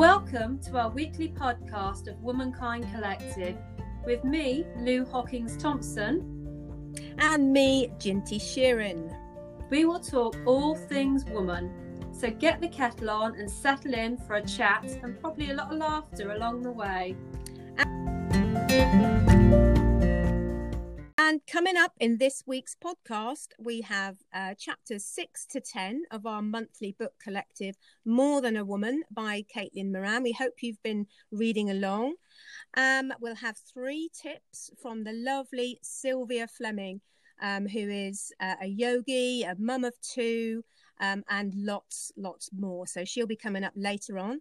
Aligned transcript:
Welcome 0.00 0.58
to 0.60 0.78
our 0.78 0.88
weekly 0.88 1.28
podcast 1.28 2.08
of 2.08 2.18
Womankind 2.22 2.86
Collective 2.90 3.58
with 4.06 4.24
me, 4.24 4.64
Lou 4.78 5.04
Hawkins 5.04 5.58
Thompson, 5.58 6.94
and 7.18 7.52
me, 7.52 7.92
Ginty 7.98 8.38
Sheeran. 8.38 9.14
We 9.68 9.84
will 9.84 10.00
talk 10.00 10.38
all 10.46 10.74
things 10.74 11.26
woman. 11.26 11.70
So 12.18 12.30
get 12.30 12.62
the 12.62 12.68
kettle 12.68 13.10
on 13.10 13.34
and 13.34 13.50
settle 13.50 13.92
in 13.92 14.16
for 14.16 14.36
a 14.36 14.42
chat 14.42 14.86
and 15.02 15.20
probably 15.20 15.50
a 15.50 15.54
lot 15.54 15.70
of 15.70 15.76
laughter 15.76 16.30
along 16.30 16.62
the 16.62 16.72
way. 16.72 17.14
And 17.76 19.29
coming 21.46 21.76
up 21.76 21.92
in 22.00 22.18
this 22.18 22.42
week's 22.46 22.74
podcast, 22.74 23.48
we 23.58 23.82
have 23.82 24.16
uh, 24.34 24.54
chapters 24.54 25.04
six 25.04 25.46
to 25.46 25.60
10 25.60 26.04
of 26.10 26.26
our 26.26 26.42
monthly 26.42 26.96
book 26.98 27.12
collective, 27.22 27.76
More 28.04 28.40
Than 28.40 28.56
a 28.56 28.64
Woman 28.64 29.02
by 29.12 29.44
Caitlin 29.54 29.92
Moran. 29.92 30.22
We 30.22 30.32
hope 30.32 30.54
you've 30.60 30.82
been 30.82 31.06
reading 31.30 31.70
along. 31.70 32.14
Um, 32.76 33.12
we'll 33.20 33.36
have 33.36 33.56
three 33.58 34.10
tips 34.12 34.70
from 34.82 35.04
the 35.04 35.12
lovely 35.12 35.78
Sylvia 35.82 36.48
Fleming, 36.48 37.00
um, 37.40 37.68
who 37.68 37.88
is 37.88 38.32
uh, 38.40 38.56
a 38.62 38.66
yogi, 38.66 39.42
a 39.42 39.54
mum 39.58 39.84
of 39.84 39.94
two, 40.00 40.64
um, 41.00 41.22
and 41.28 41.54
lots, 41.54 42.10
lots 42.16 42.50
more. 42.52 42.86
So 42.86 43.04
she'll 43.04 43.26
be 43.26 43.36
coming 43.36 43.62
up 43.62 43.74
later 43.76 44.18
on. 44.18 44.40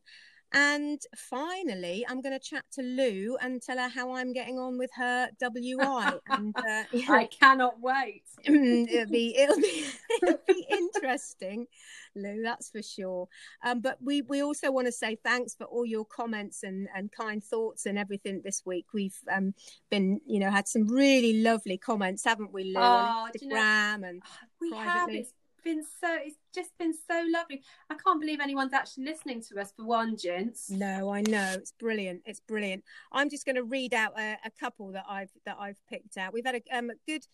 And 0.52 1.00
finally, 1.16 2.04
I'm 2.10 2.22
going 2.22 2.38
to 2.38 2.44
chat 2.44 2.66
to 2.74 2.82
Lou 2.82 3.38
and 3.40 3.62
tell 3.62 3.78
her 3.78 3.88
how 3.88 4.14
I'm 4.14 4.34
getting 4.34 4.58
on 4.58 4.80
with 4.80 4.90
her 4.96 5.30
WI. 5.40 6.14
and 6.28 6.56
uh, 6.58 6.84
I 7.10 7.28
cannot 7.28 7.80
wait. 7.80 8.24
it'll 8.44 9.12
be 9.12 9.38
it'll 9.38 9.60
be 9.60 9.86
it'll 10.24 10.40
be 10.48 10.66
interesting, 10.72 11.68
Lou. 12.16 12.42
That's 12.42 12.72
for 12.72 12.82
sure. 12.82 13.28
Um, 13.64 13.82
but 13.82 13.98
we 14.02 14.24
we 14.24 14.42
also 14.42 14.72
want 14.72 14.88
to 14.88 14.92
say 14.92 15.18
thanks 15.24 15.54
for 15.54 15.66
all 15.66 15.86
your 15.86 16.06
comments 16.06 16.64
and 16.64 16.88
and 16.96 17.12
kind 17.12 17.44
thoughts 17.44 17.86
and 17.86 18.00
everything 18.00 18.42
this 18.44 18.64
week. 18.66 18.88
We've 18.92 19.18
um, 19.32 19.54
been 19.92 20.20
you 20.26 20.40
know 20.40 20.50
had 20.50 20.68
some 20.68 20.88
really 20.88 21.44
lovely 21.44 21.78
comments, 21.78 22.24
haven't 22.26 22.52
we, 22.52 22.74
Lou? 22.74 22.80
Oh, 22.80 22.82
on 22.82 23.32
Instagram 23.34 23.42
you 23.42 24.02
know, 24.02 24.08
and 24.08 24.24
we 24.60 24.72
privately. 24.72 24.90
have. 24.90 25.10
It's 25.10 25.34
been 25.64 25.84
so 25.84 26.18
it's 26.24 26.38
just 26.54 26.78
been 26.78 26.94
so 26.94 27.24
lovely. 27.32 27.62
I 27.90 27.96
can't 27.96 28.20
believe 28.20 28.40
anyone's 28.40 28.74
actually 28.74 29.06
listening 29.06 29.42
to 29.50 29.60
us 29.60 29.74
for 29.76 29.86
one, 29.86 30.18
gents. 30.18 30.70
No, 30.70 31.10
I 31.12 31.22
know 31.22 31.54
it's 31.54 31.74
brilliant. 31.74 32.22
It's 32.26 32.40
brilliant. 32.40 32.84
I'm 33.12 33.30
just 33.30 33.46
going 33.46 33.56
to 33.56 33.64
read 33.64 33.94
out 33.94 34.18
a, 34.18 34.38
a, 34.46 34.52
couple 34.60 34.92
that 34.92 35.06
I've 35.08 35.32
that 35.46 35.58
I've 35.60 35.80
picked 35.90 36.18
out. 36.18 36.34
We've 36.34 36.46
had 36.46 36.56
a, 36.56 36.78
um, 36.78 36.90
a 36.90 36.96
good, 37.06 37.26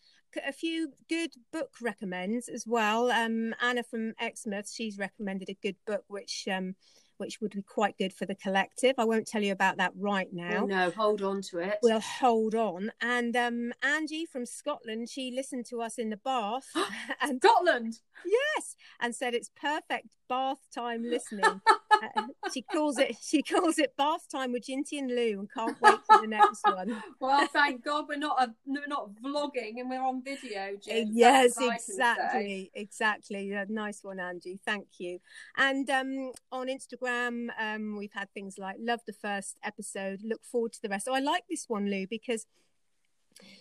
a 0.46 0.52
few 0.52 0.94
good 1.10 1.32
book 1.52 1.72
recommends 1.82 2.48
as 2.50 2.66
well. 2.68 3.12
Um, 3.12 3.56
Anna 3.62 3.84
from 3.84 4.14
Exmouth, 4.20 4.70
she's 4.72 4.98
recommended 4.98 5.50
a 5.50 5.58
good 5.62 5.78
book 5.88 6.04
which 6.08 6.48
um 6.52 6.76
which 7.18 7.42
would 7.42 7.52
be 7.52 7.62
quite 7.62 7.98
good 7.98 8.14
for 8.14 8.26
the 8.26 8.36
collective. 8.36 8.96
I 8.98 9.06
won't 9.06 9.28
tell 9.28 9.42
you 9.42 9.52
about 9.52 9.78
that 9.78 9.94
right 9.98 10.32
now. 10.32 10.64
Oh, 10.64 10.66
no, 10.66 10.90
hold 10.92 11.22
on 11.22 11.42
to 11.44 11.60
it. 11.60 11.80
We'll 11.82 12.00
hold 12.00 12.56
on. 12.56 12.92
And 13.02 13.36
um, 13.36 13.74
Angie 13.82 14.26
from 14.26 14.46
Scotland, 14.46 15.10
she 15.10 15.32
listened 15.32 15.66
to 15.68 15.82
us 15.82 15.98
in 15.98 16.10
the 16.10 16.18
bath. 16.18 16.68
and 17.22 17.42
Scotland. 17.42 18.00
Yes, 18.26 18.76
and 19.00 19.16
said 19.16 19.34
it's 19.34 19.50
perfect 19.50 20.16
bath 20.28 20.68
time 20.74 21.04
listening. 21.04 21.62
uh, 22.04 22.22
she 22.54 22.62
calls 22.62 22.98
it 22.98 23.16
she 23.22 23.42
calls 23.42 23.78
it 23.80 23.96
bath 23.98 24.28
time 24.32 24.52
with 24.52 24.66
Ginty 24.66 25.00
and 25.00 25.10
Lou, 25.10 25.40
and 25.40 25.50
can't 25.52 25.80
wait 25.82 26.00
for 26.10 26.22
the 26.22 26.28
next 26.28 26.62
one. 26.66 27.02
well, 27.20 27.48
thank 27.48 27.84
God 27.84 28.06
we're 28.08 28.18
not 28.18 28.42
a, 28.42 28.54
we're 28.66 28.88
not 28.88 29.10
vlogging 29.24 29.80
and 29.80 29.90
we're 29.90 30.04
on 30.04 30.24
video. 30.24 30.76
Jim. 30.82 31.10
Yes, 31.12 31.56
exactly, 31.60 32.72
exactly. 32.74 33.54
A 33.54 33.66
nice 33.68 34.04
one, 34.04 34.20
Angie. 34.20 34.60
Thank 34.66 34.88
you. 35.00 35.20
And 35.58 35.90
um, 35.90 36.32
on 36.52 36.68
Instagram, 36.68 37.48
um, 37.60 37.96
we've 37.98 38.14
had 38.14 38.32
things 38.34 38.58
like 38.58 38.78
love 38.80 39.02
the 39.08 39.14
first 39.14 39.58
episode, 39.64 40.22
look 40.24 40.44
forward 40.44 40.74
to 40.74 40.82
the 40.82 40.90
rest. 40.90 41.06
So 41.06 41.14
I 41.14 41.20
like 41.20 41.44
this 41.50 41.66
one, 41.68 41.90
Lou, 41.90 42.08
because 42.08 42.46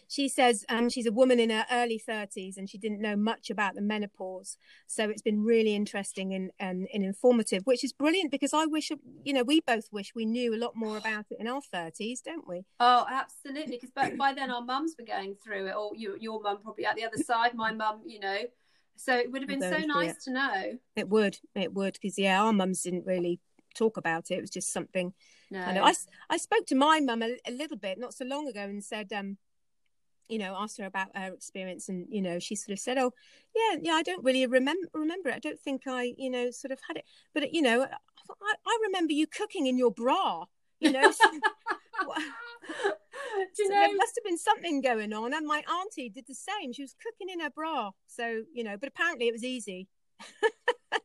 she 0.08 0.28
says 0.28 0.64
um, 0.68 0.88
she's 0.88 1.06
a 1.06 1.12
woman 1.12 1.40
in 1.40 1.50
her 1.50 1.66
early 1.70 2.00
30s 2.06 2.56
and 2.56 2.68
she 2.68 2.78
didn't 2.78 3.00
know 3.00 3.16
much 3.16 3.50
about 3.50 3.74
the 3.74 3.82
menopause. 3.82 4.56
So 4.86 5.08
it's 5.08 5.22
been 5.22 5.42
really 5.42 5.74
interesting 5.74 6.34
and, 6.34 6.50
and, 6.58 6.86
and, 6.92 7.04
informative 7.04 7.66
which 7.66 7.84
is 7.84 7.92
brilliant 7.92 8.30
because 8.30 8.54
i 8.54 8.64
wish 8.64 8.90
you 9.24 9.32
know 9.32 9.42
we 9.42 9.60
both 9.60 9.88
wish 9.92 10.12
we 10.14 10.24
knew 10.24 10.54
a 10.54 10.56
lot 10.56 10.72
more 10.74 10.96
about 10.96 11.26
it 11.30 11.38
in 11.38 11.46
our 11.46 11.60
30s 11.60 12.22
don't 12.22 12.48
we? 12.48 12.64
Oh 12.80 13.06
absolutely. 13.10 13.76
Because 13.76 13.90
by, 13.90 14.14
by 14.16 14.32
then 14.32 14.50
our 14.50 14.62
mums 14.62 14.94
were 14.98 15.04
going 15.04 15.36
through 15.42 15.66
it 15.66 15.74
or 15.74 15.90
you, 15.94 16.16
your 16.18 16.40
mum 16.40 16.58
probably 16.62 16.86
at 16.86 16.96
the 16.96 17.04
other 17.04 17.22
side 17.22 17.54
my 17.54 17.72
mum 17.72 18.02
you 18.06 18.20
know. 18.20 18.38
So 18.96 19.16
it 19.16 19.30
would 19.32 19.42
have 19.42 19.48
been 19.48 19.60
so 19.60 19.78
nice 19.78 20.24
to 20.24 20.32
know. 20.32 20.78
It 20.96 21.08
would 21.08 21.38
it 21.54 21.74
would 21.74 21.94
because 21.94 22.18
yeah 22.18 22.42
our 22.42 22.52
mums 22.52 22.82
didn't 22.82 23.06
really 23.06 23.40
talk 23.74 23.96
about 23.96 24.30
it. 24.30 24.38
It 24.38 24.40
was 24.40 24.50
just 24.50 24.72
something 24.72 25.12
no. 25.50 25.60
I, 25.60 25.72
know. 25.72 25.84
I, 25.84 25.94
I 26.30 26.36
spoke 26.36 26.66
to 26.66 26.74
my 26.74 27.00
mum 27.00 27.22
a, 27.22 27.36
a 27.46 27.50
little 27.50 27.76
bit 27.76 27.98
not 27.98 28.14
so 28.14 28.24
long 28.24 28.48
ago 28.48 28.62
and 28.62 28.82
said 28.82 29.12
um 29.12 29.36
you 30.28 30.38
know, 30.38 30.56
asked 30.58 30.78
her 30.78 30.86
about 30.86 31.08
her 31.16 31.32
experience, 31.32 31.88
and 31.88 32.06
you 32.08 32.22
know, 32.22 32.38
she 32.38 32.54
sort 32.54 32.72
of 32.72 32.78
said, 32.78 32.98
"Oh, 32.98 33.12
yeah, 33.54 33.78
yeah, 33.82 33.92
I 33.92 34.02
don't 34.02 34.24
really 34.24 34.46
remember 34.46 34.88
remember 34.94 35.28
it. 35.28 35.36
I 35.36 35.38
don't 35.38 35.60
think 35.60 35.82
I, 35.86 36.14
you 36.16 36.30
know, 36.30 36.50
sort 36.50 36.72
of 36.72 36.78
had 36.88 36.96
it, 36.98 37.04
but 37.34 37.52
you 37.52 37.62
know, 37.62 37.82
I, 37.82 38.54
I 38.66 38.78
remember 38.86 39.12
you 39.12 39.26
cooking 39.26 39.66
in 39.66 39.78
your 39.78 39.90
bra, 39.90 40.44
you 40.80 40.92
know." 40.92 41.10
so, 41.12 41.24
you 43.58 43.68
know, 43.68 43.80
there 43.80 43.96
must 43.96 44.14
have 44.16 44.24
been 44.24 44.38
something 44.38 44.80
going 44.80 45.12
on, 45.12 45.34
and 45.34 45.46
my 45.46 45.62
auntie 45.80 46.08
did 46.08 46.24
the 46.26 46.34
same. 46.34 46.72
She 46.72 46.82
was 46.82 46.94
cooking 47.02 47.32
in 47.32 47.40
her 47.40 47.50
bra, 47.50 47.90
so 48.06 48.42
you 48.52 48.64
know, 48.64 48.76
but 48.76 48.88
apparently 48.88 49.28
it 49.28 49.32
was 49.32 49.44
easy. 49.44 49.88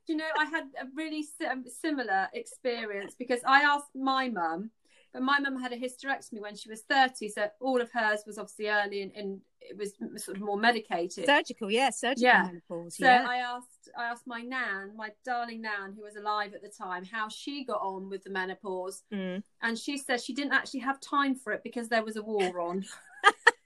you 0.07 0.15
know, 0.15 0.27
I 0.37 0.45
had 0.45 0.65
a 0.81 0.85
really 0.95 1.25
um, 1.49 1.63
similar 1.81 2.27
experience 2.33 3.15
because 3.17 3.41
I 3.45 3.61
asked 3.61 3.95
my 3.95 4.29
mum 4.29 4.71
but 5.13 5.21
my 5.21 5.39
mum 5.39 5.59
had 5.59 5.73
a 5.73 5.77
hysterectomy 5.77 6.41
when 6.41 6.55
she 6.55 6.69
was 6.69 6.81
30, 6.81 7.29
so 7.29 7.47
all 7.59 7.81
of 7.81 7.91
hers 7.91 8.23
was 8.25 8.37
obviously 8.37 8.67
early 8.67 9.01
and, 9.01 9.11
and 9.15 9.41
it 9.61 9.77
was 9.77 9.93
sort 10.23 10.37
of 10.37 10.43
more 10.43 10.57
medicated. 10.57 11.25
Surgical, 11.25 11.69
yeah, 11.69 11.89
surgical 11.89 12.23
yeah. 12.23 12.43
menopause. 12.43 12.97
So 12.97 13.05
yeah. 13.05 13.25
I 13.27 13.37
asked 13.37 13.89
I 13.97 14.05
asked 14.05 14.27
my 14.27 14.41
nan, 14.41 14.93
my 14.95 15.09
darling 15.25 15.61
nan, 15.61 15.93
who 15.95 16.03
was 16.03 16.15
alive 16.15 16.53
at 16.53 16.61
the 16.61 16.69
time, 16.69 17.03
how 17.05 17.27
she 17.29 17.65
got 17.65 17.81
on 17.81 18.09
with 18.09 18.23
the 18.23 18.29
menopause. 18.29 19.03
Mm. 19.13 19.43
And 19.61 19.77
she 19.77 19.97
said 19.97 20.21
she 20.21 20.33
didn't 20.33 20.53
actually 20.53 20.81
have 20.81 20.99
time 20.99 21.35
for 21.35 21.53
it 21.53 21.61
because 21.63 21.89
there 21.89 22.03
was 22.03 22.15
a 22.15 22.23
war 22.23 22.59
on. 22.59 22.85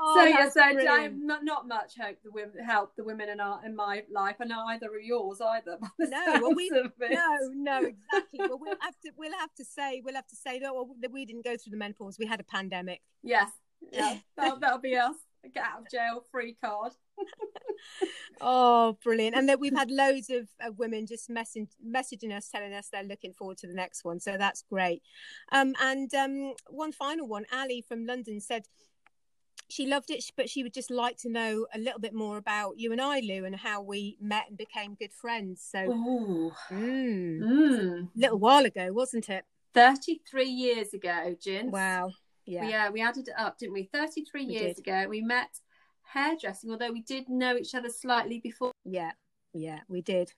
Oh, 0.00 0.14
so 0.16 0.24
yeah, 0.24 0.48
so 0.48 0.60
I 0.60 1.00
have 1.00 1.16
not, 1.16 1.44
not 1.44 1.68
much 1.68 1.94
hope 2.00 2.16
the 2.24 2.30
women 2.30 2.64
help 2.64 2.94
the 2.96 3.04
women 3.04 3.28
in 3.28 3.40
our 3.40 3.64
in 3.64 3.74
my 3.74 4.04
life, 4.12 4.36
and 4.40 4.52
either 4.52 4.86
of 4.86 5.02
yours 5.02 5.40
either. 5.40 5.78
No, 5.98 6.38
well, 6.40 6.54
we 6.54 6.70
no, 6.70 6.90
no, 7.54 7.78
exactly. 7.84 8.38
well, 8.38 8.58
we'll 8.60 8.76
have 8.80 8.98
to 9.04 9.10
we'll 9.16 9.38
have 9.38 9.54
to 9.54 9.64
say 9.64 10.02
we'll 10.04 10.14
have 10.14 10.26
to 10.28 10.36
say 10.36 10.58
that 10.58 10.74
well, 10.74 10.88
we 11.10 11.24
didn't 11.24 11.44
go 11.44 11.56
through 11.56 11.70
the 11.70 11.76
menopause. 11.76 12.18
We 12.18 12.26
had 12.26 12.40
a 12.40 12.44
pandemic. 12.44 13.00
Yes, 13.22 13.50
yeah, 13.92 14.18
that'll, 14.36 14.58
that'll 14.58 14.78
be 14.78 14.96
us. 14.96 15.16
Get 15.54 15.62
out 15.62 15.82
of 15.82 15.90
jail 15.90 16.24
free 16.32 16.56
card. 16.60 16.92
oh, 18.40 18.98
brilliant! 19.04 19.36
And 19.36 19.48
that 19.48 19.60
we've 19.60 19.76
had 19.76 19.90
loads 19.90 20.28
of, 20.28 20.48
of 20.60 20.78
women 20.78 21.06
just 21.06 21.30
messing, 21.30 21.68
messaging 21.86 22.36
us, 22.36 22.48
telling 22.48 22.72
us 22.72 22.88
they're 22.90 23.04
looking 23.04 23.32
forward 23.32 23.58
to 23.58 23.68
the 23.68 23.74
next 23.74 24.04
one. 24.04 24.18
So 24.18 24.36
that's 24.36 24.62
great. 24.68 25.02
Um, 25.52 25.74
and 25.80 26.12
um, 26.14 26.54
one 26.68 26.90
final 26.90 27.28
one, 27.28 27.46
Ali 27.52 27.84
from 27.86 28.06
London 28.06 28.40
said 28.40 28.66
she 29.68 29.86
loved 29.86 30.10
it, 30.10 30.24
but 30.36 30.48
she 30.48 30.62
would 30.62 30.72
just 30.72 30.90
like 30.90 31.16
to 31.18 31.28
know 31.28 31.66
a 31.74 31.78
little 31.78 31.98
bit 31.98 32.14
more 32.14 32.36
about 32.36 32.78
you 32.78 32.92
and 32.92 33.00
I, 33.00 33.20
Lou, 33.20 33.44
and 33.44 33.56
how 33.56 33.82
we 33.82 34.16
met 34.20 34.44
and 34.48 34.56
became 34.56 34.94
good 34.94 35.12
friends. 35.12 35.66
So, 35.68 35.78
mm, 35.78 36.52
mm. 36.70 38.02
a 38.02 38.08
little 38.14 38.38
while 38.38 38.64
ago, 38.64 38.92
wasn't 38.92 39.28
it? 39.28 39.44
33 39.74 40.44
years 40.44 40.94
ago, 40.94 41.36
Jin. 41.40 41.70
Wow. 41.70 42.10
Yeah. 42.46 42.68
Yeah, 42.68 42.90
we 42.90 43.02
added 43.02 43.28
it 43.28 43.34
up, 43.36 43.58
didn't 43.58 43.74
we? 43.74 43.90
33 43.92 44.46
we 44.46 44.52
years 44.52 44.76
did. 44.76 44.86
ago, 44.86 45.08
we 45.08 45.20
met 45.20 45.60
hairdressing, 46.02 46.70
although 46.70 46.92
we 46.92 47.02
did 47.02 47.28
know 47.28 47.56
each 47.56 47.74
other 47.74 47.88
slightly 47.88 48.38
before. 48.38 48.72
Yeah, 48.84 49.12
yeah, 49.52 49.80
we 49.88 50.00
did. 50.00 50.32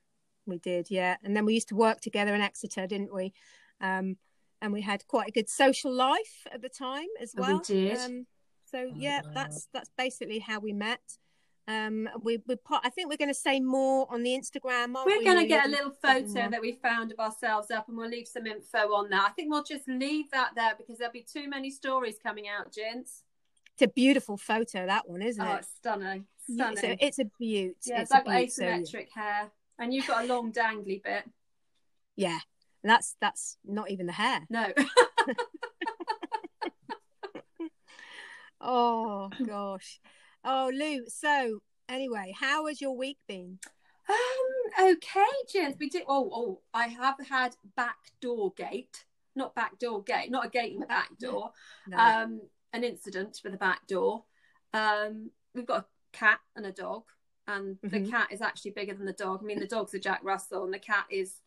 We 0.47 0.59
did, 0.59 0.91
yeah. 0.91 1.17
And 1.23 1.37
then 1.37 1.45
we 1.45 1.53
used 1.53 1.69
to 1.69 1.77
work 1.77 2.01
together 2.01 2.35
in 2.35 2.41
Exeter, 2.41 2.87
didn't 2.87 3.15
we? 3.15 3.35
Um, 3.81 4.17
and 4.63 4.73
we 4.73 4.81
had 4.81 5.07
quite 5.07 5.29
a 5.29 5.33
good 5.33 5.49
social 5.49 5.93
life 5.93 6.47
at 6.51 6.63
the 6.63 6.71
time 6.71 7.07
as 7.21 7.35
well. 7.37 7.59
We 7.59 7.75
did. 7.75 7.99
Um, 7.99 8.27
so 8.71 8.91
yeah, 8.95 9.23
that's 9.35 9.69
that's 9.73 9.91
basically 9.97 10.39
how 10.39 10.61
we 10.61 10.73
met. 10.73 11.01
Um, 11.67 12.09
we 12.23 12.39
we 12.47 12.57
I 12.71 12.89
think 12.89 13.11
we're 13.11 13.19
going 13.19 13.29
to 13.29 13.35
say 13.35 13.61
more 13.61 14.07
on 14.11 14.23
the 14.23 14.31
Instagram. 14.31 14.95
we're 15.05 15.19
we? 15.19 15.25
going 15.25 15.39
to 15.39 15.47
get 15.47 15.67
a 15.67 15.69
little 15.69 15.91
photo 15.91 16.49
that 16.51 16.61
we 16.63 16.73
found 16.73 17.13
of 17.13 17.19
ourselves 17.19 17.71
up, 17.71 17.89
and 17.89 17.97
we'll 17.97 18.09
leave 18.09 18.27
some 18.27 18.47
info 18.47 18.95
on 18.95 19.11
that. 19.11 19.27
I 19.29 19.31
think 19.33 19.51
we'll 19.51 19.65
just 19.65 19.87
leave 19.87 20.31
that 20.31 20.53
there 20.57 20.75
because 20.79 20.99
there'll 20.99 21.13
be 21.13 21.27
too 21.31 21.49
many 21.49 21.71
stories 21.71 22.17
coming 22.23 22.47
out, 22.49 22.73
gents. 22.73 23.23
It's 23.75 23.83
a 23.83 23.89
beautiful 23.89 24.37
photo, 24.37 24.87
that 24.87 25.09
one, 25.09 25.23
isn't 25.23 25.47
oh, 25.47 25.55
it? 25.55 25.59
It's 25.59 25.69
stunning, 25.77 26.25
stunning. 26.51 26.77
Yeah, 26.83 26.91
it's, 27.01 27.03
a, 27.03 27.07
it's 27.07 27.19
a 27.19 27.25
beaut. 27.39 27.77
Yeah, 27.85 28.01
it's, 28.01 28.11
it's 28.11 28.27
like 28.27 28.49
asymmetric 28.49 29.09
so... 29.15 29.21
hair, 29.21 29.51
and 29.79 29.93
you've 29.93 30.07
got 30.07 30.25
a 30.25 30.27
long 30.27 30.53
dangly 30.53 31.03
bit. 31.03 31.25
Yeah, 32.17 32.39
And 32.83 32.91
that's 32.91 33.15
that's 33.21 33.59
not 33.65 33.91
even 33.91 34.07
the 34.07 34.13
hair. 34.13 34.41
No. 34.49 34.73
Oh 38.61 39.31
gosh. 39.47 40.01
Oh 40.45 40.71
Lou. 40.73 41.05
So 41.09 41.61
anyway, 41.89 42.35
how 42.39 42.67
has 42.67 42.81
your 42.81 42.97
week 42.97 43.19
been? 43.27 43.59
Um, 44.09 44.91
okay, 44.93 45.21
Jens. 45.53 45.77
We 45.79 45.89
did. 45.89 46.05
Oh, 46.09 46.31
oh, 46.33 46.61
I 46.73 46.89
have 46.89 47.17
had 47.29 47.55
back 47.77 47.97
door 48.21 48.53
gate, 48.57 49.05
not 49.37 49.55
back 49.55 49.79
door 49.79 50.03
gate, 50.03 50.31
not 50.31 50.47
a 50.47 50.49
gate 50.49 50.73
in 50.73 50.81
the 50.81 50.87
back 50.87 51.11
door. 51.19 51.51
No. 51.87 51.99
Um, 51.99 52.41
an 52.73 52.85
incident 52.85 53.41
with 53.45 53.53
the 53.53 53.59
back 53.59 53.87
door. 53.87 54.25
Um, 54.73 55.31
we've 55.55 55.67
got 55.67 55.83
a 55.83 55.87
cat 56.17 56.41
and 56.57 56.67
a 56.67 56.73
dog, 56.73 57.05
and 57.47 57.79
the 57.83 58.01
Mhm. 58.01 58.11
cat 58.11 58.29
is 58.33 58.41
actually 58.41 58.71
bigger 58.73 58.95
than 58.95 59.07
the 59.07 59.13
dog. 59.13 59.41
I 59.43 59.47
mean, 59.47 59.59
the 59.59 59.67
dog's 59.67 59.95
a 59.95 59.99
Jack 59.99 60.21
Russell, 60.23 60.65
and 60.65 60.73
the 60.73 60.79
cat 60.79 61.07
is 61.11 61.41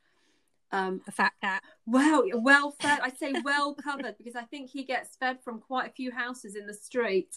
um 0.71 1.01
a 1.07 1.11
fat 1.11 1.33
cat. 1.41 1.63
well 1.85 2.23
well 2.35 2.71
fed. 2.81 2.99
I'd 3.01 3.17
say 3.17 3.33
well 3.43 3.73
covered 3.75 4.17
because 4.17 4.35
I 4.35 4.43
think 4.43 4.69
he 4.69 4.83
gets 4.83 5.15
fed 5.17 5.43
from 5.43 5.59
quite 5.59 5.89
a 5.89 5.93
few 5.93 6.11
houses 6.11 6.55
in 6.55 6.65
the 6.65 6.73
street. 6.73 7.35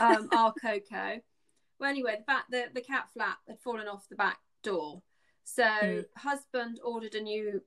Um, 0.00 0.28
our 0.32 0.52
Coco. 0.62 1.20
Well, 1.78 1.90
anyway, 1.90 2.16
the 2.18 2.24
back 2.24 2.44
the, 2.50 2.64
the 2.74 2.80
cat 2.80 3.08
flap 3.12 3.38
had 3.48 3.58
fallen 3.60 3.88
off 3.88 4.08
the 4.08 4.16
back 4.16 4.38
door, 4.62 5.02
so 5.44 5.64
Mm. 5.64 6.04
husband 6.16 6.80
ordered 6.84 7.14
a 7.14 7.20
new 7.20 7.62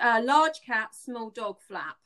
uh, 0.00 0.20
large 0.24 0.60
cat, 0.64 0.94
small 0.94 1.30
dog 1.30 1.56
flap, 1.66 1.96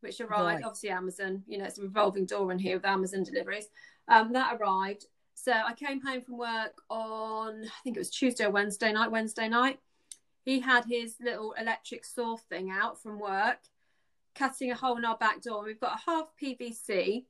which 0.00 0.20
arrived 0.20 0.56
Right. 0.56 0.64
obviously 0.64 0.90
Amazon. 0.90 1.42
You 1.46 1.58
know, 1.58 1.64
it's 1.64 1.78
a 1.78 1.82
revolving 1.82 2.26
door 2.26 2.52
in 2.52 2.58
here 2.58 2.76
with 2.76 2.86
Amazon 2.86 3.22
deliveries. 3.24 3.66
Um, 4.08 4.32
that 4.32 4.56
arrived. 4.58 5.06
So 5.34 5.52
I 5.52 5.74
came 5.74 6.00
home 6.00 6.22
from 6.22 6.38
work 6.38 6.80
on 6.88 7.62
I 7.64 7.80
think 7.84 7.96
it 7.96 8.00
was 8.00 8.10
Tuesday 8.10 8.44
or 8.46 8.50
Wednesday 8.50 8.92
night. 8.92 9.10
Wednesday 9.10 9.48
night, 9.48 9.78
he 10.46 10.60
had 10.60 10.84
his 10.86 11.16
little 11.20 11.52
electric 11.60 12.04
saw 12.04 12.36
thing 12.36 12.70
out 12.70 13.02
from 13.02 13.18
work, 13.18 13.58
cutting 14.34 14.70
a 14.70 14.76
hole 14.76 14.96
in 14.96 15.04
our 15.04 15.16
back 15.18 15.42
door. 15.42 15.64
We've 15.64 15.80
got 15.80 15.98
a 15.98 16.10
half 16.10 16.28
PVC 16.40 17.24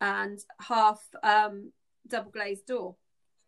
and 0.00 0.44
half 0.60 1.00
um, 1.22 1.72
double 2.08 2.32
glazed 2.32 2.66
door. 2.66 2.96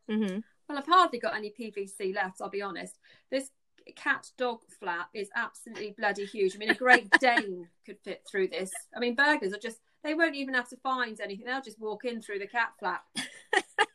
hmm 0.08 0.38
Well, 0.68 0.78
I've 0.78 0.86
hardly 0.86 1.18
got 1.18 1.34
any 1.34 1.50
PVC 1.50 2.14
left, 2.14 2.40
I'll 2.40 2.48
be 2.48 2.62
honest. 2.62 2.98
This 3.28 3.50
cat 3.96 4.30
dog 4.38 4.60
flap 4.78 5.08
is 5.14 5.30
absolutely 5.34 5.96
bloody 5.98 6.24
huge. 6.24 6.54
I 6.54 6.58
mean, 6.58 6.70
a 6.70 6.74
Great 6.74 7.10
Dane 7.18 7.66
could 7.84 7.98
fit 8.04 8.22
through 8.30 8.48
this. 8.48 8.70
I 8.94 9.00
mean, 9.00 9.16
burglars 9.16 9.52
are 9.52 9.58
just, 9.58 9.80
they 10.04 10.14
won't 10.14 10.36
even 10.36 10.54
have 10.54 10.68
to 10.68 10.76
find 10.76 11.20
anything. 11.20 11.46
They'll 11.46 11.60
just 11.60 11.80
walk 11.80 12.04
in 12.04 12.22
through 12.22 12.38
the 12.38 12.46
cat 12.46 12.70
flap. 12.78 13.02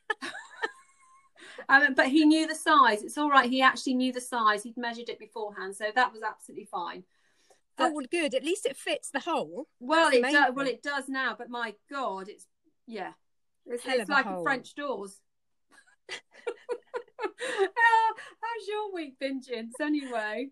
um, 1.70 1.94
but 1.94 2.08
he 2.08 2.26
knew 2.26 2.48
the 2.48 2.56
size. 2.56 3.04
It's 3.04 3.18
all 3.18 3.30
right. 3.30 3.50
He 3.50 3.62
actually 3.62 3.96
knew 3.96 4.14
the 4.14 4.22
size. 4.22 4.64
He'd 4.64 4.78
measured 4.78 5.10
it 5.10 5.20
beforehand. 5.20 5.76
So 5.76 5.86
that 5.94 6.14
was 6.14 6.24
absolutely 6.24 6.66
fine. 6.66 7.04
Oh 7.80 7.92
well, 7.92 8.06
good. 8.12 8.36
At 8.36 8.44
least 8.44 8.66
it 8.66 8.78
fits 8.78 9.10
the 9.10 9.20
hole. 9.20 9.68
Well, 9.80 10.12
That's 10.12 10.18
it 10.18 10.32
does. 10.32 10.56
Well, 10.56 10.68
it 10.68 10.84
does 10.84 11.10
now. 11.10 11.36
But 11.38 11.50
my 11.50 11.74
God, 11.92 12.30
it's 12.30 12.46
yeah, 12.88 13.14
it's, 13.66 13.84
it's 13.86 14.10
a 14.10 14.12
like 14.12 14.26
hole. 14.26 14.44
French 14.44 14.76
doors. 14.76 15.20
How- 16.10 16.18
How's 18.42 18.68
your 18.68 18.94
week 18.94 19.18
been, 19.20 19.42
Jins? 19.42 19.74
Anyway, 19.82 20.50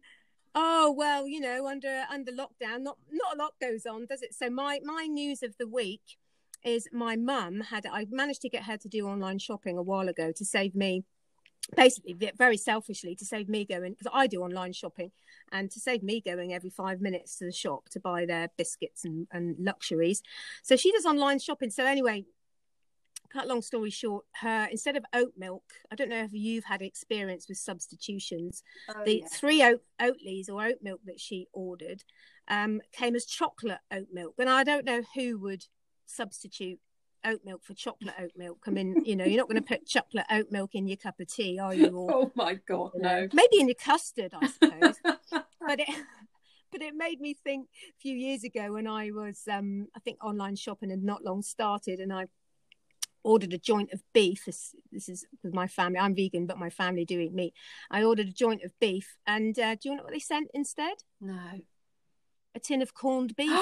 Oh 0.53 0.91
well, 0.91 1.27
you 1.27 1.39
know, 1.39 1.67
under 1.67 2.05
under 2.09 2.31
lockdown, 2.31 2.81
not 2.81 2.97
not 3.11 3.35
a 3.35 3.37
lot 3.37 3.53
goes 3.61 3.85
on, 3.85 4.05
does 4.05 4.21
it? 4.21 4.33
So 4.33 4.49
my 4.49 4.79
my 4.83 5.05
news 5.05 5.43
of 5.43 5.55
the 5.57 5.67
week 5.67 6.17
is 6.63 6.87
my 6.91 7.15
mum 7.15 7.61
had 7.61 7.85
I 7.85 8.05
managed 8.09 8.41
to 8.41 8.49
get 8.49 8.63
her 8.63 8.77
to 8.77 8.87
do 8.87 9.07
online 9.07 9.39
shopping 9.39 9.77
a 9.77 9.83
while 9.83 10.07
ago 10.07 10.31
to 10.35 10.45
save 10.45 10.75
me 10.75 11.03
basically 11.75 12.17
very 12.37 12.57
selfishly 12.57 13.15
to 13.15 13.25
save 13.25 13.47
me 13.47 13.65
going 13.65 13.93
because 13.93 14.11
I 14.13 14.27
do 14.27 14.41
online 14.41 14.73
shopping 14.73 15.11
and 15.51 15.69
to 15.71 15.79
save 15.79 16.03
me 16.03 16.21
going 16.21 16.53
every 16.53 16.69
five 16.69 17.01
minutes 17.01 17.37
to 17.37 17.45
the 17.45 17.51
shop 17.51 17.89
to 17.89 17.99
buy 17.99 18.25
their 18.25 18.49
biscuits 18.57 19.05
and, 19.05 19.27
and 19.31 19.55
luxuries. 19.59 20.21
So 20.63 20.75
she 20.75 20.91
does 20.91 21.05
online 21.05 21.39
shopping. 21.39 21.69
So 21.69 21.85
anyway, 21.85 22.25
cut 23.31 23.47
long 23.47 23.61
story 23.61 23.89
short, 23.89 24.25
her 24.41 24.67
instead 24.71 24.97
of 24.97 25.05
oat 25.13 25.33
milk, 25.37 25.63
I 25.91 25.95
don't 25.95 26.09
know 26.09 26.23
if 26.23 26.33
you've 26.33 26.65
had 26.65 26.81
experience 26.81 27.47
with 27.47 27.57
substitutions 27.57 28.63
oh, 28.89 29.03
the 29.05 29.19
yeah. 29.19 29.27
three 29.31 29.63
oat 29.63 29.81
Oatlys 30.01 30.49
or 30.49 30.63
oat 30.63 30.79
milk 30.81 31.01
that 31.05 31.19
she 31.19 31.47
ordered 31.53 32.03
um, 32.47 32.81
came 32.91 33.15
as 33.15 33.25
chocolate 33.25 33.79
oat 33.91 34.07
milk, 34.11 34.35
and 34.37 34.49
I 34.49 34.63
don't 34.63 34.85
know 34.85 35.03
who 35.15 35.37
would 35.39 35.65
substitute 36.11 36.79
oat 37.25 37.41
milk 37.45 37.63
for 37.63 37.73
chocolate 37.73 38.15
oat 38.19 38.31
milk. 38.35 38.63
I 38.67 38.71
mean, 38.71 39.03
you 39.05 39.15
know, 39.15 39.25
you're 39.25 39.37
not 39.37 39.49
going 39.49 39.61
to 39.61 39.67
put 39.67 39.85
chocolate 39.85 40.25
oat 40.29 40.51
milk 40.51 40.75
in 40.75 40.87
your 40.87 40.97
cup 40.97 41.19
of 41.19 41.27
tea, 41.27 41.59
are 41.59 41.73
you? 41.73 41.89
Or 41.89 42.11
oh 42.13 42.31
my 42.35 42.55
God, 42.67 42.91
you 42.95 43.01
know, 43.01 43.21
no. 43.21 43.27
maybe 43.33 43.59
in 43.59 43.67
your 43.67 43.75
custard, 43.75 44.33
I 44.33 44.47
suppose. 44.47 44.95
but 45.31 45.79
it, 45.79 45.89
but 46.71 46.81
it 46.81 46.95
made 46.95 47.19
me 47.19 47.33
think 47.33 47.67
a 47.89 47.99
few 47.99 48.15
years 48.15 48.43
ago 48.43 48.73
when 48.73 48.87
I 48.87 49.11
was, 49.11 49.41
um, 49.49 49.87
I 49.95 49.99
think, 49.99 50.23
online 50.23 50.55
shopping 50.55 50.89
had 50.89 51.03
not 51.03 51.23
long 51.23 51.41
started, 51.41 51.99
and 51.99 52.13
I 52.13 52.25
ordered 53.23 53.53
a 53.53 53.57
joint 53.57 53.91
of 53.93 54.01
beef. 54.13 54.45
This, 54.45 54.75
this 54.91 55.07
is 55.07 55.25
with 55.43 55.53
my 55.53 55.67
family. 55.67 55.99
I'm 55.99 56.15
vegan, 56.15 56.47
but 56.47 56.57
my 56.57 56.69
family 56.69 57.05
do 57.05 57.19
eat 57.19 57.33
meat. 57.33 57.53
I 57.89 58.03
ordered 58.03 58.29
a 58.29 58.33
joint 58.33 58.63
of 58.63 58.71
beef, 58.79 59.17
and 59.27 59.57
uh, 59.59 59.75
do 59.75 59.89
you 59.89 59.95
know 59.95 60.03
what 60.03 60.13
they 60.13 60.19
sent 60.19 60.49
instead? 60.53 60.97
no. 61.19 61.61
A 62.53 62.59
tin 62.59 62.81
of 62.81 62.93
corned 62.93 63.33
beef. 63.37 63.49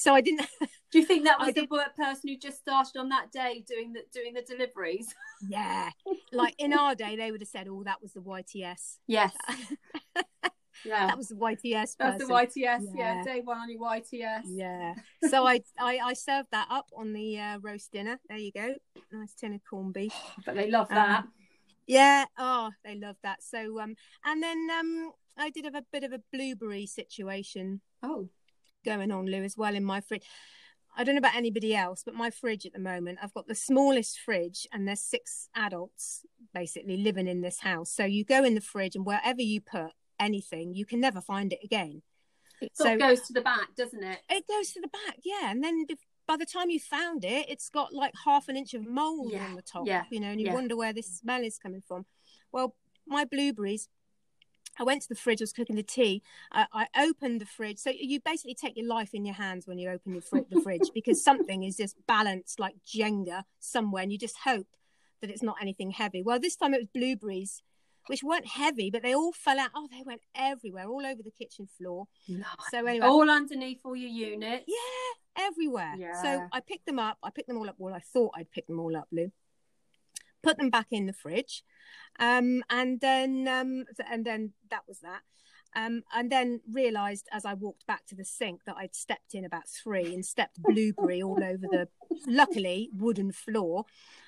so 0.00 0.14
I 0.14 0.22
didn't. 0.22 0.46
Do 0.90 0.98
you 0.98 1.04
think 1.04 1.24
that 1.24 1.36
I 1.40 1.46
was 1.46 1.54
the 1.54 1.66
did- 1.66 1.94
person 1.96 2.30
who 2.30 2.36
just 2.38 2.58
started 2.58 2.98
on 2.98 3.10
that 3.10 3.30
day 3.30 3.62
doing 3.68 3.92
the 3.92 4.00
doing 4.12 4.32
the 4.32 4.40
deliveries? 4.40 5.14
yeah, 5.48 5.90
like 6.32 6.54
in 6.58 6.72
our 6.72 6.94
day, 6.94 7.16
they 7.16 7.30
would 7.30 7.42
have 7.42 7.48
said, 7.48 7.68
"Oh, 7.68 7.82
that 7.84 8.00
was 8.00 8.14
the 8.14 8.20
YTS. 8.20 8.98
Yes. 9.06 9.32
Yeah. 10.82 11.08
That 11.08 11.18
was 11.18 11.28
the 11.28 11.34
YTS." 11.34 11.96
That's 11.98 12.24
the. 12.24 12.24
YTS. 12.24 12.54
Yeah. 12.56 12.78
Yeah. 12.94 13.22
Day 13.22 13.42
one 13.44 13.58
on 13.58 13.70
your 13.70 13.82
YTS. 13.82 14.44
Yeah. 14.46 14.94
So 15.28 15.46
I, 15.46 15.60
I 15.78 15.98
I 15.98 16.12
served 16.14 16.48
that 16.52 16.68
up 16.70 16.86
on 16.96 17.12
the 17.12 17.38
uh, 17.38 17.58
roast 17.58 17.92
dinner. 17.92 18.18
There 18.30 18.38
you 18.38 18.50
go. 18.50 18.74
Nice 19.12 19.34
tin 19.34 19.52
of 19.52 19.60
corned 19.68 19.92
beef. 19.92 20.14
But 20.46 20.54
they 20.54 20.70
love 20.70 20.86
Um, 20.90 20.96
that. 20.96 21.24
Yeah. 21.86 22.24
Oh, 22.38 22.70
they 22.82 22.94
love 22.94 23.16
that. 23.22 23.42
So 23.42 23.78
um, 23.78 23.94
and 24.24 24.42
then 24.42 24.68
um, 24.70 25.12
I 25.36 25.50
did 25.50 25.66
have 25.66 25.74
a 25.74 25.84
bit 25.92 26.02
of 26.02 26.14
a 26.14 26.22
blueberry 26.32 26.86
situation 26.86 27.82
oh. 28.02 28.30
Going 28.84 29.10
on, 29.10 29.26
Lou, 29.26 29.42
as 29.42 29.56
well 29.56 29.74
in 29.74 29.84
my 29.84 30.00
fridge. 30.00 30.22
I 30.96 31.04
don't 31.04 31.14
know 31.14 31.20
about 31.20 31.36
anybody 31.36 31.74
else, 31.74 32.02
but 32.04 32.14
my 32.14 32.30
fridge 32.30 32.66
at 32.66 32.72
the 32.72 32.80
moment, 32.80 33.18
I've 33.22 33.34
got 33.34 33.46
the 33.46 33.54
smallest 33.54 34.18
fridge, 34.18 34.66
and 34.72 34.88
there's 34.88 35.00
six 35.00 35.48
adults 35.54 36.26
basically 36.52 36.96
living 36.96 37.28
in 37.28 37.42
this 37.42 37.60
house. 37.60 37.92
So 37.92 38.04
you 38.04 38.24
go 38.24 38.42
in 38.44 38.54
the 38.54 38.60
fridge, 38.60 38.96
and 38.96 39.06
wherever 39.06 39.40
you 39.40 39.60
put 39.60 39.92
anything, 40.18 40.74
you 40.74 40.84
can 40.84 41.00
never 41.00 41.20
find 41.20 41.52
it 41.52 41.60
again. 41.62 42.02
It 42.60 42.76
sort 42.76 42.94
of 42.94 43.00
So- 43.00 43.08
goes 43.08 43.20
to 43.28 43.32
the 43.32 43.40
back, 43.40 43.74
doesn't 43.76 44.02
it? 44.02 44.18
It 44.28 44.46
goes 44.48 44.72
to 44.72 44.80
the 44.80 44.88
back, 44.88 45.18
yeah, 45.24 45.50
and 45.50 45.62
then 45.62 45.86
by 46.26 46.36
the 46.36 46.46
time 46.46 46.70
you 46.70 46.80
found 46.80 47.24
it, 47.24 47.48
it's 47.48 47.68
got 47.70 47.92
like 47.92 48.12
half 48.24 48.48
an 48.48 48.56
inch 48.56 48.74
of 48.74 48.86
mold 48.86 49.32
Yeah, 49.32 49.46
on 49.46 49.54
the 49.54 49.62
top, 49.62 49.86
yeah, 49.86 50.04
you 50.10 50.20
know, 50.20 50.28
and 50.28 50.40
you 50.40 50.46
yeah. 50.48 50.54
wonder 50.54 50.76
where 50.76 50.92
this 50.92 51.06
smell 51.18 51.42
is 51.42 51.56
coming 51.58 51.82
from. 51.86 52.04
Well, 52.52 52.74
my 53.06 53.24
blueberries. 53.24 53.88
I 54.80 54.84
went 54.84 55.02
to 55.02 55.08
the 55.08 55.14
fridge. 55.14 55.40
I 55.40 55.44
was 55.44 55.52
cooking 55.52 55.76
the 55.76 55.82
tea. 55.82 56.22
I, 56.50 56.66
I 56.72 56.86
opened 57.06 57.40
the 57.40 57.46
fridge. 57.46 57.78
So 57.78 57.90
you 57.90 58.18
basically 58.18 58.54
take 58.54 58.76
your 58.76 58.86
life 58.88 59.10
in 59.12 59.24
your 59.26 59.34
hands 59.34 59.66
when 59.66 59.78
you 59.78 59.90
open 59.90 60.12
your 60.14 60.22
fri- 60.22 60.46
the 60.50 60.62
fridge 60.62 60.88
because 60.94 61.22
something 61.22 61.62
is 61.62 61.76
just 61.76 61.94
balanced 62.08 62.58
like 62.58 62.76
Jenga 62.86 63.44
somewhere, 63.58 64.02
and 64.02 64.10
you 64.10 64.18
just 64.18 64.38
hope 64.44 64.66
that 65.20 65.30
it's 65.30 65.42
not 65.42 65.56
anything 65.60 65.90
heavy. 65.90 66.22
Well, 66.22 66.40
this 66.40 66.56
time 66.56 66.72
it 66.72 66.78
was 66.78 66.88
blueberries, 66.94 67.62
which 68.06 68.22
weren't 68.22 68.46
heavy, 68.46 68.90
but 68.90 69.02
they 69.02 69.14
all 69.14 69.32
fell 69.32 69.60
out. 69.60 69.68
Oh, 69.74 69.86
they 69.90 70.02
went 70.02 70.22
everywhere, 70.34 70.86
all 70.86 71.04
over 71.04 71.22
the 71.22 71.30
kitchen 71.30 71.68
floor. 71.78 72.06
No. 72.26 72.46
So 72.70 72.86
anyway, 72.86 73.06
All 73.06 73.28
underneath 73.28 73.80
all 73.84 73.94
your 73.94 74.08
units. 74.08 74.64
yeah, 74.66 75.44
everywhere. 75.46 75.94
Yeah. 75.98 76.22
So 76.22 76.46
I 76.52 76.60
picked 76.60 76.86
them 76.86 76.98
up. 76.98 77.18
I 77.22 77.28
picked 77.30 77.48
them 77.48 77.58
all 77.58 77.68
up. 77.68 77.74
Well, 77.76 77.92
I 77.94 78.00
thought 78.00 78.32
I'd 78.34 78.50
pick 78.50 78.66
them 78.66 78.80
all 78.80 78.96
up, 78.96 79.08
Lou. 79.12 79.30
Put 80.42 80.58
them 80.58 80.70
back 80.70 80.86
in 80.90 81.06
the 81.06 81.12
fridge, 81.12 81.62
um, 82.18 82.62
and 82.70 83.00
then 83.00 83.46
um, 83.48 83.84
and 84.10 84.24
then 84.24 84.52
that 84.70 84.82
was 84.88 85.00
that. 85.00 85.22
Um, 85.76 86.02
and 86.12 86.32
then 86.32 86.60
realised 86.70 87.28
as 87.30 87.44
I 87.44 87.54
walked 87.54 87.86
back 87.86 88.04
to 88.06 88.16
the 88.16 88.24
sink 88.24 88.64
that 88.64 88.76
I'd 88.76 88.94
stepped 88.94 89.34
in 89.34 89.44
about 89.44 89.68
three 89.68 90.12
and 90.12 90.26
stepped 90.26 90.60
blueberry 90.60 91.22
all 91.22 91.42
over 91.44 91.66
the, 91.70 91.88
luckily, 92.26 92.90
wooden 92.92 93.30
floor. 93.30 93.84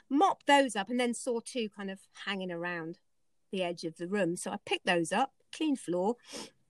Mopped 0.09 0.47
those 0.47 0.76
up 0.76 0.88
and 0.88 1.00
then 1.00 1.14
saw 1.14 1.40
two 1.40 1.69
kind 1.75 1.90
of 1.90 1.99
hanging 2.26 2.52
around 2.52 2.99
the 3.50 3.62
edge 3.62 3.85
of 3.85 3.97
the 3.97 4.07
room. 4.07 4.37
So 4.37 4.50
I 4.52 4.59
picked 4.64 4.87
those 4.87 5.11
up, 5.11 5.33
clean 5.52 5.75
floor, 5.75 6.16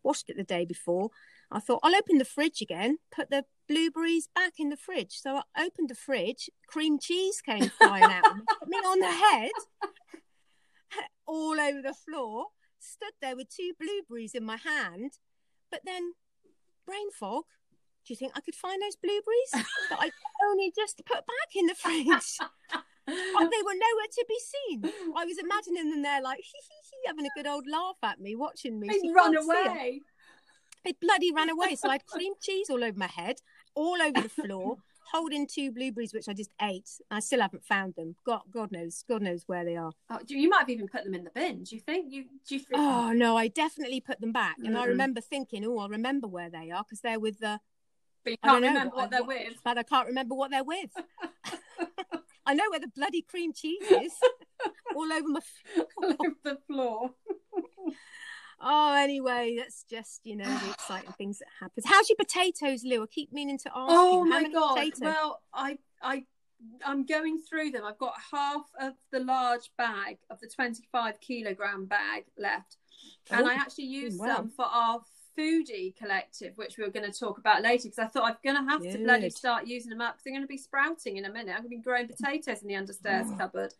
washed 0.02 0.30
it 0.30 0.36
the 0.36 0.42
day 0.44 0.64
before. 0.64 1.10
I 1.50 1.60
thought 1.60 1.80
I'll 1.82 1.94
open 1.94 2.16
the 2.18 2.24
fridge 2.24 2.62
again, 2.62 2.98
put 3.14 3.30
the 3.30 3.44
blueberries 3.68 4.28
back 4.34 4.54
in 4.58 4.68
the 4.68 4.76
fridge. 4.76 5.12
So 5.20 5.40
I 5.56 5.64
opened 5.64 5.88
the 5.90 5.94
fridge, 5.94 6.50
cream 6.66 6.98
cheese 6.98 7.40
came 7.40 7.68
flying 7.70 8.10
out 8.10 8.30
of 8.30 8.36
me, 8.36 8.42
me 8.66 8.78
on 8.78 9.00
the 9.00 9.10
head, 9.30 9.50
all 11.26 11.58
over 11.60 11.82
the 11.82 11.94
floor. 11.94 12.46
Stood 12.78 13.12
there 13.20 13.36
with 13.36 13.48
two 13.48 13.72
blueberries 13.78 14.34
in 14.34 14.44
my 14.44 14.56
hand, 14.56 15.12
but 15.70 15.80
then 15.84 16.14
brain 16.86 17.10
fog. 17.12 17.44
Do 18.04 18.12
you 18.12 18.16
think 18.16 18.32
I 18.34 18.40
could 18.40 18.56
find 18.56 18.82
those 18.82 18.96
blueberries 18.96 19.52
that 19.88 19.98
I 20.00 20.10
only 20.50 20.72
just 20.76 21.00
put 21.06 21.18
back 21.18 21.54
in 21.54 21.66
the 21.66 21.74
fridge? 21.76 22.38
Oh, 23.08 23.48
they 23.50 23.62
were 23.62 23.74
nowhere 23.74 24.10
to 24.12 24.24
be 24.28 24.38
seen. 24.40 24.84
I 25.16 25.24
was 25.24 25.38
imagining 25.38 25.90
them 25.90 26.02
there, 26.02 26.20
like 26.20 26.38
hee 26.38 26.44
hee 26.44 26.88
hee, 26.90 27.06
having 27.06 27.26
a 27.26 27.30
good 27.36 27.46
old 27.46 27.64
laugh 27.70 27.96
at 28.02 28.20
me, 28.20 28.34
watching 28.34 28.80
me. 28.80 28.88
They 28.88 29.10
run 29.12 29.34
can't 29.34 29.44
see 29.44 29.50
'em. 29.56 29.66
away. 29.68 30.00
They 30.84 30.92
bloody 31.00 31.32
ran 31.32 31.48
away. 31.48 31.76
So 31.76 31.88
I 31.88 31.92
had 31.92 32.06
cream 32.06 32.32
cheese 32.40 32.68
all 32.70 32.82
over 32.82 32.98
my 32.98 33.06
head, 33.06 33.36
all 33.74 34.00
over 34.02 34.20
the 34.20 34.28
floor, 34.28 34.76
holding 35.12 35.46
two 35.46 35.72
blueberries 35.72 36.12
which 36.14 36.28
I 36.28 36.32
just 36.32 36.50
ate. 36.60 36.88
I 37.10 37.20
still 37.20 37.40
haven't 37.40 37.64
found 37.64 37.94
them. 37.96 38.16
God, 38.26 38.42
God 38.52 38.72
knows, 38.72 39.04
God 39.08 39.22
knows 39.22 39.44
where 39.46 39.64
they 39.64 39.76
are. 39.76 39.92
Oh, 40.10 40.18
you 40.28 40.48
might 40.48 40.60
have 40.60 40.70
even 40.70 40.88
put 40.88 41.04
them 41.04 41.14
in 41.14 41.24
the 41.24 41.30
bin. 41.30 41.64
Do 41.64 41.74
you 41.76 41.80
think? 41.82 42.12
You 42.12 42.24
do 42.48 42.54
you 42.56 42.60
think? 42.60 42.80
Oh 42.80 43.12
no, 43.12 43.36
I 43.36 43.48
definitely 43.48 44.00
put 44.00 44.20
them 44.20 44.32
back, 44.32 44.56
and 44.64 44.76
I 44.76 44.84
Mm-mm. 44.84 44.88
remember 44.88 45.20
thinking, 45.20 45.64
oh, 45.66 45.78
I'll 45.78 45.88
remember 45.88 46.28
where 46.28 46.50
they 46.50 46.70
are 46.70 46.82
because 46.84 47.00
they're 47.00 47.20
with 47.20 47.38
the. 47.40 47.58
but 48.24 48.30
you 48.32 48.36
I 48.42 48.48
can't 48.48 48.62
remember 48.64 48.96
what 48.96 49.04
I- 49.06 49.08
they're 49.08 49.24
with. 49.24 49.54
But 49.64 49.78
I 49.78 49.82
can't 49.82 50.06
remember 50.08 50.34
what 50.34 50.50
they're 50.50 50.64
with. 50.64 50.90
I 52.46 52.54
know 52.54 52.64
where 52.70 52.80
the 52.80 52.88
bloody 52.88 53.22
cream 53.22 53.52
cheese 53.52 53.82
is, 53.88 54.12
all 54.96 55.12
over 55.12 55.28
my. 55.28 55.40
all 56.02 56.10
over 56.10 56.36
the 56.42 56.58
floor. 56.66 57.10
Oh, 58.62 58.94
anyway, 58.94 59.56
that's 59.58 59.84
just 59.90 60.20
you 60.24 60.36
know 60.36 60.44
the 60.44 60.70
exciting 60.70 61.12
things 61.18 61.38
that 61.40 61.48
happen. 61.60 61.82
How's 61.86 62.08
your 62.08 62.16
potatoes, 62.16 62.82
Lou? 62.84 63.02
I 63.02 63.06
keep 63.06 63.32
meaning 63.32 63.58
to 63.58 63.68
ask 63.68 63.74
Oh 63.76 64.24
you. 64.24 64.30
My 64.30 64.48
god! 64.48 64.74
potatoes? 64.76 65.00
Well, 65.00 65.40
I 65.52 65.78
I 66.02 66.24
I'm 66.86 67.04
going 67.04 67.38
through 67.38 67.70
them. 67.72 67.84
I've 67.84 67.98
got 67.98 68.14
half 68.32 68.66
of 68.80 68.92
the 69.10 69.18
large 69.20 69.70
bag 69.76 70.18
of 70.30 70.38
the 70.40 70.46
25 70.48 71.20
kilogram 71.20 71.86
bag 71.86 72.24
left, 72.38 72.76
and 73.30 73.46
Oh, 73.46 73.50
I 73.50 73.54
actually 73.54 73.88
oh, 73.88 74.00
used 74.02 74.20
wow. 74.20 74.36
some 74.36 74.48
for 74.50 74.64
our 74.66 75.00
foodie 75.36 75.96
collective, 75.96 76.52
which 76.56 76.76
we 76.76 76.84
were 76.84 76.90
going 76.90 77.10
to 77.10 77.18
talk 77.18 77.38
about 77.38 77.62
later. 77.62 77.84
Because 77.88 77.98
I 77.98 78.06
thought 78.06 78.30
I'm 78.30 78.36
going 78.44 78.64
to 78.64 78.70
have 78.70 78.82
to 78.82 78.98
bloody 78.98 79.30
start 79.30 79.66
using 79.66 79.90
them 79.90 80.00
up 80.02 80.14
because 80.14 80.24
they're 80.24 80.34
going 80.34 80.42
to 80.44 80.46
be 80.46 80.58
sprouting 80.58 81.16
in 81.16 81.24
a 81.24 81.32
minute. 81.32 81.52
I'm 81.52 81.62
going 81.62 81.70
to 81.70 81.76
be 81.78 81.78
growing 81.78 82.06
potatoes 82.06 82.62
in 82.62 82.68
the 82.68 82.74
understairs 82.74 83.26
Oh. 83.32 83.36
cupboard. 83.38 83.74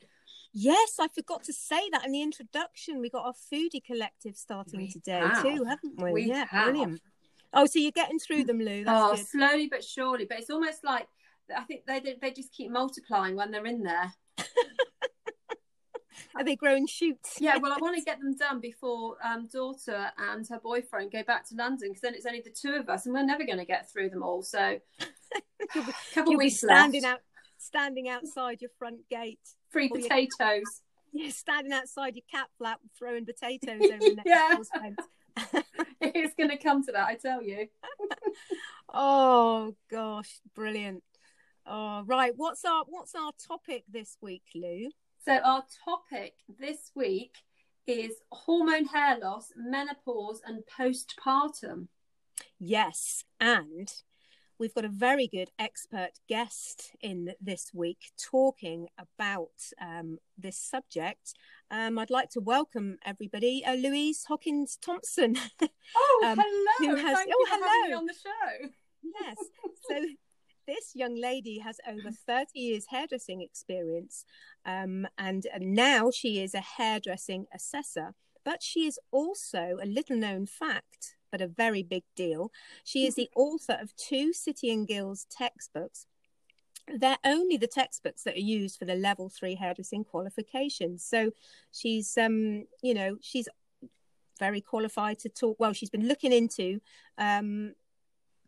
Yes, 0.52 0.96
I 1.00 1.08
forgot 1.08 1.44
to 1.44 1.52
say 1.52 1.88
that 1.92 2.04
in 2.04 2.12
the 2.12 2.22
introduction. 2.22 3.00
We 3.00 3.08
got 3.08 3.24
our 3.24 3.32
foodie 3.32 3.82
collective 3.84 4.36
starting 4.36 4.80
We 4.80 4.90
today 4.90 5.20
have. 5.20 5.42
too, 5.42 5.64
haven't 5.64 6.00
we? 6.00 6.12
We 6.12 6.24
yeah, 6.24 6.44
have. 6.50 6.66
brilliant. 6.66 7.00
Oh, 7.54 7.66
so 7.66 7.78
you're 7.78 7.90
getting 7.90 8.18
through 8.18 8.44
them, 8.44 8.58
Lou. 8.58 8.84
That's 8.84 9.02
oh, 9.02 9.16
good. 9.16 9.26
slowly 9.26 9.68
but 9.68 9.84
surely. 9.84 10.26
But 10.26 10.40
it's 10.40 10.50
almost 10.50 10.84
like 10.84 11.06
I 11.56 11.62
think 11.62 11.86
they 11.86 12.16
they 12.20 12.32
just 12.32 12.52
keep 12.52 12.70
multiplying 12.70 13.36
when 13.36 13.50
they're 13.50 13.66
in 13.66 13.82
there. 13.82 14.12
Are 16.34 16.44
they 16.44 16.56
growing 16.56 16.86
shoots? 16.86 17.36
Yeah, 17.40 17.58
well, 17.58 17.72
I 17.72 17.76
want 17.80 17.96
to 17.96 18.02
get 18.02 18.18
them 18.18 18.34
done 18.36 18.60
before 18.60 19.16
um, 19.22 19.48
daughter 19.52 20.10
and 20.18 20.46
her 20.48 20.60
boyfriend 20.60 21.12
go 21.12 21.22
back 21.22 21.46
to 21.48 21.54
London 21.54 21.88
because 21.90 22.00
then 22.02 22.14
it's 22.14 22.26
only 22.26 22.40
the 22.40 22.50
two 22.50 22.74
of 22.74 22.88
us, 22.88 23.06
and 23.06 23.14
we're 23.14 23.24
never 23.24 23.44
going 23.44 23.58
to 23.58 23.64
get 23.64 23.90
through 23.90 24.10
them 24.10 24.22
all. 24.22 24.42
So, 24.42 24.58
a 25.00 25.08
couple 26.14 26.32
You'll 26.32 26.38
weeks 26.38 26.58
standing 26.58 27.02
left. 27.02 27.14
out, 27.14 27.20
standing 27.62 28.08
outside 28.08 28.60
your 28.60 28.70
front 28.78 29.08
gate. 29.08 29.40
Free 29.70 29.90
your- 29.92 30.02
potatoes. 30.02 30.62
Yeah, 31.14 31.28
standing 31.28 31.74
outside 31.74 32.16
your 32.16 32.24
cat 32.30 32.48
flap, 32.56 32.80
throwing 32.98 33.26
potatoes 33.26 33.82
over 33.82 33.98
the 33.98 34.14
next 34.24 34.26
Yeah. 34.26 34.56
fence. 34.80 35.64
it's 36.00 36.34
going 36.36 36.48
to 36.48 36.56
come 36.56 36.82
to 36.86 36.92
that, 36.92 37.06
I 37.06 37.16
tell 37.16 37.42
you. 37.42 37.68
Oh 38.92 39.74
gosh, 39.90 40.40
brilliant. 40.54 41.02
Oh 41.66 42.02
right, 42.06 42.32
what's 42.34 42.64
our 42.64 42.84
what's 42.88 43.14
our 43.14 43.32
topic 43.46 43.84
this 43.90 44.16
week, 44.20 44.42
Lou? 44.54 44.90
So, 45.24 45.36
our 45.36 45.64
topic 45.84 46.32
this 46.58 46.90
week 46.94 47.34
is 47.86 48.12
hormone 48.32 48.86
hair 48.86 49.18
loss, 49.20 49.52
menopause, 49.56 50.40
and 50.46 50.62
postpartum. 50.78 51.88
Yes, 52.58 53.24
and 53.38 53.92
we've 54.62 54.74
got 54.74 54.84
a 54.84 54.88
very 54.88 55.26
good 55.26 55.50
expert 55.58 56.12
guest 56.28 56.92
in 57.00 57.34
this 57.40 57.72
week 57.74 58.12
talking 58.16 58.86
about 58.96 59.50
um, 59.80 60.18
this 60.38 60.56
subject. 60.56 61.34
Um, 61.68 61.98
I'd 61.98 62.10
like 62.10 62.30
to 62.30 62.40
welcome 62.40 62.98
everybody, 63.04 63.64
uh, 63.66 63.74
Louise 63.74 64.24
Hawkins 64.28 64.78
Thompson. 64.80 65.36
Oh, 65.96 66.22
Um, 66.24 66.38
hello! 66.40 66.94
has- 66.96 67.16
Thank 67.18 67.30
oh, 67.34 67.38
you 67.40 67.46
for 67.46 67.50
having 67.50 67.66
me 67.66 67.88
hello. 67.88 67.98
on 67.98 68.06
the 68.06 68.14
show. 68.14 68.68
yes, 69.02 69.36
so 69.90 70.00
this 70.68 70.92
young 70.94 71.20
lady 71.20 71.58
has 71.58 71.78
over 71.86 72.10
30 72.12 72.46
years 72.54 72.86
hairdressing 72.88 73.42
experience, 73.42 74.24
um, 74.64 75.08
and 75.18 75.44
now 75.60 76.10
she 76.12 76.40
is 76.40 76.54
a 76.54 76.60
hairdressing 76.60 77.46
assessor. 77.52 78.14
But 78.44 78.62
she 78.62 78.86
is 78.86 78.98
also 79.10 79.76
a 79.82 79.86
little 79.86 80.16
known 80.16 80.46
fact, 80.46 81.16
but 81.32 81.40
a 81.40 81.48
very 81.48 81.82
big 81.82 82.04
deal. 82.14 82.52
She 82.84 83.06
is 83.06 83.16
the 83.16 83.30
author 83.34 83.76
of 83.80 83.96
two 83.96 84.32
City 84.32 84.70
and 84.70 84.86
Guilds 84.86 85.26
textbooks. 85.28 86.06
They're 86.94 87.16
only 87.24 87.56
the 87.56 87.66
textbooks 87.66 88.22
that 88.24 88.36
are 88.36 88.40
used 88.40 88.78
for 88.78 88.84
the 88.84 88.94
level 88.94 89.28
three 89.30 89.54
hairdressing 89.54 90.04
qualifications. 90.04 91.02
So 91.02 91.30
she's, 91.72 92.16
um, 92.18 92.66
you 92.82 92.92
know, 92.92 93.16
she's 93.20 93.48
very 94.38 94.60
qualified 94.60 95.18
to 95.20 95.28
talk. 95.28 95.58
Well, 95.58 95.72
she's 95.72 95.90
been 95.90 96.06
looking 96.06 96.32
into 96.32 96.80
um, 97.18 97.74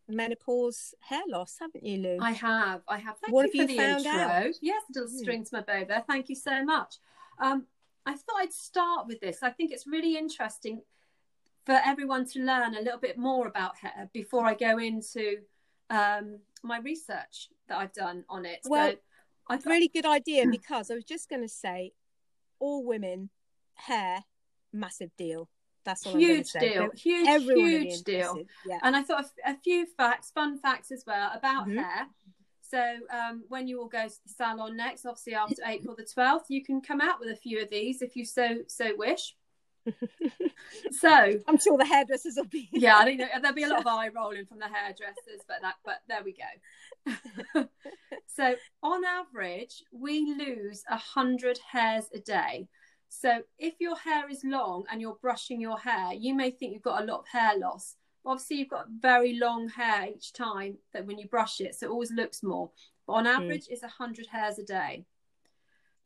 menopause 0.08 0.94
hair 1.00 1.22
loss, 1.28 1.56
haven't 1.58 1.84
you, 1.86 1.98
Lou? 1.98 2.18
I 2.20 2.32
have, 2.32 2.82
I 2.86 2.98
have. 2.98 3.16
Thank 3.18 3.32
What 3.32 3.54
you 3.54 3.60
have 3.60 3.68
for 3.68 3.72
you 3.72 3.78
the 3.78 3.82
found 3.82 4.06
intro. 4.06 4.20
out? 4.20 4.54
Yes, 4.60 4.82
a 4.90 4.98
little 5.00 5.10
Hmm. 5.10 5.16
string 5.18 5.44
to 5.44 5.50
my 5.52 5.60
bow 5.62 5.84
there. 5.88 6.04
Thank 6.06 6.28
you 6.28 6.36
so 6.36 6.64
much. 6.64 6.96
Um, 7.38 7.66
I 8.04 8.12
thought 8.12 8.36
I'd 8.40 8.52
start 8.52 9.06
with 9.06 9.20
this. 9.20 9.42
I 9.42 9.50
think 9.50 9.70
it's 9.72 9.86
really 9.86 10.18
interesting 10.18 10.82
for 11.64 11.80
everyone 11.84 12.26
to 12.26 12.40
learn 12.40 12.74
a 12.74 12.80
little 12.80 12.98
bit 12.98 13.16
more 13.18 13.46
about 13.46 13.76
hair 13.78 14.10
before 14.12 14.44
I 14.44 14.54
go 14.54 14.78
into 14.78 15.38
um, 15.90 16.38
my 16.62 16.78
research 16.78 17.48
that 17.68 17.78
I've 17.78 17.92
done 17.92 18.24
on 18.28 18.44
it. 18.44 18.60
Well, 18.64 18.90
so 18.92 18.96
I 19.48 19.56
thought, 19.56 19.70
really 19.70 19.88
good 19.88 20.06
idea 20.06 20.46
because 20.50 20.90
I 20.90 20.94
was 20.94 21.04
just 21.04 21.28
going 21.28 21.42
to 21.42 21.48
say, 21.48 21.92
all 22.58 22.84
women 22.84 23.30
hair 23.74 24.24
massive 24.72 25.10
deal. 25.16 25.48
That's 25.84 26.06
all 26.06 26.16
huge 26.16 26.46
say. 26.46 26.72
deal, 26.72 26.90
huge, 26.96 27.28
everyone 27.28 27.70
huge 27.70 28.02
deal. 28.04 28.38
Yeah. 28.66 28.78
And 28.82 28.96
I 28.96 29.02
thought 29.02 29.26
a, 29.44 29.50
a 29.52 29.56
few 29.62 29.86
facts, 29.98 30.30
fun 30.30 30.58
facts 30.58 30.90
as 30.90 31.04
well 31.06 31.30
about 31.34 31.66
Mhm. 31.66 31.76
hair. 31.76 32.06
So 32.62 32.96
um, 33.10 33.44
when 33.48 33.68
you 33.68 33.80
all 33.80 33.88
go 33.88 34.08
to 34.08 34.14
the 34.26 34.32
salon 34.32 34.76
next, 34.76 35.04
obviously 35.04 35.34
after 35.34 35.62
April 35.64 35.94
the 35.94 36.04
twelfth, 36.06 36.46
you 36.48 36.64
can 36.64 36.80
come 36.80 37.00
out 37.00 37.20
with 37.20 37.28
a 37.30 37.36
few 37.36 37.60
of 37.62 37.68
these 37.70 38.00
if 38.02 38.16
you 38.16 38.24
so 38.24 38.60
so 38.66 38.96
wish. 38.96 39.36
So 40.90 41.40
I'm 41.46 41.58
sure 41.58 41.78
the 41.78 41.84
hairdressers 41.84 42.34
will 42.36 42.46
be. 42.46 42.68
yeah, 42.72 42.98
I 42.98 43.04
think 43.04 43.18
there- 43.18 43.30
there'll 43.40 43.54
be 43.54 43.62
a 43.64 43.68
lot 43.68 43.80
of 43.80 43.86
eye 43.98 44.08
rolling 44.08 44.46
from 44.46 44.58
the 44.58 44.68
hairdressers, 44.68 45.42
but 45.46 45.58
that 45.62 45.76
but 45.84 46.00
there 46.08 46.22
we 46.24 46.34
go. 46.34 47.68
so 48.26 48.54
on 48.82 49.04
average, 49.04 49.82
we 49.92 50.34
lose 50.34 50.82
a 50.88 50.96
hundred 50.96 51.58
hairs 51.70 52.06
a 52.14 52.18
day. 52.18 52.68
So 53.08 53.42
if 53.58 53.74
your 53.78 53.96
hair 53.96 54.28
is 54.28 54.42
long 54.44 54.84
and 54.90 55.00
you're 55.00 55.18
brushing 55.20 55.60
your 55.60 55.78
hair, 55.78 56.12
you 56.12 56.34
may 56.34 56.50
think 56.50 56.72
you've 56.72 56.82
got 56.82 57.02
a 57.02 57.06
lot 57.06 57.20
of 57.20 57.28
hair 57.28 57.56
loss. 57.58 57.96
Obviously, 58.26 58.56
you've 58.56 58.70
got 58.70 58.86
very 59.00 59.38
long 59.38 59.68
hair 59.68 60.08
each 60.08 60.32
time 60.32 60.78
that 60.92 61.06
when 61.06 61.18
you 61.18 61.28
brush 61.28 61.60
it, 61.60 61.74
so 61.74 61.86
it 61.86 61.90
always 61.90 62.10
looks 62.10 62.42
more. 62.42 62.70
But 63.06 63.12
on 63.14 63.24
hmm. 63.24 63.30
average, 63.30 63.66
it's 63.68 63.82
a 63.82 63.88
hundred 63.88 64.26
hairs 64.26 64.58
a 64.58 64.64
day. 64.64 65.04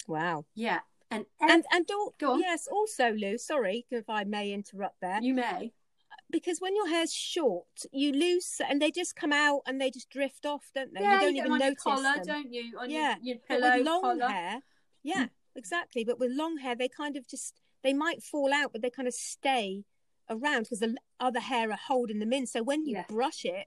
Wow. 0.06 0.44
Yeah, 0.54 0.80
and, 1.10 1.24
And 1.40 1.64
and 1.72 1.90
al- 1.90 2.14
Go 2.18 2.32
on. 2.32 2.40
yes, 2.40 2.66
also 2.70 3.12
Lou, 3.12 3.38
sorry 3.38 3.86
if 3.90 4.08
I 4.08 4.24
may 4.24 4.52
interrupt 4.52 5.00
there, 5.00 5.20
you 5.22 5.34
may. 5.34 5.72
because 6.30 6.58
when 6.60 6.76
your 6.76 6.88
hair's 6.88 7.12
short, 7.12 7.66
you 7.92 8.12
lose, 8.12 8.60
and 8.68 8.80
they 8.82 8.90
just 8.90 9.16
come 9.16 9.32
out 9.32 9.62
and 9.66 9.80
they 9.80 9.90
just 9.90 10.10
drift 10.10 10.44
off, 10.46 10.70
don't 10.74 10.92
they? 10.94 11.00
yeah, 11.00 11.14
you 11.14 11.20
don't 11.20 11.34
get 11.34 11.40
even 11.40 11.52
on 11.52 11.58
notice 11.58 11.82
collar, 11.82 12.14
them. 12.16 12.24
don't 12.26 12.52
you? 12.52 12.78
On 12.78 12.90
Yeah, 12.90 13.16
your, 13.22 13.34
your 13.34 13.36
But 13.48 13.60
pillow 13.60 13.76
with 13.78 13.86
long 13.86 14.02
collar. 14.02 14.28
hair, 14.28 14.60
yeah, 15.02 15.24
mm. 15.24 15.30
exactly. 15.56 16.04
But 16.04 16.18
with 16.18 16.32
long 16.32 16.58
hair, 16.58 16.74
they 16.76 16.88
kind 16.88 17.16
of 17.16 17.26
just 17.28 17.54
they 17.82 17.92
might 17.94 18.22
fall 18.22 18.52
out, 18.52 18.72
but 18.72 18.82
they 18.82 18.90
kind 18.90 19.08
of 19.08 19.14
stay 19.14 19.84
around 20.28 20.64
because 20.64 20.80
the 20.80 20.94
other 21.20 21.40
hair 21.40 21.70
are 21.70 21.78
holding 21.86 22.18
them 22.18 22.32
in. 22.32 22.46
So 22.46 22.62
when 22.62 22.84
you 22.84 22.96
Yeah. 22.96 23.04
brush 23.08 23.44
it, 23.44 23.66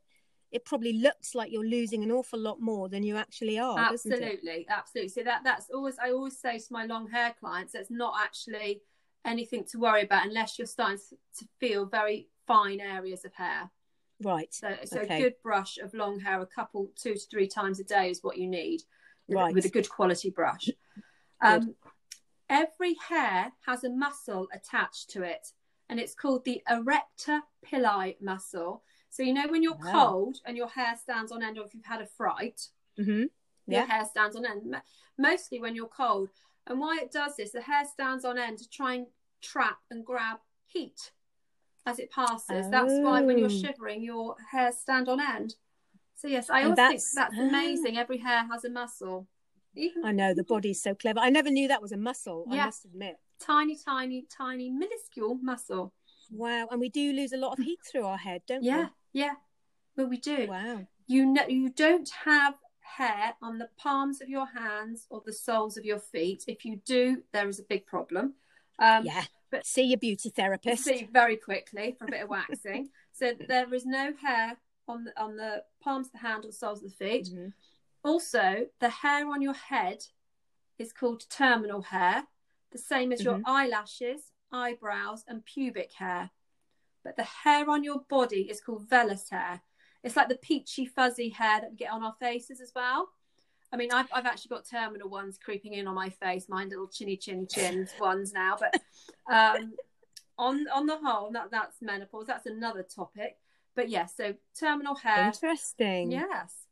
it 0.51 0.65
probably 0.65 0.93
looks 0.93 1.33
like 1.33 1.51
you're 1.51 1.65
losing 1.65 2.03
an 2.03 2.11
awful 2.11 2.39
lot 2.39 2.59
more 2.59 2.89
than 2.89 3.03
you 3.03 3.15
actually 3.17 3.57
are, 3.57 3.79
absolutely 3.79 4.65
absolutely. 4.69 5.09
So 5.09 5.23
that 5.23 5.41
that's 5.43 5.69
always 5.73 5.97
i 5.99 6.11
always 6.11 6.37
say 6.37 6.59
to 6.59 6.65
my 6.71 6.85
long 6.85 7.09
hair 7.09 7.33
clients 7.39 7.73
it's 7.73 7.89
not 7.89 8.13
actually 8.21 8.81
anything 9.25 9.63
to 9.71 9.79
worry 9.79 10.01
about 10.03 10.25
unless 10.25 10.57
you're 10.57 10.65
starting 10.67 10.97
to 11.37 11.45
feel 11.59 11.85
very 11.85 12.27
fine 12.47 12.79
areas 12.79 13.23
of 13.23 13.33
hair. 13.33 13.69
Right, 14.23 14.53
so 14.53 14.75
so 14.85 14.99
Okay. 14.99 15.15
a 15.17 15.21
good 15.23 15.35
brush 15.41 15.77
of 15.77 15.93
long 15.93 16.19
hair 16.19 16.41
a 16.41 16.45
couple 16.45 16.91
two 16.95 17.13
to 17.15 17.19
three 17.31 17.47
times 17.47 17.79
a 17.79 17.83
day 17.83 18.09
is 18.09 18.23
what 18.23 18.37
you 18.37 18.47
need 18.47 18.81
with- 19.27 19.35
Right. 19.37 19.53
with 19.53 19.65
a 19.65 19.69
good 19.69 19.89
quality 19.89 20.29
brush. 20.29 20.69
Um 21.41 21.75
every 22.49 22.95
hair 22.95 23.53
has 23.65 23.83
a 23.85 23.89
muscle 23.89 24.47
attached 24.53 25.09
to 25.11 25.23
it 25.23 25.53
and 25.87 25.99
it's 25.99 26.13
called 26.13 26.43
the 26.43 26.61
arrector 26.69 27.41
pili 27.65 28.19
muscle 28.21 28.83
so 29.11 29.21
you 29.21 29.33
know 29.33 29.47
when 29.47 29.61
you're 29.61 29.75
Wow. 29.75 29.91
cold 30.09 30.37
and 30.45 30.57
your 30.57 30.69
hair 30.69 30.95
stands 30.99 31.31
on 31.31 31.43
end 31.43 31.57
or 31.59 31.65
if 31.65 31.75
you've 31.75 31.85
had 31.85 32.01
a 32.01 32.07
fright 32.07 32.69
hmm 32.97 33.25
your 33.67 33.85
hair 33.85 34.05
stands 34.05 34.35
on 34.35 34.45
end 34.45 34.75
mostly 35.17 35.59
when 35.59 35.75
you're 35.75 35.87
cold 35.87 36.29
and 36.67 36.79
why 36.79 36.97
it 37.01 37.11
does 37.11 37.35
this 37.35 37.51
the 37.51 37.61
hair 37.61 37.85
stands 37.85 38.25
on 38.25 38.37
end 38.39 38.57
to 38.57 38.69
try 38.69 38.95
and 38.95 39.07
trap 39.41 39.77
and 39.91 40.03
grab 40.05 40.37
heat 40.65 41.11
as 41.85 41.99
it 41.99 42.09
passes 42.11 42.65
that's 42.71 42.97
why 43.01 43.21
when 43.21 43.37
you're 43.37 43.45
Oh. 43.49 43.61
shivering 43.63 44.01
your 44.03 44.35
hair 44.51 44.71
stand 44.71 45.07
on 45.07 45.19
end 45.21 45.55
so 46.15 46.27
yes 46.27 46.49
i 46.49 46.59
And 46.61 46.65
always 46.65 46.77
think 46.77 46.89
that's- 46.89 47.13
that's 47.13 47.35
ah. 47.39 47.43
amazing 47.49 47.97
every 47.97 48.17
hair 48.17 48.45
has 48.51 48.65
a 48.65 48.69
muscle 48.69 49.27
even 49.75 50.03
I 50.05 50.11
know 50.11 50.33
the 50.33 50.43
body's 50.43 50.81
so 50.83 50.93
clever. 50.93 51.19
I 51.21 51.29
never 51.29 51.49
knew 51.49 51.69
that 51.69 51.81
was 51.81 51.93
a 51.93 51.97
muscle. 51.97 52.45
I 52.51 52.57
must 52.57 52.83
admit. 52.83 53.15
tiny 53.39 53.77
tiny 53.77 54.25
tiny 54.29 54.69
minuscule 54.69 55.35
muscle 55.35 55.93
Wow, 56.29 56.67
and 56.71 56.79
we 56.79 56.89
do 56.89 57.13
lose 57.13 57.31
a 57.33 57.37
lot 57.37 57.53
of 57.53 57.59
heat 57.59 57.79
through 57.89 58.03
our 58.05 58.17
head, 58.17 58.41
don't 58.47 58.63
yeah 58.63 58.77
yeah 58.77 58.87
well 59.97 60.07
we 60.07 60.17
do? 60.17 60.47
Wow. 60.47 60.87
you 61.07 61.25
know 61.25 61.45
you 61.47 61.69
don't 61.69 62.09
have 62.25 62.55
hair 62.97 63.35
on 63.41 63.57
the 63.57 63.69
palms 63.77 64.21
of 64.21 64.29
your 64.29 64.47
hands 64.47 65.07
or 65.09 65.21
the 65.25 65.33
soles 65.33 65.77
of 65.77 65.85
your 65.85 65.99
feet. 65.99 66.43
If 66.47 66.65
you 66.65 66.81
do, 66.85 67.23
there 67.31 67.47
is 67.47 67.59
a 67.59 67.63
big 67.63 67.85
problem. 67.85 68.33
Um, 68.79 69.05
yeah, 69.05 69.23
but 69.49 69.65
see 69.65 69.83
your 69.83 69.97
beauty 69.97 70.29
therapist. 70.29 70.83
See 70.83 71.07
very 71.11 71.37
quickly 71.37 71.95
for 71.97 72.05
a 72.05 72.11
bit 72.11 72.23
of 72.23 72.29
waxing. 72.29 72.89
so 73.13 73.33
there 73.47 73.73
is 73.73 73.85
no 73.85 74.13
hair 74.21 74.57
on 74.87 75.05
the, 75.05 75.21
on 75.21 75.37
the 75.37 75.63
palms 75.83 76.07
of 76.07 76.13
the 76.13 76.17
hand 76.19 76.45
or 76.45 76.51
soles 76.51 76.83
of 76.83 76.89
the 76.89 76.95
feet. 76.95 77.27
Mm-hmm. 77.27 77.47
Also, 78.03 78.65
the 78.79 78.89
hair 78.89 79.27
on 79.27 79.41
your 79.41 79.53
head 79.53 80.03
is 80.79 80.91
called 80.91 81.23
terminal 81.29 81.83
hair, 81.83 82.23
the 82.71 82.77
same 82.77 83.11
as 83.11 83.19
mm-hmm. 83.19 83.29
your 83.29 83.41
eyelashes, 83.45 84.31
eyebrows, 84.51 85.23
and 85.27 85.45
pubic 85.45 85.91
hair. 85.93 86.31
But 87.03 87.17
the 87.17 87.23
hair 87.23 87.69
on 87.69 87.83
your 87.83 88.01
body 88.09 88.41
is 88.49 88.61
called 88.61 88.89
vellus 88.89 89.29
hair. 89.29 89.61
It's 90.03 90.15
like 90.15 90.29
the 90.29 90.35
peachy, 90.35 90.85
fuzzy 90.85 91.29
hair 91.29 91.61
that 91.61 91.71
we 91.71 91.77
get 91.77 91.91
on 91.91 92.03
our 92.03 92.15
faces 92.19 92.61
as 92.61 92.71
well. 92.75 93.09
I 93.73 93.77
mean, 93.77 93.91
I've, 93.91 94.07
I've 94.11 94.25
actually 94.25 94.49
got 94.49 94.67
terminal 94.69 95.09
ones 95.09 95.39
creeping 95.43 95.73
in 95.73 95.87
on 95.87 95.95
my 95.95 96.09
face, 96.09 96.47
my 96.49 96.65
little 96.65 96.87
chinny 96.87 97.17
chin 97.17 97.47
chin 97.49 97.87
ones 97.99 98.33
now. 98.33 98.57
But 98.59 98.81
um, 99.31 99.73
on 100.37 100.65
on 100.73 100.85
the 100.87 100.97
whole, 100.97 101.31
that, 101.31 101.51
that's 101.51 101.81
menopause. 101.81 102.27
That's 102.27 102.45
another 102.45 102.83
topic. 102.83 103.37
But 103.75 103.89
yes, 103.89 104.13
yeah, 104.19 104.27
so 104.27 104.33
terminal 104.59 104.95
hair. 104.95 105.27
Interesting. 105.27 106.11
Yes. 106.11 106.67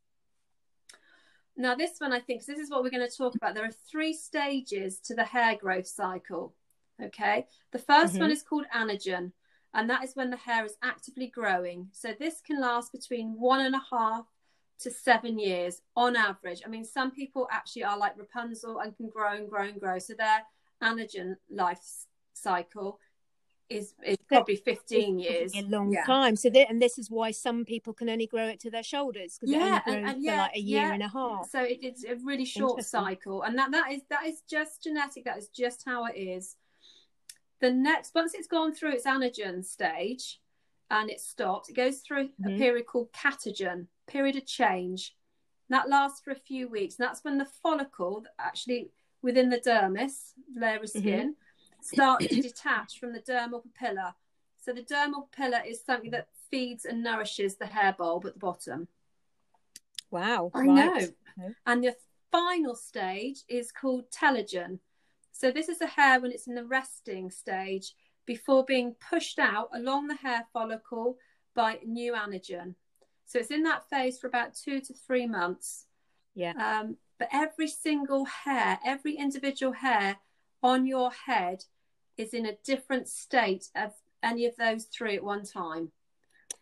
Now, 1.56 1.76
this 1.76 1.92
one, 2.00 2.14
I 2.14 2.22
think, 2.22 2.46
this 2.46 2.58
is 2.58 2.70
what 2.70 2.84
we're 2.84 2.90
going 2.90 3.08
to 3.08 3.16
talk 3.16 3.36
about. 3.36 3.54
There 3.54 3.66
are 3.66 3.72
three 3.92 4.14
stages 4.14 5.00
to 5.02 5.14
the 5.14 5.26
hair 5.26 5.58
growth 5.58 5.88
cycle. 5.88 6.56
Okay. 7.04 7.48
The 7.72 7.80
1st 7.80 7.86
mm-hmm. 7.86 8.20
one 8.20 8.32
is 8.32 8.44
called 8.44 8.66
anagen, 8.74 9.34
and 9.74 9.90
that 9.90 10.04
is 10.04 10.16
when 10.16 10.30
the 10.30 10.38
hair 10.38 10.66
is 10.66 10.78
actively 10.84 11.28
growing. 11.28 11.90
So, 11.92 12.14
this 12.18 12.42
can 12.42 12.60
last 12.60 12.92
between 12.92 13.40
one 13.40 13.62
and 13.62 13.76
a 13.76 13.82
half 13.92 14.26
to 14.82 14.92
seven 14.92 15.38
years 15.40 15.82
on 15.96 16.16
average. 16.16 16.62
I 16.66 16.70
mean, 16.70 16.86
some 16.86 17.12
people 17.12 17.48
actually 17.52 17.84
are 17.84 17.98
like 17.98 18.18
Rapunzel 18.18 18.80
and 18.80 18.96
can 18.96 19.10
grow 19.10 19.34
and 19.34 19.50
grow 19.50 19.64
and 19.64 19.80
grow. 19.80 20.00
So, 20.00 20.14
their 20.14 20.44
anagen 20.82 21.36
life 21.50 21.82
cycle 22.34 23.00
is 23.70 23.94
is 24.04 24.18
probably 24.28 24.56
15 24.56 25.20
years 25.20 25.52
a 25.56 25.62
long 25.64 25.92
yeah. 25.92 26.04
time 26.04 26.36
so 26.36 26.50
and 26.50 26.82
this 26.82 26.98
is 26.98 27.12
why 27.12 27.30
some 27.32 27.64
people 27.64 27.94
can 27.94 28.10
only 28.10 28.26
grow 28.26 28.48
it 28.48 28.60
to 28.60 28.72
their 28.72 28.84
shoulders 28.84 29.38
because 29.38 29.54
yeah 29.54 29.80
and, 29.86 30.10
and 30.10 30.24
yeah, 30.24 30.42
like 30.44 30.56
a 30.56 30.60
year 30.60 30.82
yeah. 30.82 30.94
and 30.94 31.04
a 31.04 31.08
half 31.08 31.50
so 31.50 31.62
it, 31.62 31.78
it's 31.82 32.04
a 32.04 32.16
really 32.24 32.46
short 32.46 32.84
cycle 32.84 33.44
and 33.44 33.58
that 33.58 33.72
that 33.72 33.92
is 33.92 34.02
that 34.10 34.26
is 34.26 34.42
just 34.50 34.84
genetic 34.84 35.24
that 35.26 35.38
is 35.38 35.50
just 35.50 35.84
how 35.86 36.06
it 36.06 36.18
is 36.18 36.56
the 37.62 37.72
next 37.72 38.14
once 38.16 38.34
it's 38.34 38.48
gone 38.48 38.74
through 38.74 38.92
its 38.92 39.06
anagen 39.06 39.64
stage 39.64 40.40
and 40.92 41.10
it 41.10 41.20
stopped 41.20 41.70
it 41.70 41.76
goes 41.76 42.00
through 42.00 42.26
mm-hmm. 42.28 42.56
a 42.56 42.58
period 42.58 42.86
called 42.86 43.12
catagen 43.12 43.88
period 44.08 44.36
of 44.36 44.46
change 44.46 45.16
that 45.70 45.90
lasts 45.90 46.22
for 46.22 46.32
a 46.32 46.36
few 46.36 46.68
weeks 46.68 46.98
and 46.98 47.08
that's 47.08 47.24
when 47.24 47.38
the 47.38 47.46
follicle 47.62 48.24
actually 48.40 48.90
within 49.22 49.50
the 49.50 49.60
dermis 49.60 50.34
layer 50.56 50.78
of 50.78 50.84
mm-hmm. 50.84 51.00
skin 51.00 51.20
mm-hmm 51.20 51.44
start 51.82 52.22
to 52.22 52.42
detach 52.42 53.00
from 53.00 53.14
the 53.14 53.20
dermal 53.20 53.62
papilla. 53.64 54.14
So 54.62 54.74
the 54.74 54.84
dermal 54.84 55.28
papilla 55.30 55.66
is 55.66 55.84
something 55.84 56.12
that 56.12 56.28
feeds 56.52 56.86
and 56.86 57.04
nourishes 57.04 57.56
the 57.56 57.66
hair 57.66 57.96
bulb 57.98 58.26
at 58.26 58.34
the 58.34 58.40
bottom. 58.40 58.88
Wow. 60.12 60.52
I 60.54 60.60
right. 60.60 60.68
know. 61.38 61.54
And 61.66 61.84
the 61.84 61.96
final 62.32 62.76
stage 62.76 63.44
is 63.48 63.72
called 63.72 64.12
telogen. 64.12 64.80
So 65.32 65.52
this 65.52 65.70
is 65.70 65.80
the 65.80 65.88
hair 65.88 66.20
when 66.20 66.32
it's 66.32 66.48
in 66.48 66.56
the 66.56 66.66
resting 66.66 67.32
stage 67.32 67.94
before 68.26 68.64
being 68.64 68.96
pushed 69.10 69.40
out 69.40 69.70
along 69.74 70.08
the 70.08 70.16
hair 70.16 70.46
follicle 70.54 71.18
by 71.56 71.80
new 71.86 72.14
anagen. 72.14 72.76
So 73.26 73.40
it's 73.40 73.52
in 73.52 73.64
that 73.64 73.90
phase 73.90 74.20
for 74.20 74.28
about 74.28 74.56
two 74.56 74.82
to 74.82 74.94
three 74.94 75.28
months. 75.28 75.86
Yeah. 76.36 76.54
Um, 76.54 76.98
but 77.18 77.30
every 77.34 77.68
single 77.68 78.26
hair, 78.26 78.80
every 78.86 79.16
individual 79.16 79.74
hair 79.74 80.18
on 80.64 80.86
your 80.86 81.12
head 81.12 81.64
is 82.18 82.34
in 82.34 82.46
a 82.46 82.58
different 82.66 83.08
state 83.08 83.70
of 83.76 83.94
any 84.22 84.46
of 84.46 84.56
those 84.58 84.86
three 84.86 85.16
at 85.16 85.24
one 85.24 85.44
time. 85.46 85.92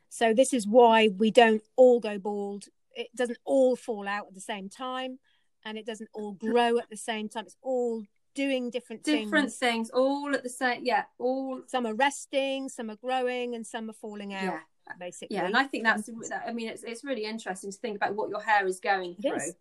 So 0.10 0.34
this 0.34 0.54
is 0.54 0.68
why 0.68 1.10
we 1.10 1.32
don't 1.32 1.64
all 1.76 2.00
go 2.00 2.18
bald. 2.18 2.66
It 2.96 3.10
doesn't 3.16 3.40
all 3.46 3.76
fall 3.76 4.08
out 4.08 4.28
at 4.28 4.34
the 4.34 4.42
same 4.42 4.70
time, 4.70 5.20
and 5.66 5.78
it 5.78 5.86
doesn't 5.86 6.10
all 6.14 6.34
grow 6.34 6.78
at 6.78 6.90
the 6.90 6.98
same 6.98 7.30
time. 7.30 7.46
It's 7.46 7.58
all 7.62 8.04
doing 8.46 8.70
different 8.70 9.04
things. 9.04 9.26
different 9.26 9.52
things. 9.52 9.60
things 9.60 9.90
all 9.90 10.34
at 10.34 10.44
the 10.44 10.50
same. 10.50 10.82
Yeah, 10.84 11.04
all. 11.20 11.62
Some 11.68 11.86
are 11.86 11.96
resting, 11.96 12.70
some 12.70 12.90
are 12.90 12.96
growing, 12.96 13.56
and 13.56 13.66
some 13.66 13.90
are 13.90 13.94
falling 13.94 14.34
out. 14.34 14.44
Yeah. 14.44 14.60
Basically, 14.98 15.36
yeah, 15.36 15.46
and 15.46 15.58
I 15.58 15.66
think 15.66 15.84
that's. 15.84 16.10
I 16.48 16.54
mean, 16.54 16.70
it's 16.70 16.84
it's 16.84 17.04
really 17.04 17.26
interesting 17.26 17.72
to 17.72 17.78
think 17.78 17.98
about 17.98 18.16
what 18.16 18.30
your 18.30 18.40
hair 18.40 18.66
is 18.66 18.80
going 18.80 19.16
through. 19.16 19.52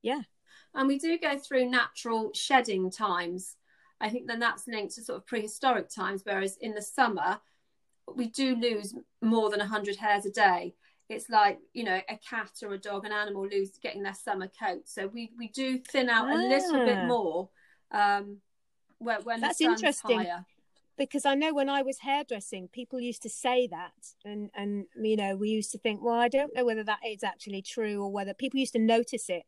Yeah, 0.00 0.22
and 0.74 0.88
we 0.88 0.98
do 0.98 1.18
go 1.18 1.36
through 1.36 1.68
natural 1.68 2.30
shedding 2.32 2.90
times 2.90 3.56
I 4.00 4.10
think 4.10 4.26
then 4.26 4.40
that's 4.40 4.66
linked 4.66 4.94
to 4.94 5.04
sort 5.04 5.18
of 5.18 5.26
prehistoric 5.26 5.88
times, 5.88 6.22
whereas 6.24 6.56
in 6.60 6.74
the 6.74 6.82
summer, 6.82 7.38
we 8.14 8.28
do 8.28 8.56
lose 8.56 8.94
more 9.22 9.50
than 9.50 9.60
100 9.60 9.96
hairs 9.96 10.26
a 10.26 10.30
day. 10.30 10.74
It's 11.08 11.30
like, 11.30 11.58
you 11.72 11.84
know, 11.84 12.00
a 12.08 12.18
cat 12.18 12.50
or 12.62 12.74
a 12.74 12.78
dog, 12.78 13.06
an 13.06 13.12
animal 13.12 13.46
lose 13.46 13.78
getting 13.82 14.02
their 14.02 14.14
summer 14.14 14.48
coat. 14.48 14.82
So 14.86 15.06
we, 15.06 15.32
we 15.38 15.48
do 15.48 15.78
thin 15.78 16.08
out 16.08 16.26
ah. 16.28 16.34
a 16.34 16.36
little 16.36 16.84
bit 16.84 16.98
ah. 16.98 17.06
more 17.06 17.48
um, 17.90 18.38
when, 18.98 19.22
when 19.22 19.40
that's 19.40 19.60
interesting. 19.60 20.18
Higher. 20.18 20.46
Because 20.98 21.26
I 21.26 21.34
know 21.34 21.52
when 21.52 21.68
I 21.68 21.82
was 21.82 21.98
hairdressing, 21.98 22.68
people 22.68 22.98
used 22.98 23.20
to 23.22 23.28
say 23.28 23.66
that, 23.66 23.92
and 24.24 24.50
and 24.54 24.86
you 24.96 25.16
know 25.16 25.36
we 25.36 25.50
used 25.50 25.70
to 25.72 25.78
think, 25.78 26.02
well, 26.02 26.14
I 26.14 26.28
don't 26.28 26.54
know 26.54 26.64
whether 26.64 26.84
that 26.84 27.00
is 27.06 27.22
actually 27.22 27.60
true 27.60 28.02
or 28.02 28.10
whether 28.10 28.32
people 28.32 28.58
used 28.58 28.72
to 28.72 28.78
notice 28.78 29.28
it 29.28 29.42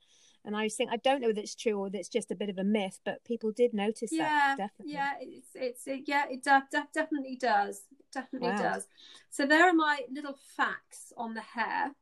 and 0.45 0.57
I 0.57 0.69
think 0.69 0.91
I 0.91 0.97
don't 0.97 1.21
know 1.21 1.29
whether 1.29 1.41
it's 1.41 1.55
true 1.55 1.79
or 1.79 1.91
that's 1.91 2.09
just 2.09 2.31
a 2.31 2.35
bit 2.35 2.49
of 2.49 2.59
a 2.59 2.65
myth, 2.65 3.01
but 3.05 3.25
people 3.25 3.53
did 3.53 3.75
notice 3.75 4.11
yeah, 4.13 4.55
that. 4.57 4.57
Definitely. 4.57 4.95
Yeah, 4.95 5.13
it's 5.21 5.49
it's 5.55 5.87
it, 5.87 6.05
yeah, 6.07 6.25
it 6.31 6.43
de- 6.43 6.67
de- 6.71 6.89
definitely 6.95 7.37
does. 7.37 7.83
Definitely 8.13 8.49
wow. 8.49 8.63
does. 8.63 8.87
So 9.31 9.47
there 9.47 9.69
are 9.69 9.75
my 9.75 10.01
little 10.11 10.39
facts 10.57 11.13
on 11.17 11.35
the 11.35 11.43
hair. 11.43 11.93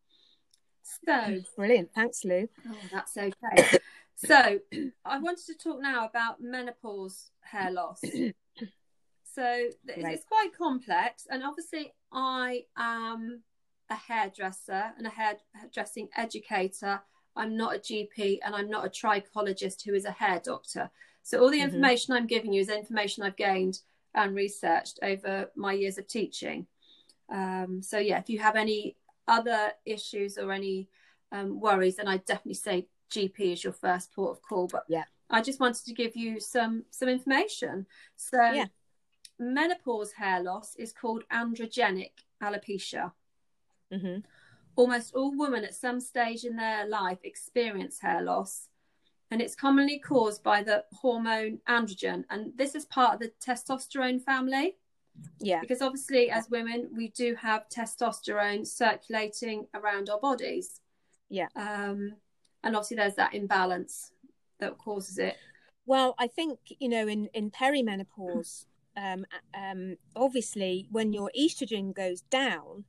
So 1.04 1.40
brilliant, 1.56 1.90
thanks, 1.94 2.24
Lou. 2.24 2.48
Oh, 2.68 2.76
that's 2.92 3.16
okay. 3.16 3.78
so 4.16 4.58
I 5.04 5.18
wanted 5.18 5.46
to 5.46 5.54
talk 5.54 5.80
now 5.80 6.06
about 6.06 6.40
menopause 6.40 7.30
hair 7.40 7.70
loss. 7.70 8.00
so 8.02 9.42
right. 9.42 9.72
it's 9.86 10.24
quite 10.24 10.50
complex, 10.56 11.26
and 11.30 11.42
obviously 11.42 11.94
I 12.12 12.64
am 12.76 13.42
a 13.88 13.94
hairdresser 13.94 14.92
and 14.98 15.06
a 15.06 15.10
hairdressing 15.10 16.08
educator 16.16 17.00
I'm 17.36 17.56
not 17.56 17.76
a 17.76 17.78
GP 17.78 18.38
and 18.44 18.54
I'm 18.54 18.70
not 18.70 18.86
a 18.86 18.88
trichologist 18.88 19.84
who 19.84 19.94
is 19.94 20.06
a 20.06 20.10
hair 20.10 20.40
doctor. 20.42 20.90
So 21.22 21.40
all 21.40 21.50
the 21.50 21.58
mm-hmm. 21.58 21.66
information 21.66 22.14
I'm 22.14 22.26
giving 22.26 22.52
you 22.52 22.62
is 22.62 22.68
information 22.68 23.22
I've 23.22 23.36
gained 23.36 23.80
and 24.14 24.34
researched 24.34 24.98
over 25.02 25.50
my 25.54 25.74
years 25.74 25.98
of 25.98 26.08
teaching. 26.08 26.66
Um, 27.30 27.82
so 27.82 27.98
yeah, 27.98 28.18
if 28.18 28.30
you 28.30 28.38
have 28.38 28.56
any 28.56 28.96
other 29.28 29.72
issues 29.84 30.38
or 30.38 30.52
any 30.52 30.88
um, 31.30 31.60
worries, 31.60 31.96
then 31.96 32.08
I 32.08 32.18
definitely 32.18 32.54
say 32.54 32.86
GP 33.10 33.52
is 33.52 33.64
your 33.64 33.72
first 33.72 34.12
port 34.12 34.36
of 34.36 34.42
call. 34.42 34.68
But 34.68 34.84
yeah, 34.88 35.04
I 35.30 35.42
just 35.42 35.60
wanted 35.60 35.84
to 35.86 35.94
give 35.94 36.16
you 36.16 36.40
some 36.40 36.84
some 36.90 37.08
information. 37.08 37.86
So 38.16 38.38
yeah. 38.38 38.66
menopause 39.38 40.12
hair 40.12 40.42
loss 40.42 40.74
is 40.76 40.92
called 40.92 41.24
androgenic 41.32 42.12
alopecia. 42.42 43.12
Mm-hmm. 43.92 44.18
Almost 44.76 45.14
all 45.14 45.36
women 45.36 45.64
at 45.64 45.74
some 45.74 46.00
stage 46.00 46.44
in 46.44 46.56
their 46.56 46.86
life 46.86 47.18
experience 47.24 48.00
hair 48.00 48.22
loss, 48.22 48.68
and 49.30 49.40
it's 49.40 49.54
commonly 49.54 49.98
caused 49.98 50.42
by 50.42 50.62
the 50.62 50.84
hormone 50.92 51.60
androgen. 51.68 52.24
And 52.30 52.52
this 52.56 52.74
is 52.74 52.84
part 52.84 53.14
of 53.14 53.20
the 53.20 53.32
testosterone 53.44 54.22
family. 54.22 54.76
Yeah. 55.40 55.60
Because 55.60 55.80
obviously, 55.80 56.30
as 56.30 56.50
women, 56.50 56.90
we 56.94 57.08
do 57.08 57.34
have 57.36 57.68
testosterone 57.70 58.66
circulating 58.66 59.66
around 59.72 60.10
our 60.10 60.20
bodies. 60.20 60.80
Yeah. 61.30 61.48
Um, 61.56 62.16
and 62.66 62.76
obviously, 62.76 62.96
there's 62.96 63.14
that 63.14 63.34
imbalance 63.34 64.12
that 64.58 64.76
causes 64.76 65.18
it. 65.18 65.36
Well, 65.86 66.16
I 66.18 66.26
think, 66.26 66.58
you 66.80 66.88
know, 66.88 67.06
in, 67.06 67.28
in 67.32 67.50
perimenopause, 67.50 68.66
um, 68.96 69.24
um, 69.54 69.96
obviously, 70.16 70.88
when 70.90 71.12
your 71.12 71.30
estrogen 71.38 71.94
goes 71.94 72.22
down, 72.22 72.84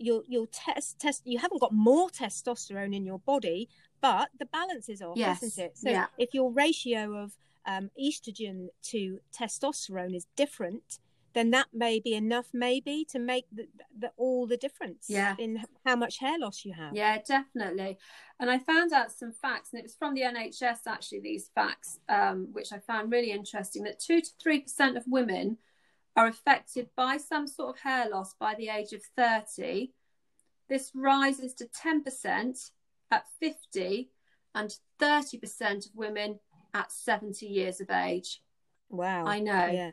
you'll 0.00 0.22
you'll 0.28 0.46
test 0.46 0.98
test 1.00 1.22
you 1.24 1.38
haven't 1.38 1.60
got 1.60 1.72
more 1.72 2.08
testosterone 2.08 2.94
in 2.94 3.04
your 3.04 3.18
body 3.18 3.68
but 4.00 4.28
the 4.38 4.46
balance 4.46 4.88
is 4.88 5.02
off 5.02 5.16
yes. 5.16 5.42
isn't 5.42 5.64
it 5.64 5.76
so 5.76 5.90
yeah. 5.90 6.06
if 6.18 6.32
your 6.32 6.52
ratio 6.52 7.16
of 7.16 7.36
um, 7.66 7.90
estrogen 8.00 8.68
to 8.80 9.18
testosterone 9.36 10.14
is 10.14 10.28
different 10.36 11.00
then 11.38 11.50
that 11.50 11.68
may 11.72 12.00
be 12.00 12.14
enough 12.14 12.48
maybe 12.52 13.06
to 13.08 13.18
make 13.18 13.46
the, 13.52 13.66
the, 13.98 14.10
all 14.16 14.46
the 14.46 14.56
difference 14.56 15.06
yeah. 15.08 15.34
in 15.38 15.62
how 15.86 15.96
much 15.96 16.18
hair 16.18 16.38
loss 16.38 16.64
you 16.64 16.72
have 16.72 16.94
yeah 16.94 17.18
definitely 17.26 17.96
and 18.40 18.50
i 18.50 18.58
found 18.58 18.92
out 18.92 19.10
some 19.10 19.32
facts 19.32 19.70
and 19.72 19.80
it 19.80 19.84
was 19.84 19.94
from 19.94 20.14
the 20.14 20.22
nhs 20.22 20.78
actually 20.86 21.20
these 21.20 21.50
facts 21.54 21.98
um, 22.08 22.48
which 22.52 22.72
i 22.72 22.78
found 22.78 23.10
really 23.12 23.30
interesting 23.30 23.84
that 23.84 24.00
2 24.00 24.20
to 24.20 24.30
3% 24.44 24.96
of 24.96 25.04
women 25.06 25.58
are 26.18 26.26
affected 26.26 26.88
by 26.96 27.16
some 27.16 27.46
sort 27.46 27.76
of 27.76 27.80
hair 27.80 28.08
loss 28.10 28.34
by 28.40 28.52
the 28.56 28.68
age 28.68 28.92
of 28.92 29.00
30. 29.16 29.92
This 30.68 30.90
rises 30.92 31.54
to 31.54 31.66
10% 31.66 32.70
at 33.12 33.24
50 33.38 34.10
and 34.52 34.74
30% 35.00 35.86
of 35.86 35.92
women 35.94 36.40
at 36.74 36.90
70 36.90 37.46
years 37.46 37.80
of 37.80 37.88
age. 37.90 38.42
Wow. 38.90 39.26
I 39.26 39.38
know. 39.38 39.66
Yeah. 39.66 39.90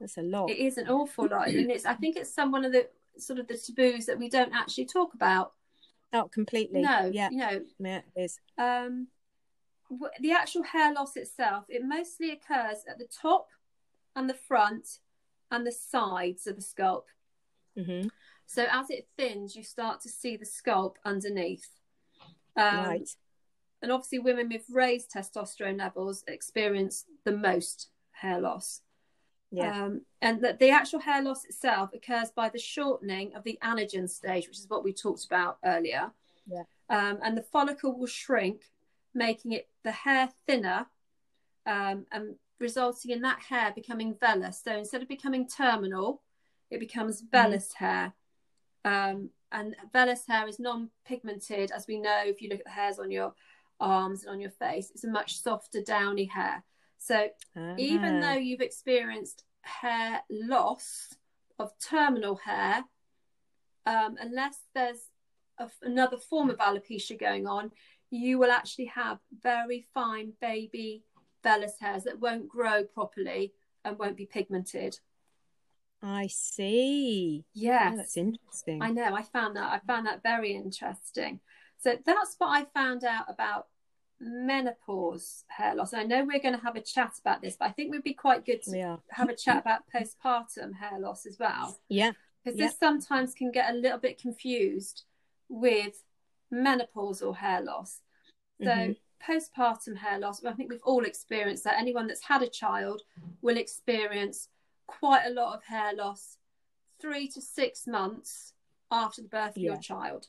That's 0.00 0.18
a 0.18 0.22
lot. 0.22 0.50
It 0.50 0.58
is 0.58 0.78
an 0.78 0.88
awful 0.88 1.28
lot. 1.28 1.48
and 1.48 1.70
it's 1.70 1.84
I 1.86 1.94
think 1.94 2.16
it's 2.16 2.32
some 2.32 2.52
one 2.52 2.64
of 2.64 2.72
the 2.72 2.88
sort 3.18 3.38
of 3.38 3.46
the 3.48 3.56
taboos 3.56 4.06
that 4.06 4.18
we 4.18 4.28
don't 4.28 4.54
actually 4.54 4.86
talk 4.86 5.14
about. 5.14 5.52
Oh, 6.12 6.28
completely. 6.28 6.82
No, 6.82 7.10
Yeah. 7.12 7.30
you 7.30 7.38
know, 7.38 7.60
Yeah, 7.78 8.00
it 8.14 8.20
is. 8.20 8.38
um, 8.58 9.08
the 10.20 10.32
actual 10.32 10.62
hair 10.62 10.92
loss 10.92 11.16
itself, 11.16 11.64
it 11.68 11.82
mostly 11.84 12.30
occurs 12.32 12.84
at 12.88 12.98
the 12.98 13.06
top 13.06 13.48
and 14.14 14.28
the 14.28 14.34
front 14.34 14.98
and 15.50 15.66
the 15.66 15.72
sides 15.72 16.46
of 16.46 16.56
the 16.56 16.62
scalp. 16.62 17.06
hmm 17.76 18.08
So 18.46 18.66
as 18.70 18.90
it 18.90 19.08
thins, 19.16 19.56
you 19.56 19.62
start 19.62 20.00
to 20.02 20.08
see 20.08 20.36
the 20.36 20.46
scalp 20.46 20.98
underneath. 21.04 21.68
Um, 22.56 22.78
right. 22.78 23.08
And 23.82 23.92
obviously, 23.92 24.18
women 24.18 24.48
with 24.48 24.64
raised 24.70 25.10
testosterone 25.12 25.78
levels 25.78 26.24
experience 26.26 27.04
the 27.24 27.32
most 27.36 27.90
hair 28.12 28.40
loss. 28.40 28.80
Yeah. 29.50 29.84
Um, 29.84 30.02
and 30.20 30.42
that 30.42 30.58
the 30.58 30.70
actual 30.70 31.00
hair 31.00 31.22
loss 31.22 31.44
itself 31.44 31.90
occurs 31.94 32.30
by 32.30 32.48
the 32.48 32.58
shortening 32.58 33.34
of 33.34 33.44
the 33.44 33.58
anagen 33.62 34.08
stage, 34.08 34.48
which 34.48 34.58
is 34.58 34.68
what 34.68 34.84
we 34.84 34.92
talked 34.92 35.24
about 35.24 35.58
earlier. 35.64 36.10
Yeah. 36.46 36.64
Um, 36.90 37.18
and 37.22 37.36
the 37.36 37.42
follicle 37.42 37.96
will 37.96 38.06
shrink, 38.06 38.62
making 39.14 39.52
it 39.52 39.68
the 39.84 39.92
hair 39.92 40.28
thinner, 40.46 40.86
um, 41.64 42.06
and 42.12 42.34
resulting 42.58 43.10
in 43.10 43.22
that 43.22 43.40
hair 43.40 43.72
becoming 43.74 44.14
vellus. 44.14 44.62
So 44.62 44.76
instead 44.76 45.02
of 45.02 45.08
becoming 45.08 45.46
terminal, 45.48 46.22
it 46.70 46.80
becomes 46.80 47.22
vellus 47.22 47.72
hair. 47.74 48.12
Um, 48.84 49.30
and 49.52 49.76
vellus 49.94 50.26
hair 50.26 50.48
is 50.48 50.58
non-pigmented, 50.58 51.70
as 51.70 51.86
we 51.86 51.98
know. 51.98 52.22
If 52.24 52.42
you 52.42 52.48
look 52.48 52.60
at 52.60 52.64
the 52.64 52.70
hairs 52.70 52.98
on 52.98 53.10
your 53.10 53.34
arms 53.78 54.24
and 54.24 54.32
on 54.32 54.40
your 54.40 54.50
face, 54.50 54.90
it's 54.90 55.04
a 55.04 55.08
much 55.08 55.40
softer, 55.40 55.82
downy 55.82 56.24
hair. 56.24 56.64
So 56.98 57.28
even 57.78 58.16
Ah. 58.16 58.20
though 58.20 58.38
you've 58.38 58.60
experienced 58.60 59.44
hair 59.62 60.22
loss 60.30 61.14
of 61.58 61.72
terminal 61.78 62.36
hair, 62.36 62.84
um, 63.84 64.16
unless 64.20 64.58
there's 64.74 65.10
a, 65.58 65.70
another 65.82 66.16
form 66.18 66.50
of 66.50 66.58
alopecia 66.58 67.18
going 67.18 67.46
on, 67.46 67.70
you 68.10 68.38
will 68.38 68.50
actually 68.50 68.86
have 68.86 69.18
very 69.42 69.86
fine 69.94 70.32
baby 70.40 71.04
vellus 71.44 71.78
hairs 71.80 72.04
that 72.04 72.18
won't 72.20 72.48
grow 72.48 72.84
properly 72.84 73.52
and 73.84 73.98
won't 73.98 74.16
be 74.16 74.26
pigmented. 74.26 74.98
I 76.02 76.26
see. 76.26 77.44
Yes, 77.54 77.92
Oh, 77.92 77.96
that's 77.96 78.16
interesting. 78.16 78.82
I 78.82 78.90
know. 78.90 79.14
I 79.14 79.22
found 79.22 79.56
that. 79.56 79.72
I 79.72 79.78
found 79.86 80.06
that 80.06 80.22
very 80.22 80.52
interesting. 80.54 81.40
So 81.78 81.96
that's 82.04 82.34
what 82.38 82.48
I 82.48 82.64
found 82.74 83.04
out 83.04 83.26
about 83.28 83.68
menopause 84.20 85.44
hair 85.48 85.74
loss. 85.74 85.92
I 85.94 86.04
know 86.04 86.24
we're 86.24 86.40
going 86.40 86.56
to 86.56 86.64
have 86.64 86.76
a 86.76 86.80
chat 86.80 87.12
about 87.20 87.42
this, 87.42 87.56
but 87.58 87.66
I 87.68 87.72
think 87.72 87.92
we'd 87.92 88.02
be 88.02 88.14
quite 88.14 88.44
good 88.46 88.62
to 88.64 88.70
have 89.10 89.28
a 89.28 89.34
chat 89.36 89.58
about 89.58 89.82
postpartum 89.94 90.74
hair 90.74 90.98
loss 90.98 91.26
as 91.26 91.38
well, 91.38 91.78
Yeah. 91.88 92.12
because 92.42 92.58
Yeah. 92.58 92.66
this 92.68 92.78
sometimes 92.78 93.34
can 93.34 93.50
get 93.50 93.70
a 93.70 93.74
little 93.76 93.98
bit 93.98 94.18
confused 94.20 95.04
with 95.48 96.02
menopausal 96.52 97.36
hair 97.36 97.60
loss. 97.60 98.02
So 98.62 98.68
Mhm. 98.70 98.96
postpartum 99.20 99.96
hair 99.96 100.18
loss, 100.18 100.44
I 100.44 100.52
think 100.54 100.70
we've 100.70 100.82
all 100.82 101.04
experienced 101.04 101.64
that. 101.64 101.78
Anyone 101.78 102.06
that's 102.06 102.22
had 102.24 102.42
a 102.42 102.48
child 102.48 103.02
will 103.42 103.56
experience 103.56 104.48
quite 104.86 105.26
a 105.26 105.30
lot 105.30 105.54
of 105.54 105.64
hair 105.64 105.92
loss 105.94 106.38
three 106.98 107.28
to 107.28 107.40
six 107.40 107.86
months 107.86 108.54
after 108.90 109.20
the 109.20 109.28
birth 109.28 109.56
of 109.56 109.62
your 109.62 109.76
child. 109.78 110.28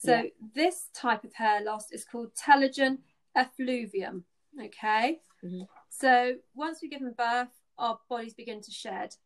So 0.00 0.22
Yeah. 0.22 0.30
this 0.54 0.88
type 0.94 1.24
of 1.24 1.34
hair 1.34 1.60
loss 1.62 1.90
is 1.92 2.06
called 2.06 2.34
telogen 2.34 3.02
effluvium. 3.36 4.24
Okay. 4.58 5.20
Mhm. 5.42 5.68
So 5.90 6.40
once 6.54 6.80
we've 6.80 6.90
given 6.90 7.12
birth, 7.12 7.60
our 7.76 8.00
bodies 8.08 8.32
begin 8.34 8.62
to 8.62 8.70
shed, 8.70 9.16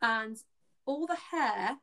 and 0.00 0.42
all 0.86 1.06
the 1.06 1.14
hair 1.16 1.78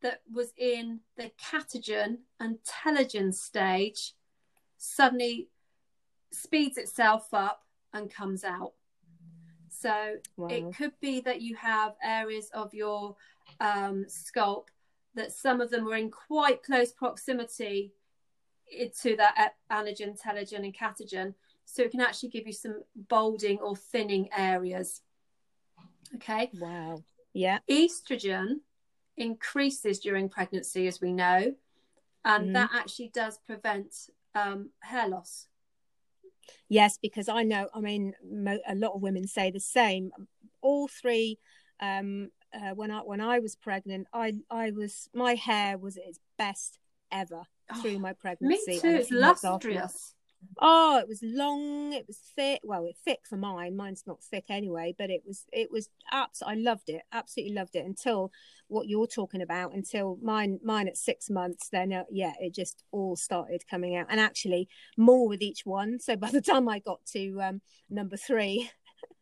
that 0.00 0.22
was 0.32 0.52
in 0.56 1.00
the 1.16 1.30
catagen 1.38 2.24
and 2.40 2.58
telogen 2.64 3.34
stage 3.34 4.14
suddenly 4.78 5.50
speeds 6.30 6.78
itself 6.78 7.34
up 7.34 7.66
and 7.92 8.10
comes 8.10 8.44
out. 8.44 8.74
So 9.68 10.20
Wow. 10.36 10.48
it 10.48 10.74
could 10.74 10.98
be 11.00 11.20
that 11.20 11.42
you 11.42 11.54
have 11.56 11.96
areas 12.02 12.48
of 12.50 12.72
your 12.72 13.16
um, 13.60 14.08
scalp 14.08 14.70
that 15.14 15.32
some 15.32 15.60
of 15.60 15.70
them 15.70 15.84
were 15.84 15.96
in 15.96 16.10
quite 16.10 16.62
close 16.62 16.92
proximity 16.92 17.92
to 19.00 19.16
that 19.16 19.54
anagen, 19.70 20.20
telogen, 20.20 20.64
and 20.64 20.76
catagen. 20.76 21.34
So 21.64 21.82
it 21.82 21.90
can 21.90 22.00
actually 22.00 22.30
give 22.30 22.46
you 22.46 22.52
some 22.52 22.82
balding 22.94 23.58
or 23.58 23.76
thinning 23.76 24.28
areas. 24.36 25.02
Okay. 26.16 26.50
Wow. 26.54 27.02
Yeah. 27.32 27.58
Estrogen 27.68 28.60
increases 29.16 29.98
during 30.00 30.28
pregnancy, 30.28 30.86
as 30.86 31.00
we 31.00 31.12
know, 31.12 31.54
and 32.24 32.48
Mhm. 32.48 32.52
that 32.54 32.70
actually 32.72 33.08
does 33.08 33.38
prevent 33.38 34.10
um, 34.34 34.70
hair 34.80 35.08
loss. 35.08 35.48
Yes, 36.68 36.98
because 36.98 37.28
I 37.28 37.42
know. 37.42 37.68
I 37.74 37.80
mean, 37.80 38.14
mo- 38.22 38.60
a 38.66 38.74
lot 38.74 38.92
of 38.94 39.02
women 39.02 39.26
say 39.26 39.50
the 39.50 39.60
same. 39.60 40.12
All 40.60 40.88
three. 40.88 41.38
Um, 41.80 42.30
uh, 42.54 42.74
when 42.74 42.90
I 42.90 43.00
when 43.00 43.20
I 43.20 43.38
was 43.38 43.56
pregnant, 43.56 44.06
I 44.12 44.34
I 44.50 44.70
was 44.70 45.08
my 45.14 45.34
hair 45.34 45.78
was 45.78 45.96
at 45.96 46.04
its 46.06 46.20
best 46.36 46.78
ever 47.10 47.42
through 47.80 47.98
my 47.98 48.12
pregnancy. 48.12 48.72
Me 48.72 48.80
too. 48.80 48.88
It's 48.88 49.08
few 49.08 49.20
months 49.20 49.44
after. 49.44 49.70
lustrous. 49.70 50.14
Oh, 50.60 50.98
it 50.98 51.08
was 51.08 51.20
long. 51.22 51.92
It 51.92 52.06
was 52.06 52.18
thick. 52.36 52.60
Well, 52.62 52.86
it 52.86 52.96
thick 53.04 53.20
for 53.28 53.36
mine. 53.36 53.76
Mine's 53.76 54.04
not 54.06 54.22
thick 54.22 54.44
anyway, 54.48 54.94
but 54.96 55.10
it 55.10 55.22
was. 55.26 55.44
It 55.52 55.70
was 55.70 55.88
abs. 56.12 56.42
I 56.46 56.54
loved 56.54 56.88
it. 56.88 57.02
Absolutely 57.12 57.54
loved 57.54 57.74
it 57.74 57.84
until 57.84 58.30
what 58.68 58.86
you're 58.88 59.06
talking 59.06 59.42
about. 59.42 59.74
Until 59.74 60.16
mine. 60.22 60.60
Mine 60.62 60.88
at 60.88 60.96
six 60.96 61.28
months. 61.28 61.68
Then 61.70 61.92
uh, 61.92 62.04
yeah, 62.10 62.32
it 62.40 62.54
just 62.54 62.84
all 62.92 63.16
started 63.16 63.64
coming 63.68 63.96
out, 63.96 64.06
and 64.10 64.20
actually 64.20 64.68
more 64.96 65.28
with 65.28 65.42
each 65.42 65.62
one. 65.64 65.98
So 65.98 66.16
by 66.16 66.30
the 66.30 66.40
time 66.40 66.68
I 66.68 66.78
got 66.78 67.04
to 67.12 67.40
um, 67.42 67.60
number 67.90 68.16
three. 68.16 68.70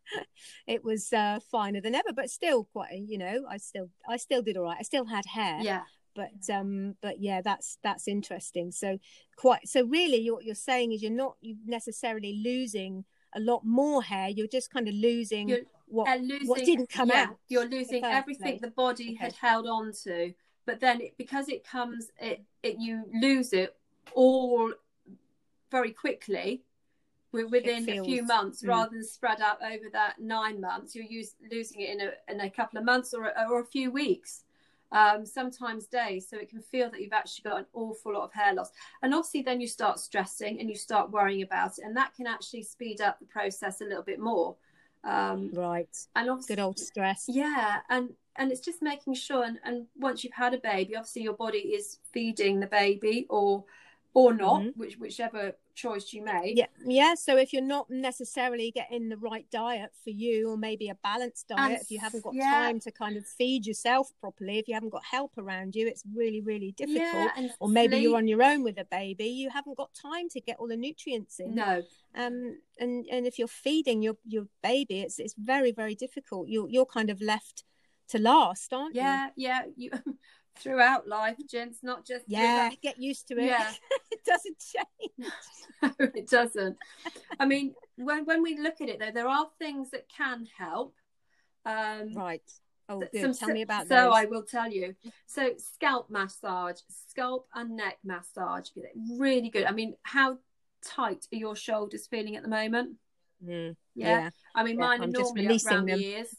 it 0.66 0.84
was 0.84 1.12
uh, 1.12 1.38
finer 1.50 1.80
than 1.80 1.94
ever, 1.94 2.12
but 2.14 2.30
still 2.30 2.64
quite. 2.64 2.92
You 3.06 3.18
know, 3.18 3.44
I 3.48 3.56
still, 3.58 3.90
I 4.08 4.16
still 4.16 4.42
did 4.42 4.56
all 4.56 4.64
right. 4.64 4.76
I 4.78 4.82
still 4.82 5.06
had 5.06 5.26
hair, 5.26 5.58
Yeah. 5.62 5.82
but 6.14 6.30
um 6.50 6.94
but 7.02 7.20
yeah 7.20 7.42
that's 7.42 7.76
that's 7.82 8.08
interesting 8.08 8.72
so 8.72 8.98
quite 9.36 9.68
so 9.68 9.84
really 9.84 10.30
what 10.30 10.44
you're 10.44 10.54
saying 10.54 10.92
is 10.92 11.02
you're 11.02 11.10
not 11.26 11.36
necessarily 11.66 12.40
losing 12.42 13.04
a 13.34 13.40
lot 13.40 13.62
more 13.66 14.02
hair 14.02 14.28
you're 14.30 14.46
just 14.58 14.70
kind 14.72 14.88
of 14.88 14.94
losing 14.94 15.48
You're 15.48 15.60
what 15.88 16.08
and 16.08 16.26
losing, 16.26 16.48
what 16.48 16.64
didn't 16.64 16.88
come 16.88 17.10
yeah, 17.10 17.24
out 17.24 17.36
You're 17.48 17.66
losing 17.68 18.02
first 18.02 18.14
everything 18.16 18.58
the 18.62 18.70
body 18.70 19.10
Okay. 19.10 19.24
had 19.24 19.34
held 19.34 19.66
on 19.66 19.92
to, 20.04 20.32
but 20.64 20.80
then 20.80 21.00
it, 21.00 21.14
because 21.18 21.48
it 21.48 21.62
comes, 21.64 22.08
it, 22.18 22.42
it 22.62 22.76
you 22.80 23.04
lose 23.20 23.52
it 23.52 23.76
all 24.14 24.72
very 25.70 25.92
quickly. 25.92 26.62
Wi- 27.42 27.50
Within 27.50 27.88
a 27.88 28.04
few 28.04 28.22
months, 28.24 28.62
mm. 28.62 28.68
rather 28.68 28.90
than 28.92 29.04
spread 29.04 29.40
out 29.40 29.62
over 29.62 29.88
that 29.92 30.18
nine 30.18 30.60
months, 30.60 30.94
you're 30.94 31.04
use, 31.04 31.34
losing 31.50 31.80
it 31.80 31.90
in 31.90 32.00
a 32.00 32.10
in 32.32 32.40
a 32.40 32.50
couple 32.50 32.78
of 32.78 32.84
months 32.84 33.14
or 33.14 33.26
a, 33.26 33.46
or 33.50 33.60
a 33.60 33.64
few 33.66 33.90
weeks, 33.90 34.44
um, 34.92 35.24
sometimes 35.26 35.86
days. 35.86 36.28
So 36.28 36.36
it 36.36 36.48
can 36.48 36.62
feel 36.62 36.90
that 36.90 37.00
you've 37.00 37.12
actually 37.12 37.48
got 37.48 37.58
an 37.58 37.66
awful 37.72 38.14
lot 38.14 38.24
of 38.24 38.32
hair 38.32 38.54
loss, 38.54 38.70
and 39.02 39.14
obviously 39.14 39.42
then 39.42 39.60
you 39.60 39.66
start 39.68 39.98
stressing 40.00 40.60
and 40.60 40.68
you 40.68 40.76
start 40.76 41.10
worrying 41.10 41.42
about 41.42 41.78
it, 41.78 41.84
and 41.84 41.96
that 41.96 42.14
can 42.14 42.26
actually 42.26 42.62
speed 42.62 43.00
up 43.00 43.18
the 43.18 43.26
process 43.26 43.80
a 43.80 43.84
little 43.84 44.02
bit 44.02 44.20
more. 44.20 44.56
Um, 45.04 45.52
right 45.54 45.96
and 46.16 46.28
obviously, 46.28 46.56
good 46.56 46.62
old 46.62 46.78
stress 46.80 47.26
yeah, 47.28 47.78
and 47.90 48.10
and 48.34 48.50
it's 48.50 48.60
just 48.60 48.82
making 48.82 49.14
sure. 49.14 49.44
And, 49.44 49.58
and 49.64 49.86
once 49.96 50.24
you've 50.24 50.32
had 50.32 50.52
a 50.52 50.58
baby, 50.58 50.96
obviously 50.96 51.22
your 51.22 51.34
body 51.34 51.58
is 51.58 51.98
feeding 52.12 52.60
the 52.60 52.66
baby, 52.66 53.26
or 53.30 53.64
or 54.14 54.34
not, 54.34 54.62
Mhm. 54.62 54.76
which 54.76 54.98
whichever 54.98 55.54
choice 55.76 56.12
you 56.12 56.24
make. 56.24 56.56
yeah 56.56 56.66
yeah 56.84 57.14
so 57.14 57.36
if 57.36 57.52
you're 57.52 57.62
not 57.62 57.86
necessarily 57.90 58.70
getting 58.72 59.08
the 59.08 59.16
right 59.18 59.46
diet 59.52 59.90
for 60.02 60.10
you 60.10 60.50
or 60.50 60.56
maybe 60.56 60.88
a 60.88 60.96
balanced 61.04 61.46
diet 61.48 61.60
And 61.60 61.80
if 61.80 61.90
you 61.90 61.98
haven't 62.00 62.24
got 62.24 62.34
yeah. 62.34 62.50
time 62.50 62.80
to 62.80 62.90
kind 62.90 63.16
of 63.16 63.24
feed 63.26 63.66
yourself 63.66 64.10
properly 64.20 64.58
if 64.58 64.66
you 64.68 64.74
haven't 64.74 64.90
got 64.90 65.04
help 65.04 65.32
around 65.38 65.76
you 65.76 65.86
it's 65.86 66.02
really 66.14 66.40
really 66.40 66.72
difficult 66.72 67.30
Yeah, 67.36 67.48
or 67.60 67.68
maybe 67.68 67.98
you're 67.98 68.16
on 68.16 68.26
your 68.26 68.42
own 68.42 68.64
with 68.64 68.78
a 68.78 68.86
baby 68.86 69.26
you 69.26 69.50
haven't 69.50 69.76
got 69.76 69.90
time 69.94 70.28
to 70.30 70.40
get 70.40 70.56
all 70.58 70.68
the 70.68 70.76
nutrients 70.76 71.38
in 71.38 71.54
no, 71.54 71.82
um 72.16 72.58
and 72.80 73.06
and 73.12 73.26
if 73.26 73.38
you're 73.38 73.46
feeding 73.48 74.02
your 74.02 74.16
your 74.26 74.46
baby 74.62 75.00
it's 75.00 75.18
it's 75.18 75.34
very 75.38 75.72
very 75.72 75.94
difficult 75.94 76.48
you're 76.48 76.68
you're 76.68 76.86
kind 76.86 77.10
of 77.10 77.20
left 77.20 77.64
to 78.08 78.18
last 78.18 78.72
aren't 78.72 78.94
you? 78.94 79.02
yeah, 79.02 79.28
yeah. 79.36 79.62
You 79.76 79.90
throughout 80.58 81.06
life, 81.08 81.36
gents, 81.50 81.78
not 81.82 82.04
just 82.06 82.24
you 82.28 82.38
yeah 82.38 82.70
get 82.82 82.98
used 83.00 83.28
to 83.28 83.38
it 83.38 83.46
Yeah. 83.46 83.70
it 84.10 84.24
doesn't 84.24 84.56
change 84.58 85.32
No, 85.82 85.90
it 86.14 86.28
doesn't. 86.30 86.76
I 87.38 87.46
mean, 87.46 87.74
when 87.96 88.24
when 88.24 88.42
we 88.42 88.58
look 88.58 88.80
at 88.80 88.88
it 88.88 88.98
though, 88.98 89.10
there 89.12 89.28
are 89.28 89.46
things 89.58 89.90
that 89.90 90.08
can 90.08 90.46
help. 90.58 90.94
Um, 91.64 92.14
right 92.14 92.42
Oh, 92.88 93.00
good. 93.00 93.20
some 93.20 93.34
Tell 93.34 93.48
me 93.48 93.62
about 93.62 93.88
that. 93.88 93.94
so 93.98 94.04
those. 94.10 94.14
I 94.14 94.24
will 94.26 94.44
tell 94.44 94.70
you. 94.70 94.94
So 95.26 95.54
scalp 95.58 96.08
massage, 96.08 96.78
scalp 97.08 97.48
and 97.54 97.76
neck 97.76 97.98
massage, 98.04 98.68
really 99.18 99.50
good. 99.50 99.64
I 99.64 99.72
mean, 99.72 99.96
how 100.04 100.38
tight 100.84 101.26
are 101.32 101.36
your 101.36 101.56
shoulders 101.56 102.06
feeling 102.06 102.36
at 102.36 102.42
the 102.44 102.48
moment? 102.48 102.96
Mm, 103.44 103.74
Yeah. 103.96 104.08
yeah. 104.20 104.30
I 104.54 104.62
mean, 104.62 104.76
Yeah, 104.76 104.86
mine 104.86 105.00
are 105.00 105.04
I'm 105.04 105.10
normally 105.10 105.46
around 105.46 105.86
them. 105.86 105.98
the 105.98 106.04
ears. 106.04 106.34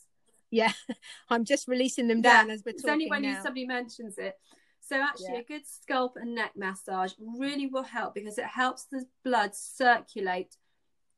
Yeah, 0.52 0.72
I'm 1.30 1.46
just 1.46 1.68
releasing 1.68 2.08
them 2.08 2.22
Yeah, 2.22 2.42
down 2.42 2.50
as 2.50 2.64
we're 2.66 2.74
It's 2.74 2.82
talking 2.82 2.94
only 2.94 3.10
when 3.10 3.22
now. 3.24 3.42
somebody 3.42 3.66
mentions 3.66 4.18
it. 4.18 4.36
So 4.80 5.02
actually, 5.02 5.36
Yeah. 5.36 5.40
a 5.40 5.44
good 5.44 5.68
scalp 5.68 6.16
and 6.16 6.34
neck 6.36 6.52
massage 6.56 7.14
really 7.20 7.68
will 7.68 7.84
help 7.84 8.16
because 8.16 8.38
it 8.38 8.46
helps 8.46 8.86
the 8.86 9.06
blood 9.24 9.54
circulate 9.54 10.56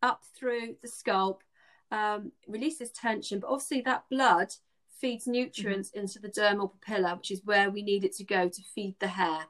up 0.02 0.24
through 0.36 0.78
the 0.82 0.88
scalp, 0.88 1.44
um, 1.92 2.32
releases 2.48 2.92
tension. 2.92 3.40
But 3.40 3.50
obviously, 3.50 3.82
that 3.82 4.06
blood 4.10 4.54
feeds 5.00 5.28
nutrients 5.28 5.92
Mm-hmm. 5.92 6.00
into 6.00 6.20
the 6.20 6.30
dermal 6.30 6.72
papilla, 6.74 7.16
which 7.18 7.32
is 7.32 7.42
where 7.46 7.70
we 7.70 7.84
need 7.84 8.04
it 8.04 8.16
to 8.16 8.24
go 8.24 8.50
to 8.50 8.62
feed 8.76 8.96
the 9.00 9.08
hair. 9.08 9.46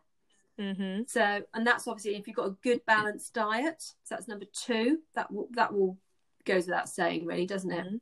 hmm 0.57 1.01
So, 1.05 1.41
and 1.53 1.65
that's 1.65 1.87
obviously 1.87 2.15
if 2.15 2.27
you've 2.27 2.35
got 2.35 2.47
a 2.47 2.57
good 2.63 2.85
balanced 2.85 3.33
diet. 3.33 3.81
So 4.03 4.15
that's 4.15 4.27
number 4.27 4.45
two. 4.53 4.99
That 5.15 5.31
will 5.31 5.47
that 5.53 5.73
will 5.73 5.97
goes 6.45 6.65
without 6.67 6.89
saying, 6.89 7.25
really, 7.25 7.45
doesn't 7.47 7.71
it? 7.71 7.87
Mhm. 7.87 7.99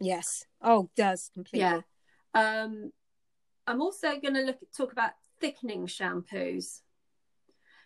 Yes. 0.00 0.44
Oh, 0.62 0.90
does 0.96 1.30
completely. 1.34 1.60
Yeah. 1.60 1.80
Um, 2.34 2.92
I'm 3.66 3.80
also 3.80 4.18
going 4.20 4.34
to 4.34 4.42
look 4.42 4.58
talk 4.76 4.92
about 4.92 5.12
thickening 5.40 5.86
shampoos. 5.86 6.80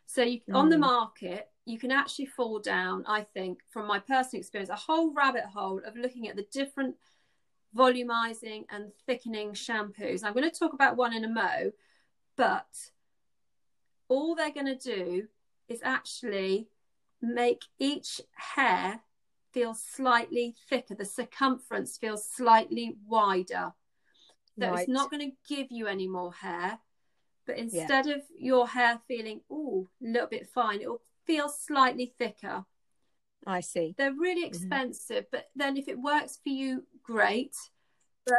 So 0.06 0.22
you, 0.22 0.40
on 0.52 0.68
the 0.68 0.76
Mm. 0.76 0.80
market, 0.80 1.50
you 1.64 1.78
can 1.78 1.90
actually 1.90 2.26
fall 2.26 2.58
down. 2.58 3.04
I 3.06 3.22
think, 3.22 3.60
from 3.70 3.86
my 3.86 3.98
personal 3.98 4.40
experience, 4.40 4.68
a 4.70 4.74
whole 4.76 5.12
rabbit 5.12 5.44
hole 5.44 5.80
of 5.86 5.96
looking 5.96 6.28
at 6.28 6.36
the 6.36 6.46
different 6.52 6.96
volumizing 7.74 8.66
and 8.68 8.92
thickening 9.06 9.52
shampoos. 9.52 10.22
I'm 10.22 10.34
going 10.34 10.50
to 10.50 10.58
talk 10.58 10.74
about 10.74 10.96
one 10.96 11.14
in 11.14 11.24
a 11.24 11.28
mo, 11.28 11.72
but 12.36 12.90
all 14.08 14.34
they're 14.34 14.50
going 14.52 14.66
to 14.66 14.76
do 14.76 15.28
is 15.68 15.80
actually 15.82 16.68
make 17.22 17.64
each 17.78 18.20
hair 18.32 19.00
feel 19.52 19.74
slightly 19.74 20.54
thicker. 20.68 20.94
The 20.94 21.04
circumference 21.04 21.96
feels 21.98 22.28
slightly 22.28 22.96
wider. 23.06 23.72
So 24.58 24.66
Right. 24.66 24.80
it's 24.80 24.88
not 24.88 25.10
going 25.10 25.30
to 25.30 25.54
give 25.54 25.68
you 25.70 25.86
any 25.86 26.06
more 26.06 26.32
hair, 26.32 26.78
but 27.46 27.56
instead 27.58 28.06
of 28.06 28.22
your 28.38 28.68
hair 28.68 29.00
feeling 29.08 29.40
oh, 29.50 29.88
a 30.02 30.06
little 30.06 30.28
bit 30.28 30.48
fine, 30.48 30.80
it 30.80 30.88
will 30.88 31.02
feel 31.26 31.48
slightly 31.48 32.14
thicker. 32.18 32.64
I 33.46 33.60
see. 33.60 33.94
They're 33.98 34.12
really 34.12 34.42
Mm-hmm. 34.42 34.48
expensive, 34.48 35.24
but 35.32 35.46
then 35.56 35.76
if 35.76 35.88
it 35.88 35.98
works 35.98 36.38
for 36.42 36.50
you, 36.50 36.84
great. 37.02 37.56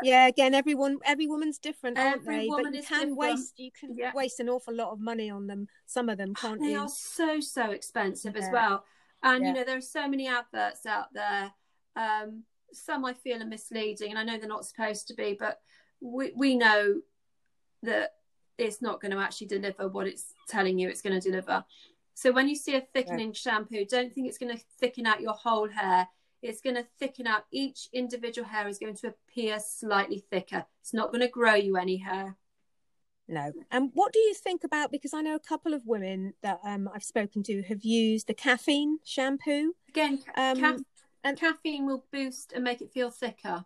Yeah, 0.02 0.28
again, 0.28 0.54
everyone, 0.54 1.00
every 1.04 1.28
woman's 1.28 1.58
different, 1.58 1.98
aren't 1.98 2.26
they? 2.26 2.48
woman 2.48 2.66
but 2.66 2.74
you 2.74 2.80
is 2.80 2.86
can 2.86 3.00
different. 3.00 3.18
waste, 3.18 3.54
you 3.58 3.72
can 3.78 3.96
Yeah. 3.98 4.14
waste 4.16 4.40
an 4.40 4.50
awful 4.50 4.74
lot 4.74 4.92
of 4.92 5.00
money 5.00 5.30
on 5.30 5.48
them. 5.48 5.68
Some 5.88 6.10
of 6.10 6.18
them, 6.18 6.34
can't 6.34 6.62
They 6.62 6.72
you? 6.72 6.80
are 6.80 6.88
so 6.88 7.40
so 7.40 7.72
expensive 7.72 8.36
as 8.38 8.50
well, 8.52 8.86
and 9.24 9.42
Yeah. 9.42 9.48
you 9.50 9.54
know 9.56 9.64
there 9.64 9.78
are 9.78 9.82
so 9.82 10.08
many 10.08 10.28
adverts 10.28 10.86
out 10.86 11.14
there. 11.14 11.54
Um, 11.96 12.44
some 12.72 13.06
I 13.06 13.14
feel 13.14 13.42
are 13.42 13.46
misleading, 13.46 14.10
and 14.12 14.20
I 14.20 14.24
know 14.24 14.38
they're 14.38 14.48
not 14.48 14.66
supposed 14.66 15.08
to 15.08 15.14
be, 15.14 15.36
but 15.40 15.62
we 16.02 16.32
we 16.36 16.56
know 16.56 17.02
that 17.84 18.12
it's 18.58 18.82
not 18.82 19.02
going 19.02 19.12
to 19.12 19.20
actually 19.20 19.48
deliver 19.48 19.88
what 19.88 20.08
it's 20.08 20.34
telling 20.48 20.78
you 20.78 20.88
it's 20.90 21.02
going 21.02 21.20
to 21.20 21.30
deliver. 21.30 21.64
So 22.14 22.32
when 22.32 22.48
you 22.48 22.56
see 22.56 22.76
a 22.76 22.82
thickening 22.94 23.34
shampoo, 23.34 23.86
don't 23.86 24.14
think 24.14 24.28
it's 24.28 24.38
going 24.38 24.56
to 24.56 24.64
thicken 24.80 25.08
out 25.08 25.22
your 25.22 25.34
whole 25.34 25.68
hair. 25.68 26.08
It's 26.44 26.62
going 26.62 26.76
to 26.76 26.86
thicken 27.00 27.26
out 27.26 27.46
each 27.52 27.90
individual 27.94 28.48
hair 28.48 28.68
is 28.68 28.78
going 28.78 28.96
to 28.98 29.08
appear 29.08 29.60
slightly 29.60 30.20
thicker. 30.30 30.66
It's 30.82 30.94
not 30.94 31.12
going 31.12 31.22
to 31.22 31.28
grow 31.30 31.56
you 31.56 31.78
any 31.78 31.98
hair. 31.98 32.38
No. 33.34 33.52
And 33.72 33.90
what 33.94 34.14
do 34.14 34.20
you 34.20 34.34
think 34.34 34.64
about? 34.64 34.92
Because 34.92 35.14
I 35.14 35.22
know 35.22 35.36
a 35.36 35.40
couple 35.40 35.74
of 35.74 35.86
women 35.86 36.34
that 36.44 36.60
um, 36.64 36.88
I've 36.94 37.04
spoken 37.04 37.42
to 37.44 37.64
have 37.64 37.84
used 37.84 38.28
the 38.28 38.34
caffeine 38.34 39.00
shampoo. 39.04 39.74
Again, 39.90 40.20
Um, 40.36 40.84
and- 41.24 41.40
caffeine 41.40 41.86
will 41.86 42.06
boost 42.12 42.54
and 42.54 42.64
make 42.64 42.82
it 42.82 42.92
feel 42.92 43.10
thicker. 43.10 43.66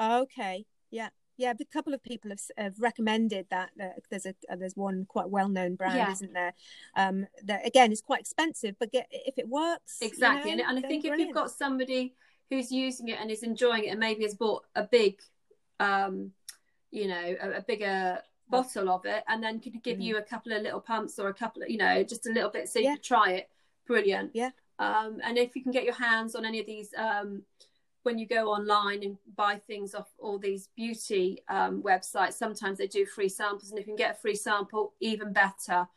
Okay. 0.00 0.64
Yeah. 0.90 1.10
Yeah, 1.36 1.52
a 1.60 1.64
couple 1.66 1.94
of 1.94 2.02
people 2.02 2.30
have, 2.30 2.40
have 2.56 2.80
recommended 2.80 3.46
that. 3.50 3.70
Uh, 3.80 3.90
there's 4.10 4.26
a 4.26 4.34
uh, 4.50 4.56
there's 4.56 4.74
one 4.76 5.04
quite 5.08 5.28
well 5.30 5.48
known 5.48 5.76
brand, 5.76 5.94
Yeah. 5.96 6.10
isn't 6.10 6.32
there? 6.32 6.52
Um, 6.96 7.26
that 7.44 7.64
again 7.64 7.92
is 7.92 8.00
quite 8.00 8.20
expensive, 8.20 8.74
but 8.80 8.90
get, 8.90 9.06
if 9.12 9.38
it 9.38 9.48
works, 9.48 9.98
you 10.00 10.08
Exactly. 10.08 10.50
know, 10.56 10.64
and, 10.64 10.76
and 10.76 10.84
I 10.84 10.88
think 10.88 11.04
if 11.04 11.16
you've 11.16 11.32
got 11.34 11.52
somebody 11.52 12.14
who's 12.50 12.72
using 12.72 13.06
it 13.08 13.20
and 13.20 13.30
is 13.30 13.44
enjoying 13.44 13.84
it 13.84 13.88
and 13.90 14.00
maybe 14.00 14.24
has 14.24 14.34
bought 14.34 14.64
a 14.74 14.82
big, 14.82 15.20
um, 15.78 16.32
you 16.90 17.06
know, 17.06 17.36
a, 17.40 17.50
a 17.58 17.62
bigger 17.62 18.18
bottle 18.50 18.88
of 18.90 19.04
it 19.04 19.24
and 19.28 19.42
then 19.42 19.60
can 19.60 19.72
give 19.82 19.98
Mhm. 19.98 20.02
you 20.02 20.16
a 20.18 20.22
couple 20.22 20.52
of 20.52 20.62
little 20.62 20.80
pumps 20.80 21.18
or 21.18 21.28
a 21.28 21.34
couple 21.34 21.62
of, 21.62 21.70
you 21.70 21.76
know, 21.78 22.02
just 22.02 22.26
a 22.26 22.30
little 22.30 22.50
bit 22.50 22.68
so 22.68 22.78
you 22.78 22.86
Yeah. 22.86 22.94
can 22.94 23.02
try 23.02 23.30
it. 23.32 23.50
Brilliant. 23.86 24.30
Yeah. 24.34 24.50
Um, 24.78 25.20
and 25.24 25.36
if 25.38 25.56
you 25.56 25.62
can 25.62 25.72
get 25.72 25.84
your 25.84 25.94
hands 25.94 26.34
on 26.34 26.44
any 26.44 26.60
of 26.60 26.66
these, 26.66 26.94
um, 26.96 27.44
when 28.04 28.18
you 28.18 28.26
go 28.26 28.48
online 28.50 29.02
and 29.02 29.18
buy 29.36 29.58
things 29.58 29.94
off 29.94 30.08
all 30.18 30.38
these 30.38 30.68
beauty 30.76 31.42
um, 31.48 31.82
websites, 31.82 32.34
sometimes 32.34 32.78
they 32.78 32.86
do 32.86 33.04
free 33.04 33.28
samples, 33.28 33.70
and 33.70 33.78
if 33.78 33.86
you 33.86 33.90
can 33.92 33.96
get 33.96 34.12
a 34.12 34.18
free 34.18 34.36
sample, 34.36 34.94
even 35.00 35.32
better. 35.32 35.88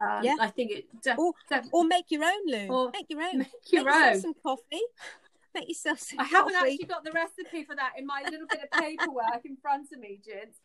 Um, 0.00 0.22
Yeah. 0.22 0.36
I 0.38 0.50
think 0.50 0.70
it 0.70 1.00
def- 1.02 1.18
Or- 1.18 1.32
def- 1.48 1.68
or 1.72 1.84
make 1.84 2.10
your 2.10 2.24
own, 2.24 2.46
Lou. 2.46 2.68
Or 2.68 2.90
make 2.90 3.06
your 3.08 3.22
own. 3.22 3.38
make 3.38 3.72
your 3.72 3.84
Make 3.84 3.94
yourself 3.94 4.14
own. 4.14 4.20
some 4.20 4.34
coffee. 4.34 4.82
Make 5.54 5.68
yourself 5.68 5.98
some 6.00 6.20
I 6.20 6.24
haven't 6.24 6.54
actually 6.54 6.84
got 6.84 7.02
the 7.02 7.12
recipe 7.12 7.64
for 7.64 7.74
that 7.74 7.94
in 7.96 8.04
my 8.04 8.22
little 8.30 8.46
bit 8.46 8.60
of 8.62 8.70
paperwork 8.72 9.42
in 9.46 9.56
front 9.56 9.90
of 9.92 9.98
me, 9.98 10.20
gents. 10.22 10.60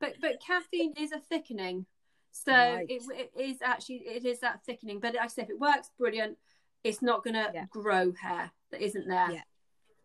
But 0.00 0.14
but 0.20 0.40
caffeine 0.40 0.94
is 0.98 1.12
a 1.12 1.18
thickening, 1.20 1.86
so 2.32 2.52
Right. 2.52 2.86
it, 2.88 3.02
it 3.14 3.32
is 3.40 3.62
actually 3.62 4.06
it 4.06 4.24
is 4.24 4.40
that 4.40 4.64
thickening. 4.64 5.00
But 5.00 5.14
like 5.14 5.24
I 5.24 5.26
said, 5.28 5.44
if 5.44 5.50
it 5.50 5.58
works, 5.60 5.90
brilliant. 5.98 6.38
It's 6.82 7.00
not 7.00 7.24
going 7.24 7.34
to 7.34 7.50
Yeah. 7.54 7.64
grow 7.70 8.12
hair 8.12 8.50
that 8.70 8.82
isn't 8.82 9.08
there. 9.08 9.30
Yeah. 9.30 9.42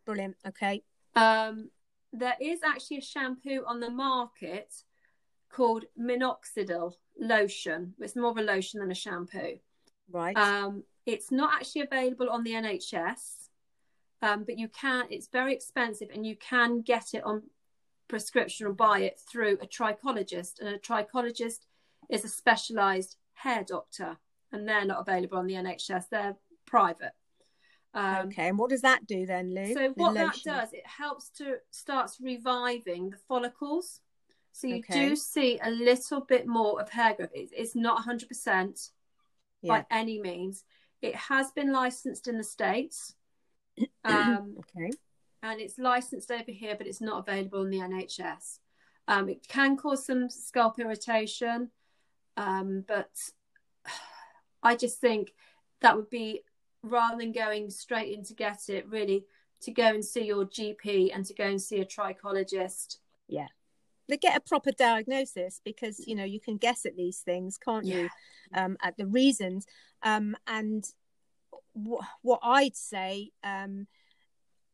Brilliant. 0.05 0.37
Okay. 0.47 0.81
Um, 1.15 1.71
there 2.13 2.37
is 2.39 2.63
actually 2.63 2.99
a 2.99 3.01
shampoo 3.01 3.63
on 3.67 3.81
the 3.81 3.89
market 3.89 4.73
called 5.49 5.85
minoxidil 5.99 6.93
lotion. 7.19 7.95
It's 7.99 8.15
more 8.15 8.31
of 8.31 8.37
a 8.37 8.41
lotion 8.41 8.79
than 8.79 8.91
a 8.91 8.95
shampoo. 8.95 9.59
Right. 10.09 10.37
Um, 10.37 10.85
it's 11.05 11.31
not 11.31 11.53
actually 11.53 11.81
available 11.81 12.29
on 12.29 12.43
the 12.43 12.53
NHS, 12.53 13.49
um, 14.21 14.43
but 14.45 14.57
you 14.57 14.69
can. 14.69 15.05
It's 15.09 15.27
very 15.27 15.53
expensive, 15.53 16.09
and 16.13 16.25
you 16.25 16.37
can 16.37 16.81
get 16.81 17.13
it 17.13 17.23
on 17.25 17.43
prescription 18.09 18.67
or 18.67 18.73
buy 18.73 18.99
it 19.01 19.19
through 19.31 19.57
a 19.61 19.67
trichologist. 19.67 20.59
And 20.59 20.69
a 20.69 20.77
trichologist 20.79 21.59
is 22.09 22.25
a 22.25 22.29
specialised 22.29 23.15
hair 23.33 23.63
doctor, 23.65 24.17
and 24.51 24.67
they're 24.67 24.83
not 24.83 24.99
available 24.99 25.37
on 25.37 25.47
the 25.47 25.53
NHS. 25.53 26.09
They're 26.09 26.35
private. 26.65 27.13
Um, 27.93 28.27
okay. 28.27 28.49
And 28.49 28.59
what 28.59 28.69
does 28.69 28.81
that 28.81 29.07
do 29.07 29.25
then, 29.25 29.53
Lou? 29.55 29.73
so 29.73 29.93
The 29.95 30.03
what 30.03 30.13
that 30.15 30.37
does, 30.43 30.73
it 30.73 30.85
helps 30.85 31.29
to 31.37 31.57
starts 31.71 32.17
reviving 32.21 33.11
the 33.11 33.17
follicles. 33.17 34.01
So 34.51 34.67
you 34.67 34.79
Okay. 34.79 35.09
do 35.09 35.15
see 35.15 35.59
a 35.63 35.69
little 35.71 36.21
bit 36.21 36.45
more 36.45 36.81
of 36.81 36.89
hair 36.89 37.13
growth. 37.13 37.29
It's, 37.33 37.53
it's 37.55 37.75
not 37.75 38.03
100% 38.03 38.91
Yeah. 39.61 39.69
by 39.69 39.85
any 39.89 40.19
means. 40.19 40.65
It 41.01 41.15
has 41.15 41.51
been 41.51 41.71
licensed 41.71 42.27
in 42.27 42.37
the 42.37 42.43
States. 42.43 43.15
Um, 44.03 44.55
Okay. 44.59 44.91
And 45.41 45.59
it's 45.61 45.77
licensed 45.77 46.31
over 46.31 46.51
here, 46.51 46.75
but 46.77 46.87
it's 46.87 47.01
not 47.01 47.27
available 47.27 47.63
in 47.63 47.69
the 47.69 47.79
NHS. 47.79 48.59
Um, 49.07 49.29
it 49.29 49.47
can 49.47 49.77
cause 49.77 50.05
some 50.05 50.29
scalp 50.29 50.79
irritation, 50.79 51.71
um, 52.37 52.83
but 52.87 53.09
I 54.63 54.75
just 54.75 54.99
think 54.99 55.33
that 55.81 55.95
would 55.95 56.09
be 56.09 56.43
rather 56.83 57.17
than 57.17 57.31
going 57.31 57.69
straight 57.69 58.13
in 58.13 58.23
to 58.25 58.33
get 58.33 58.69
it, 58.69 58.87
really 58.89 59.25
to 59.61 59.71
go 59.71 59.87
and 59.87 60.03
see 60.03 60.25
your 60.25 60.45
GP 60.45 61.11
and 61.13 61.25
to 61.25 61.33
go 61.33 61.45
and 61.45 61.61
see 61.61 61.79
a 61.79 61.85
trichologist. 61.85 62.97
Yeah. 63.27 63.47
They 64.07 64.17
get 64.17 64.37
a 64.37 64.41
proper 64.41 64.71
diagnosis 64.71 65.61
because 65.63 65.99
you 66.07 66.15
know 66.15 66.23
you 66.23 66.39
can 66.39 66.57
guess 66.57 66.85
at 66.85 66.95
these 66.95 67.19
things, 67.19 67.57
can't 67.57 67.85
you? 67.85 68.09
Um, 68.53 68.77
at 68.81 68.97
the 68.97 69.05
reasons. 69.05 69.67
Um, 70.01 70.35
and 70.47 70.83
wh- 71.75 72.03
what 72.23 72.39
I'd 72.41 72.75
say 72.75 73.31
um, 73.43 73.85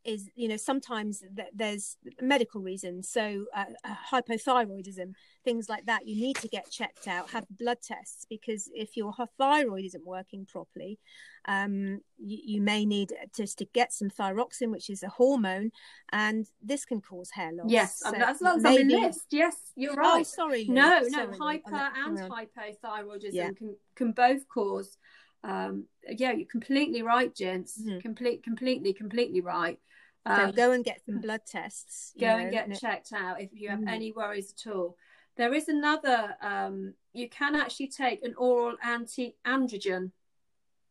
is, 0.05 0.29
you 0.35 0.47
know, 0.47 0.57
sometimes 0.57 1.23
th- 1.35 1.49
there's 1.53 1.97
medical 2.21 2.61
reasons. 2.61 3.09
So 3.09 3.45
uh, 3.55 3.65
uh, 3.83 3.95
hypothyroidism, 4.11 5.13
things 5.43 5.67
like 5.67 5.85
that, 5.87 6.07
you 6.07 6.15
need 6.15 6.35
to 6.37 6.47
get 6.47 6.69
checked 6.69 7.07
out, 7.07 7.31
have 7.31 7.45
blood 7.49 7.77
tests 7.81 8.25
because 8.29 8.69
if 8.73 8.95
your 8.95 9.13
thyroid 9.37 9.83
isn't 9.85 10.05
working 10.05 10.45
properly, 10.45 10.99
um, 11.47 12.01
you, 12.17 12.39
you 12.45 12.61
may 12.61 12.85
need 12.85 13.13
just 13.35 13.57
to 13.59 13.65
get 13.73 13.93
some 13.93 14.09
thyroxine, 14.09 14.71
which 14.71 14.89
is 14.89 15.03
a 15.03 15.09
hormone, 15.09 15.71
and 16.11 16.47
this 16.63 16.85
can 16.85 17.01
cause 17.01 17.31
hair 17.31 17.51
loss. 17.51 17.71
Yes, 17.71 17.99
So 17.99 18.11
that's 18.11 18.39
that's 18.39 18.63
on 18.63 18.63
the 18.63 18.83
list. 18.83 19.25
Yes, 19.31 19.55
you're 19.75 19.95
right 19.95 20.07
Oh, 20.07 20.15
right. 20.17 20.25
sorry. 20.25 20.65
No, 20.69 20.99
no, 20.99 21.07
Sorry, 21.09 21.37
hyper 21.39 21.89
and 21.95 22.17
hypothyroidism 22.19 23.33
Yeah. 23.33 23.49
can 23.57 23.75
can 23.95 24.11
both 24.11 24.47
cause. 24.47 24.97
Um, 25.43 25.85
yeah, 26.09 26.31
you're 26.31 26.47
completely 26.47 27.03
right, 27.03 27.33
gents. 27.33 27.79
Mhm. 27.79 28.01
Complete, 28.01 28.43
completely, 28.43 28.93
completely 28.93 29.41
right. 29.41 29.79
Um, 30.25 30.49
so 30.49 30.51
go 30.51 30.71
and 30.71 30.83
get 30.83 31.01
some 31.05 31.19
blood 31.19 31.41
tests. 31.45 32.13
Go 32.19 32.27
know, 32.27 32.37
and 32.37 32.51
get 32.51 32.79
checked 32.79 33.13
out 33.13 33.41
if 33.41 33.49
you 33.53 33.69
have 33.69 33.79
mm. 33.79 33.89
any 33.89 34.11
worries 34.11 34.53
at 34.57 34.71
all. 34.71 34.97
There 35.37 35.53
is 35.53 35.67
another. 35.67 36.35
Um, 36.41 36.93
you 37.13 37.29
can 37.29 37.55
actually 37.55 37.89
take 37.89 38.23
an 38.23 38.33
oral 38.37 38.75
anti-androgen 38.83 40.11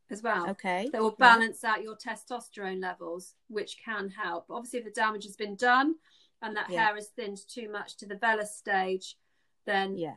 as 0.09 0.21
well. 0.21 0.49
Okay. 0.51 0.89
That 0.91 1.01
will 1.01 1.15
balance 1.17 1.61
yeah. 1.63 1.71
out 1.71 1.83
your 1.83 1.95
testosterone 1.95 2.81
levels, 2.81 3.33
which 3.47 3.77
can 3.83 4.09
help. 4.09 4.45
Obviously, 4.49 4.79
if 4.79 4.85
the 4.85 4.91
damage 4.91 5.25
has 5.25 5.35
been 5.35 5.55
done 5.55 5.95
and 6.41 6.55
that 6.55 6.69
yeah. 6.69 6.87
hair 6.87 6.97
is 6.97 7.07
thinned 7.07 7.39
too 7.47 7.71
much 7.71 7.97
to 7.97 8.05
the 8.05 8.15
vellus 8.15 8.49
stage, 8.49 9.17
then 9.65 9.97
yeah. 9.97 10.15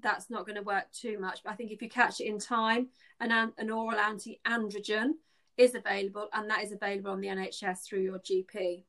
that's 0.00 0.30
not 0.30 0.46
going 0.46 0.56
to 0.56 0.62
work 0.62 0.90
too 0.92 1.18
much. 1.18 1.42
But 1.44 1.52
I 1.52 1.56
think 1.56 1.70
if 1.70 1.82
you 1.82 1.88
catch 1.88 2.20
it 2.20 2.26
in 2.26 2.38
time, 2.38 2.88
an, 3.20 3.52
an 3.58 3.70
oral 3.70 3.98
anti-androgen 3.98 5.10
is 5.56 5.74
available, 5.74 6.28
and 6.32 6.48
that 6.50 6.62
is 6.62 6.72
available 6.72 7.10
on 7.10 7.20
the 7.20 7.28
NHS 7.28 7.84
through 7.84 8.00
your 8.00 8.18
GP. 8.18 8.84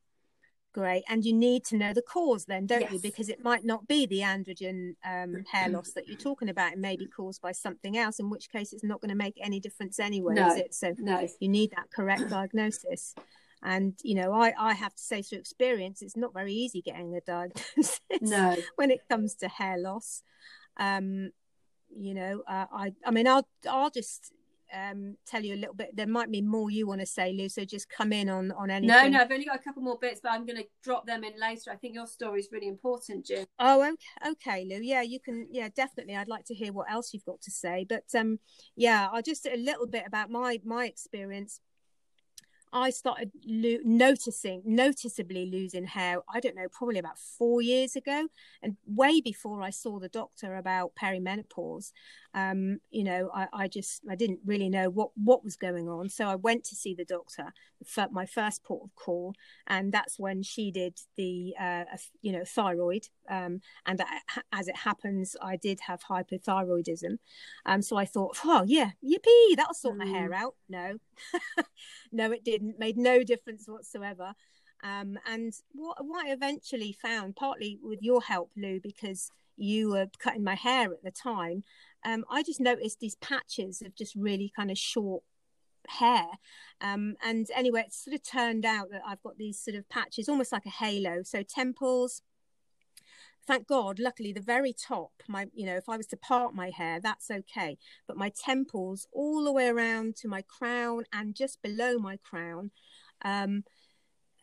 Great. 0.73 1.03
And 1.09 1.25
you 1.25 1.33
need 1.33 1.65
to 1.65 1.77
know 1.77 1.93
the 1.93 2.01
cause 2.01 2.45
then, 2.45 2.65
don't 2.65 2.81
yes. 2.81 2.93
you? 2.93 2.99
Because 2.99 3.27
it 3.27 3.43
might 3.43 3.65
not 3.65 3.87
be 3.87 4.05
the 4.05 4.19
androgen 4.19 4.95
um, 5.05 5.43
hair 5.51 5.67
loss 5.67 5.91
that 5.91 6.07
you're 6.07 6.17
talking 6.17 6.47
about. 6.47 6.71
It 6.71 6.79
may 6.79 6.95
be 6.95 7.07
caused 7.07 7.41
by 7.41 7.51
something 7.51 7.97
else, 7.97 8.19
in 8.19 8.29
which 8.29 8.49
case 8.49 8.71
it's 8.71 8.83
not 8.83 9.01
going 9.01 9.09
to 9.09 9.15
make 9.15 9.37
any 9.41 9.59
difference 9.59 9.99
anyway, 9.99 10.35
no. 10.35 10.47
is 10.49 10.57
it? 10.57 10.73
So 10.73 10.95
no. 10.97 11.27
you 11.41 11.49
need 11.49 11.71
that 11.71 11.91
correct 11.93 12.29
diagnosis. 12.29 13.15
And, 13.61 13.99
you 14.01 14.15
know, 14.15 14.31
I, 14.31 14.53
I 14.57 14.73
have 14.73 14.95
to 14.95 15.03
say 15.03 15.21
through 15.21 15.39
experience, 15.39 16.01
it's 16.01 16.17
not 16.17 16.33
very 16.33 16.53
easy 16.53 16.81
getting 16.81 17.15
a 17.15 17.21
diagnosis 17.21 17.99
no. 18.21 18.55
when 18.77 18.91
it 18.91 19.01
comes 19.09 19.35
to 19.35 19.49
hair 19.49 19.77
loss. 19.77 20.23
Um, 20.77 21.31
you 21.93 22.13
know, 22.13 22.43
uh, 22.47 22.65
I, 22.71 22.93
I 23.05 23.11
mean, 23.11 23.27
I'll, 23.27 23.47
I'll 23.69 23.89
just 23.89 24.31
um, 24.73 25.17
tell 25.27 25.43
you 25.43 25.55
a 25.55 25.57
little 25.57 25.75
bit. 25.75 25.95
There 25.95 26.07
might 26.07 26.31
be 26.31 26.41
more 26.41 26.69
you 26.69 26.87
want 26.87 27.01
to 27.01 27.05
say, 27.05 27.33
Lou. 27.33 27.49
So 27.49 27.65
just 27.65 27.89
come 27.89 28.13
in 28.13 28.29
on 28.29 28.51
on 28.51 28.69
anything. 28.69 28.95
No, 28.95 29.07
no, 29.07 29.23
I've 29.23 29.31
only 29.31 29.45
got 29.45 29.55
a 29.55 29.63
couple 29.63 29.81
more 29.81 29.97
bits, 29.99 30.19
but 30.21 30.31
I'm 30.31 30.45
going 30.45 30.57
to 30.57 30.67
drop 30.83 31.05
them 31.05 31.23
in 31.23 31.33
later. 31.39 31.71
I 31.71 31.75
think 31.75 31.93
your 31.93 32.07
story 32.07 32.39
is 32.39 32.49
really 32.51 32.67
important, 32.67 33.25
Jim. 33.25 33.45
Oh, 33.59 33.81
okay, 33.83 34.31
okay, 34.31 34.65
Lou. 34.69 34.81
Yeah, 34.81 35.01
you 35.01 35.19
can. 35.19 35.47
Yeah, 35.51 35.69
definitely. 35.75 36.15
I'd 36.15 36.27
like 36.27 36.45
to 36.45 36.55
hear 36.55 36.73
what 36.73 36.91
else 36.91 37.13
you've 37.13 37.25
got 37.25 37.41
to 37.41 37.51
say. 37.51 37.85
But 37.87 38.05
um, 38.15 38.39
yeah, 38.75 39.07
I'll 39.11 39.21
just 39.21 39.45
a 39.45 39.57
little 39.57 39.87
bit 39.87 40.03
about 40.05 40.29
my 40.29 40.59
my 40.63 40.85
experience. 40.85 41.59
I 42.73 42.89
started 42.89 43.31
lo- 43.45 43.79
noticing, 43.83 44.61
noticeably 44.65 45.45
losing 45.45 45.85
hair, 45.85 46.19
I 46.33 46.39
don't 46.39 46.55
know, 46.55 46.67
probably 46.71 46.99
about 46.99 47.17
four 47.17 47.61
years 47.61 47.95
ago. 47.95 48.27
And 48.61 48.77
way 48.85 49.19
before 49.21 49.61
I 49.61 49.69
saw 49.71 49.99
the 49.99 50.09
doctor 50.09 50.55
about 50.55 50.93
perimenopause, 51.01 51.91
um, 52.33 52.79
you 52.89 53.03
know, 53.03 53.29
I, 53.33 53.47
I, 53.53 53.67
just, 53.67 54.01
I 54.09 54.15
didn't 54.15 54.39
really 54.45 54.69
know 54.69 54.89
what, 54.89 55.09
what 55.15 55.43
was 55.43 55.57
going 55.57 55.89
on. 55.89 56.07
So 56.09 56.27
I 56.27 56.35
went 56.35 56.63
to 56.65 56.75
see 56.75 56.95
the 56.95 57.03
doctor, 57.05 57.53
my 58.11 58.25
first 58.25 58.63
port 58.63 58.83
of 58.85 58.95
call. 58.95 59.33
And 59.67 59.91
that's 59.91 60.17
when 60.17 60.41
she 60.43 60.71
did 60.71 60.97
the, 61.17 61.53
uh, 61.59 61.83
you 62.21 62.31
know, 62.31 62.43
thyroid. 62.45 63.07
Um, 63.29 63.61
and 63.85 64.01
as 64.53 64.67
it 64.67 64.77
happens, 64.77 65.35
I 65.41 65.57
did 65.57 65.81
have 65.87 66.03
hypothyroidism. 66.03 67.17
Um, 67.65 67.81
so 67.81 67.97
I 67.97 68.05
thought, 68.05 68.37
oh, 68.45 68.63
yeah, 68.65 68.91
yippee, 69.03 69.55
that'll 69.57 69.73
sort 69.73 69.95
mm. 69.95 69.99
my 69.99 70.05
hair 70.05 70.29
mm. 70.29 70.35
out. 70.35 70.55
No, 70.69 70.97
no, 72.11 72.31
it 72.31 72.60
didn't. 72.61 72.79
Made 72.79 72.97
no 72.97 73.23
difference 73.23 73.67
whatsoever. 73.67 74.33
Um, 74.83 75.17
and 75.27 75.53
what, 75.73 75.97
what 76.05 76.25
I 76.25 76.31
eventually 76.31 76.95
found, 77.01 77.35
partly 77.35 77.79
with 77.83 77.99
your 78.01 78.21
help, 78.21 78.51
Lou, 78.57 78.79
because 78.79 79.29
you 79.57 79.91
were 79.91 80.07
cutting 80.19 80.43
my 80.43 80.55
hair 80.55 80.91
at 80.91 81.03
the 81.03 81.11
time, 81.11 81.63
um, 82.03 82.25
I 82.29 82.41
just 82.41 82.59
noticed 82.59 82.99
these 82.99 83.15
patches 83.15 83.81
of 83.81 83.95
just 83.95 84.15
really 84.15 84.51
kind 84.55 84.71
of 84.71 84.77
short 84.77 85.23
hair. 85.87 86.25
Um, 86.79 87.15
and 87.23 87.47
anyway, 87.55 87.81
it 87.81 87.93
sort 87.93 88.15
of 88.15 88.23
turned 88.23 88.65
out 88.65 88.89
that 88.91 89.03
I've 89.07 89.21
got 89.21 89.37
these 89.37 89.59
sort 89.59 89.77
of 89.77 89.87
patches, 89.89 90.27
almost 90.27 90.51
like 90.51 90.65
a 90.65 90.69
halo. 90.69 91.21
So 91.23 91.43
temples, 91.43 92.23
thank 93.47 93.67
God, 93.67 93.99
luckily 93.99 94.33
the 94.33 94.41
very 94.41 94.73
top, 94.73 95.11
my 95.27 95.47
you 95.53 95.65
know, 95.65 95.75
if 95.75 95.89
I 95.89 95.97
was 95.97 96.07
to 96.07 96.17
part 96.17 96.53
my 96.53 96.69
hair, 96.69 96.99
that's 97.01 97.31
okay. 97.31 97.77
But 98.07 98.17
my 98.17 98.31
temples 98.35 99.07
all 99.11 99.43
the 99.43 99.51
way 99.51 99.67
around 99.67 100.15
to 100.17 100.27
my 100.27 100.43
crown 100.43 101.03
and 101.11 101.35
just 101.35 101.61
below 101.61 101.97
my 101.97 102.17
crown, 102.17 102.71
um, 103.23 103.63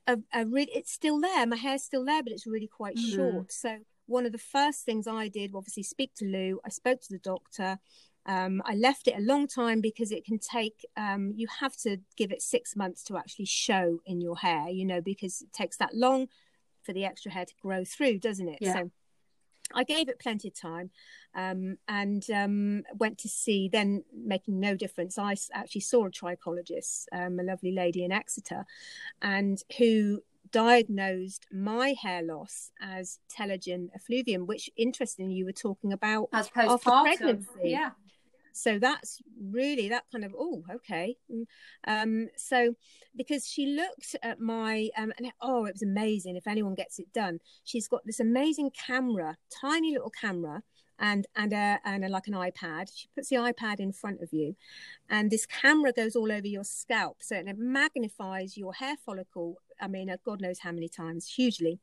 are, 0.07 0.19
are 0.33 0.47
really, 0.47 0.71
it's 0.75 0.93
still 0.93 1.21
there. 1.21 1.47
My 1.47 1.57
hair's 1.57 1.85
still 1.85 2.05
there, 2.05 2.23
but 2.23 2.33
it's 2.33 2.47
really 2.47 2.69
quite 2.69 2.97
mm. 2.97 3.15
short. 3.15 3.53
So 3.53 3.79
one 4.07 4.27
of 4.27 4.33
the 4.33 4.39
first 4.39 4.85
things 4.85 5.07
I 5.07 5.29
did, 5.29 5.53
obviously, 5.55 5.83
speak 5.83 6.15
to 6.17 6.25
Lou. 6.25 6.61
I 6.65 6.71
spoke 6.71 7.01
to 7.03 7.13
the 7.13 7.19
doctor. 7.19 7.79
Um, 8.27 8.63
I 8.65 8.75
left 8.75 9.09
it 9.09 9.17
a 9.17 9.23
long 9.23 9.47
time 9.47 9.81
because 9.81 10.13
it 10.13 10.25
can 10.25 10.39
take, 10.39 10.85
um, 10.97 11.33
you 11.35 11.47
have 11.61 11.77
to 11.79 11.99
give 12.17 12.31
it 12.31 12.43
six 12.43 12.77
months 12.77 13.03
to 13.05 13.17
actually 13.17 13.47
show 13.47 14.01
in 14.05 14.21
your 14.21 14.37
hair, 14.37 14.69
you 14.69 14.85
know, 14.85 15.01
because 15.01 15.41
it 15.41 15.53
takes 15.53 15.77
that 15.79 15.95
long 15.95 16.27
for 16.89 16.95
the 16.95 17.05
extra 17.05 17.31
hair 17.31 17.45
to 17.45 17.53
grow 17.61 17.85
through, 17.85 18.19
doesn't 18.19 18.49
it? 18.49 18.59
Yeah. 18.63 18.73
So 18.73 18.91
I 19.75 19.85
gave 19.85 20.09
it 20.09 20.19
plenty 20.19 20.49
of 20.49 20.59
time 20.59 20.89
um, 21.35 21.77
and 21.87 22.25
um, 22.31 22.85
went 22.97 23.19
to 23.19 23.29
see, 23.29 23.69
then 23.71 24.05
making 24.17 24.59
no 24.59 24.75
difference. 24.75 25.19
I 25.19 25.37
actually 25.53 25.83
saw 25.83 26.07
a 26.07 26.11
trichologist, 26.11 27.05
um, 27.13 27.39
a 27.39 27.43
lovely 27.43 27.73
lady 27.73 28.07
in 28.07 28.11
Exeter, 28.11 28.65
and 29.21 29.63
who 29.77 30.23
diagnosed 30.51 31.45
my 31.53 31.95
hair 32.01 32.23
loss 32.23 32.71
as 32.81 33.19
telogen 33.31 33.91
effluvium, 33.95 34.47
which 34.47 34.71
interestingly 34.79 35.35
you 35.35 35.45
were 35.45 35.53
talking 35.53 35.93
about 35.93 36.31
as 36.33 36.49
after 36.57 36.91
pregnancy. 36.91 37.49
Yeah. 37.65 37.91
So 38.59 38.79
that's 38.79 39.21
really 39.41 39.89
that 39.89 40.05
kind 40.11 40.25
of 40.25 40.35
oh 40.37 40.65
okay. 40.75 41.17
Mm, 41.33 41.45
um, 41.87 42.29
so 42.37 42.75
because 43.17 43.47
she 43.47 43.67
looked 43.67 44.17
at 44.23 44.41
my 44.41 44.89
um, 44.97 45.13
and 45.17 45.33
oh 45.41 45.67
it 45.67 45.75
was 45.75 45.83
amazing. 45.83 46.37
If 46.37 46.47
anyone 46.47 46.75
gets 46.75 46.99
it 46.99 47.13
done, 47.13 47.39
she's 47.65 47.89
got 47.89 48.03
this 48.05 48.21
amazing 48.21 48.71
camera, 48.87 49.37
tiny 49.61 49.93
little 49.93 50.11
camera 50.11 50.63
and 50.99 51.27
and 51.37 51.53
a, 51.53 51.79
and 51.85 52.05
a, 52.05 52.09
like 52.09 52.27
an 52.27 52.35
iPad. 52.35 52.91
She 52.93 53.09
puts 53.15 53.29
the 53.29 53.37
iPad 53.37 53.79
in 53.79 53.93
front 53.93 54.23
of 54.23 54.33
you, 54.33 54.57
and 55.09 55.31
this 55.31 55.47
camera 55.47 55.93
goes 55.93 56.17
all 56.17 56.33
over 56.33 56.47
your 56.47 56.65
scalp, 56.65 57.19
so 57.21 57.37
it 57.37 57.59
magnifies 57.59 58.57
your 58.57 58.75
hair 58.75 58.97
follicle. 59.05 59.57
I 59.81 59.87
mean, 59.87 60.11
uh, 60.11 60.17
God 60.25 60.41
knows 60.41 60.59
how 60.59 60.73
many 60.73 60.89
times, 60.89 61.29
hugely. 61.29 61.79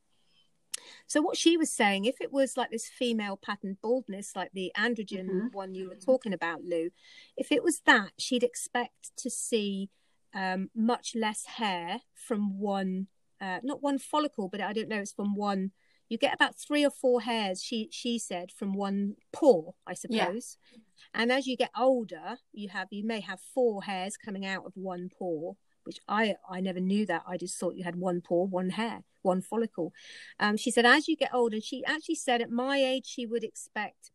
So 1.08 1.22
what 1.22 1.38
she 1.38 1.58
was 1.58 1.72
saying, 1.72 2.06
if 2.06 2.22
it 2.22 2.32
was 2.32 2.58
like 2.58 2.72
this 2.72 2.88
female 2.88 3.38
pattern 3.38 3.78
baldness, 3.82 4.36
like 4.36 4.52
the 4.54 4.72
androgen 4.78 5.28
mm-hmm. 5.28 5.48
one 5.52 5.76
you 5.76 5.90
were 5.90 5.96
talking 5.96 6.34
about, 6.34 6.64
Lou, 6.64 6.90
if 7.38 7.52
it 7.52 7.64
was 7.64 7.82
that, 7.86 8.12
she'd 8.18 8.44
expect 8.44 9.16
to 9.18 9.30
see 9.30 9.90
um, 10.34 10.70
much 10.76 11.16
less 11.16 11.46
hair 11.46 12.02
from 12.14 12.60
one, 12.60 13.08
uh, 13.42 13.60
not 13.64 13.82
one 13.82 14.00
follicle, 14.00 14.50
but 14.50 14.62
I 14.62 14.74
don't 14.74 14.90
know, 14.90 15.00
it's 15.00 15.14
from 15.14 15.36
one 15.36 15.72
you 16.10 16.18
get 16.18 16.34
about 16.34 16.56
three 16.56 16.86
or 16.86 16.92
four 16.92 17.22
hairs 17.22 17.64
she 17.64 17.90
she 17.92 18.20
said 18.20 18.52
from 18.52 18.74
one 18.74 19.16
pore 19.34 19.74
i 19.88 19.94
suppose 19.94 20.58
yeah. 20.72 20.78
and 21.14 21.32
as 21.32 21.48
you 21.48 21.58
get 21.58 21.72
older 21.78 22.38
you 22.54 22.70
have 22.70 22.88
you 22.92 23.06
may 23.06 23.20
have 23.20 23.40
four 23.54 23.84
hairs 23.84 24.18
coming 24.18 24.46
out 24.46 24.66
of 24.66 24.74
one 24.76 25.10
pore 25.18 25.56
which 25.86 26.00
i 26.08 26.36
i 26.50 26.60
never 26.62 26.80
knew 26.80 27.06
that. 27.06 27.24
I 27.28 27.38
just 27.38 27.58
thought 27.58 27.76
you 27.76 27.84
had 27.84 27.96
one 27.96 28.22
pore 28.22 28.48
one 28.48 28.72
hair 28.72 29.04
one 29.22 29.42
follicle. 29.42 29.94
Um, 30.40 30.58
she 30.58 30.72
said 30.72 30.86
as 30.86 31.08
you 31.08 31.16
get 31.16 31.34
older 31.34 31.60
she 31.62 31.84
actually 31.86 32.16
said 32.16 32.42
at 32.42 32.52
my 32.52 32.78
age 32.78 33.06
she 33.06 33.26
would 33.26 33.44
expect 33.44 34.12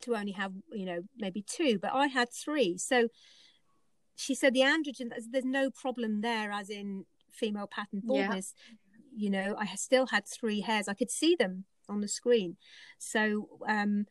to 0.00 0.14
only 0.14 0.32
have 0.32 0.52
you 0.72 0.84
know 0.84 1.02
maybe 1.16 1.42
two 1.42 1.78
but 1.78 1.92
i 1.92 2.06
had 2.06 2.32
three. 2.32 2.76
So 2.78 3.08
she 4.14 4.34
said 4.34 4.54
the 4.54 4.60
androgen 4.60 5.10
there's 5.30 5.44
no 5.44 5.70
problem 5.70 6.22
there 6.22 6.50
as 6.50 6.70
in 6.70 7.04
female 7.32 7.66
pattern 7.66 8.00
baldness. 8.04 8.54
Yeah 8.56 8.74
you 9.16 9.30
know, 9.30 9.56
I 9.58 9.66
still 9.76 10.06
had 10.06 10.26
three 10.26 10.60
hairs. 10.60 10.88
I 10.88 10.94
could 10.94 11.10
see 11.10 11.34
them 11.34 11.64
on 11.88 12.02
the 12.02 12.08
screen. 12.08 12.56
So, 12.98 13.48
um, 13.66 14.06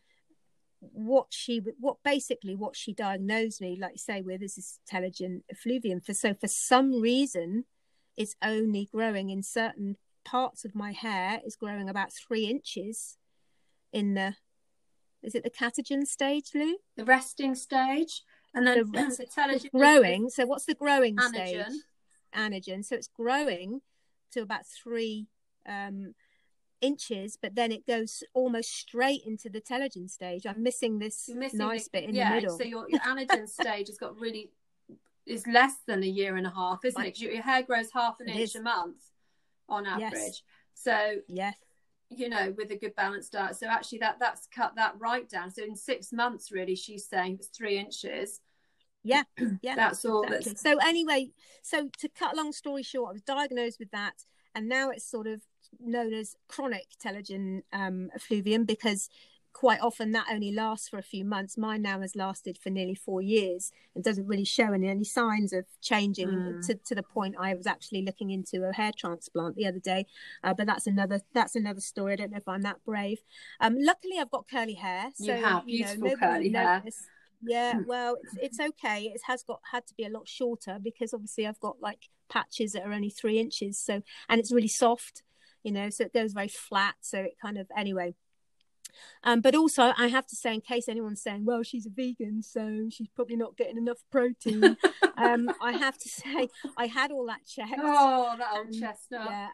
what 0.93 1.27
she, 1.29 1.61
what 1.79 1.97
basically 2.03 2.55
what 2.55 2.75
she 2.75 2.93
diagnosed 2.93 3.61
me, 3.61 3.77
like 3.79 3.93
you 3.93 3.99
say, 3.99 4.21
with 4.21 4.41
is 4.41 4.55
this 4.55 4.79
telogen 4.91 5.41
effluvium. 5.51 6.01
For 6.01 6.13
so 6.13 6.33
for 6.33 6.47
some 6.47 7.01
reason, 7.01 7.65
it's 8.17 8.35
only 8.41 8.87
growing 8.91 9.29
in 9.29 9.43
certain 9.43 9.97
parts 10.23 10.65
of 10.65 10.75
my 10.75 10.91
hair. 10.91 11.41
Is 11.45 11.55
growing 11.55 11.89
about 11.89 12.13
three 12.13 12.45
inches 12.45 13.17
in 13.91 14.13
the. 14.13 14.35
Is 15.23 15.33
it 15.33 15.43
the 15.43 15.49
catagen 15.49 16.05
stage, 16.05 16.51
Lou? 16.53 16.77
The 16.97 17.05
resting 17.05 17.55
stage, 17.55 18.21
and 18.53 18.67
then 18.67 18.77
the, 18.77 18.83
the 19.17 19.25
telogen 19.25 19.71
growing. 19.71 20.29
So 20.29 20.45
what's 20.45 20.65
the 20.65 20.75
growing 20.75 21.15
anagen. 21.17 21.65
stage? 21.65 21.81
Anagen. 22.35 22.85
So 22.85 22.95
it's 22.95 23.07
growing 23.07 23.81
to 24.33 24.41
about 24.41 24.65
three 24.65 25.27
um, 25.67 26.13
inches, 26.85 27.37
but 27.41 27.55
then 27.55 27.71
it 27.71 27.85
goes 27.85 28.23
almost 28.33 28.71
straight 28.73 29.21
into 29.25 29.49
the 29.49 29.61
telogen 29.61 30.09
stage. 30.09 30.45
I'm 30.45 30.61
missing 30.61 30.99
this 30.99 31.29
missing 31.33 31.59
nice 31.59 31.85
the, 31.85 31.89
bit 31.93 32.09
in 32.09 32.15
yeah, 32.15 32.29
the 32.29 32.35
middle. 32.35 32.57
So 32.57 32.63
your, 32.63 32.89
your 32.89 33.01
anagen 33.01 33.47
stage 33.61 33.87
has 33.87 33.97
got 33.97 34.19
really 34.19 34.51
is 35.25 35.47
less 35.47 35.73
than 35.87 36.03
a 36.03 36.07
year 36.07 36.35
and 36.35 36.45
a 36.45 36.51
half, 36.51 36.85
isn't 36.85 37.03
it? 37.03 37.19
Your 37.19 37.41
hair 37.41 37.63
grows 37.63 37.89
half 37.93 38.19
an 38.19 38.29
inch 38.29 38.39
is. 38.39 38.55
a 38.55 38.61
month 38.61 39.01
on 39.67 39.85
average. 39.85 40.11
Yes. 40.13 40.41
So 40.75 41.15
yes, 41.27 41.55
you 42.09 42.29
know, 42.29 42.53
with 42.57 42.71
a 42.71 42.75
good 42.75 42.95
balanced 42.95 43.31
diet. 43.31 43.55
So 43.55 43.67
actually, 43.67 43.99
that 43.99 44.17
that's 44.19 44.47
cut 44.47 44.75
that 44.75 44.95
right 44.99 45.27
down. 45.27 45.51
So 45.51 45.63
in 45.63 45.75
six 45.75 46.13
months, 46.13 46.51
really, 46.51 46.75
she's 46.75 47.07
saying 47.07 47.37
it's 47.39 47.47
three 47.47 47.77
inches. 47.77 48.39
Yeah, 49.03 49.23
yeah. 49.61 49.75
That's 49.75 50.05
all. 50.05 50.23
exactly. 50.23 50.51
That's 50.51 50.61
So 50.61 50.77
anyway, 50.77 51.31
so 51.61 51.89
to 51.99 52.09
cut 52.09 52.33
a 52.33 52.37
long 52.37 52.51
story 52.51 52.83
short, 52.83 53.09
I 53.09 53.13
was 53.13 53.21
diagnosed 53.21 53.79
with 53.79 53.91
that, 53.91 54.25
and 54.53 54.69
now 54.69 54.89
it's 54.89 55.09
sort 55.09 55.27
of 55.27 55.41
known 55.79 56.13
as 56.13 56.35
chronic 56.47 56.85
telogen 57.03 57.61
um, 57.73 58.09
effluvium 58.15 58.65
because 58.65 59.09
quite 59.53 59.79
often 59.79 60.11
that 60.11 60.27
only 60.29 60.51
lasts 60.51 60.89
for 60.89 60.97
a 60.97 61.01
few 61.03 61.23
months. 61.23 61.57
Mine 61.57 61.81
now 61.81 62.01
has 62.01 62.13
lasted 62.13 62.57
for 62.57 62.69
nearly 62.69 62.93
four 62.93 63.21
years 63.21 63.71
and 63.95 64.03
doesn't 64.03 64.27
really 64.27 64.43
show 64.43 64.73
any, 64.73 64.89
any 64.89 65.05
signs 65.05 65.53
of 65.53 65.63
changing 65.81 66.29
Mm. 66.29 66.67
to, 66.67 66.75
to 66.75 66.93
the 66.93 67.01
point 67.03 67.35
I 67.39 67.53
was 67.55 67.65
actually 67.65 68.01
looking 68.01 68.31
into 68.31 68.67
a 68.67 68.73
hair 68.73 68.91
transplant 68.97 69.55
the 69.55 69.65
other 69.65 69.79
day. 69.79 70.07
Uh, 70.43 70.53
but 70.53 70.67
that's 70.67 70.87
another 70.87 71.21
that's 71.33 71.55
another 71.55 71.79
story. 71.79 72.13
I 72.13 72.15
don't 72.17 72.31
know 72.31 72.37
if 72.37 72.47
I'm 72.49 72.63
that 72.63 72.83
brave. 72.83 73.19
Um, 73.61 73.77
luckily, 73.79 74.19
I've 74.19 74.29
got 74.31 74.45
curly 74.49 74.73
hair. 74.73 75.05
You 75.17 75.25
So, 75.25 75.35
have 75.35 75.43
know, 75.43 75.61
beautiful 75.65 76.09
nobody 76.09 76.17
curly 76.17 76.49
hair. 76.51 76.83
Yeah, 77.41 77.75
Mm. 77.75 77.85
well, 77.85 78.17
it's, 78.21 78.33
it's 78.41 78.59
okay. 78.59 79.03
It 79.13 79.21
has 79.27 79.43
got 79.43 79.61
had 79.71 79.85
to 79.87 79.93
be 79.93 80.03
a 80.03 80.09
lot 80.09 80.27
shorter 80.27 80.79
because 80.81 81.13
obviously 81.13 81.45
I've 81.47 81.59
got 81.59 81.79
like 81.79 82.09
patches 82.27 82.73
that 82.73 82.83
are 82.85 82.91
only 82.91 83.09
three 83.09 83.39
inches. 83.39 83.77
So 83.77 84.01
and 84.27 84.39
it's 84.39 84.51
really 84.51 84.67
soft, 84.67 85.23
you 85.65 85.71
know, 85.73 85.89
so 85.89 86.05
it 86.05 86.13
goes 86.13 86.31
very 86.31 86.47
flat. 86.47 86.95
So 87.01 87.19
it 87.19 87.33
kind 87.41 87.57
of 87.57 87.67
anyway. 87.75 88.15
Um, 89.23 89.41
but 89.41 89.55
also, 89.55 89.91
I 89.97 90.07
have 90.07 90.25
to 90.27 90.35
say, 90.37 90.53
in 90.53 90.61
case 90.61 90.87
anyone's 90.87 91.21
saying, 91.21 91.43
"Well, 91.43 91.63
she's 91.63 91.85
a 91.85 91.89
vegan, 91.89 92.41
so 92.43 92.87
she's 92.89 93.09
probably 93.09 93.35
not 93.35 93.57
getting 93.57 93.77
enough 93.77 93.97
protein," 94.09 94.77
um, 95.17 95.49
I 95.61 95.73
have 95.73 95.97
to 95.97 96.07
say, 96.07 96.47
I 96.77 96.85
had 96.87 97.11
all 97.11 97.25
that 97.25 97.45
checked. 97.45 97.73
oh, 97.77 98.35
that 98.37 98.53
old 98.53 98.67
Um, 98.67 98.71
chestnut. 98.71 99.27
Yeah, 99.29 99.47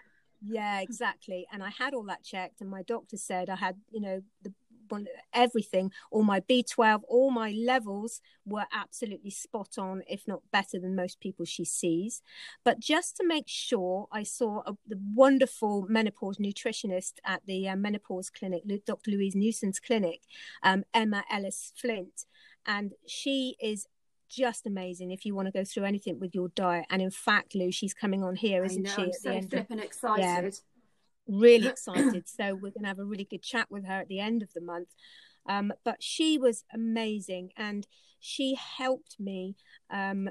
yeah, 0.47 0.80
exactly. 0.82 1.47
And 1.51 1.64
I 1.64 1.70
had 1.72 1.95
all 1.95 2.03
that 2.03 2.24
checked, 2.24 2.62
and 2.62 2.70
my 2.70 2.84
doctor 2.84 3.18
said 3.18 3.49
I 3.49 3.55
had, 3.55 3.78
you 3.89 4.01
know, 4.01 4.22
the 4.43 4.53
one 4.92 5.08
everything, 5.34 5.92
all 6.12 6.24
my 6.24 6.39
B12, 6.42 7.02
all 7.08 7.32
my 7.32 7.52
levels 7.52 8.22
were 8.46 8.66
absolutely 8.74 9.32
spot 9.32 9.78
on, 9.78 10.04
if 10.08 10.28
not 10.28 10.42
better 10.52 10.80
than 10.80 10.96
most 10.96 11.20
people 11.20 11.46
she 11.46 11.66
sees. 11.66 12.22
But 12.64 12.80
just 12.80 13.18
to 13.18 13.26
make 13.26 13.48
sure, 13.48 14.08
I 14.12 14.24
saw 14.24 14.62
a, 14.66 14.74
the 14.88 15.00
wonderful 15.14 15.86
menopause 15.89 16.38
nutritionist 16.38 17.14
at 17.26 17.42
the 17.46 17.70
uh, 17.70 17.76
menopause 17.76 18.30
clinic, 18.30 18.64
Dr. 18.86 19.12
Louise 19.12 19.36
Newson's 19.36 19.80
clinic, 19.80 20.22
um, 20.64 20.84
Emma 20.94 21.24
Ellice-Flint, 21.32 22.26
and 22.66 22.94
she 23.08 23.56
is 23.62 23.88
just 24.32 24.66
amazing 24.66 25.12
if 25.12 25.26
you 25.26 25.36
want 25.36 25.48
to 25.48 25.52
go 25.52 25.66
through 25.66 25.84
anything 25.84 26.20
with 26.20 26.34
your 26.34 26.48
diet. 26.50 26.86
And 26.89 27.02
in 27.02 27.12
fact, 27.12 27.54
Lou, 27.54 27.72
she's 27.72 27.94
coming 27.94 28.24
on 28.24 28.36
here, 28.36 28.64
isn't 28.64 28.84
know, 28.84 28.89
she? 28.89 29.02
I'm 29.02 29.14
so 29.14 29.42
flipping 29.50 29.80
excited. 29.80 30.58
Really 31.32 31.68
excited. 31.70 32.28
so 32.28 32.54
we're 32.54 32.72
going 32.72 32.84
to 32.84 32.88
have 32.88 33.00
a 33.00 33.06
really 33.06 33.28
good 33.30 33.44
chat 33.44 33.68
with 33.70 33.86
her 33.86 34.02
at 34.02 34.08
the 34.08 34.20
end 34.20 34.42
of 34.42 34.54
the 34.54 34.62
month. 34.62 34.90
Um, 35.48 35.74
but 35.84 36.04
she 36.04 36.38
was 36.38 36.64
amazing 36.74 37.50
and 37.58 37.88
she 38.20 38.56
helped 38.56 39.16
me 39.20 39.56
um, 39.90 40.30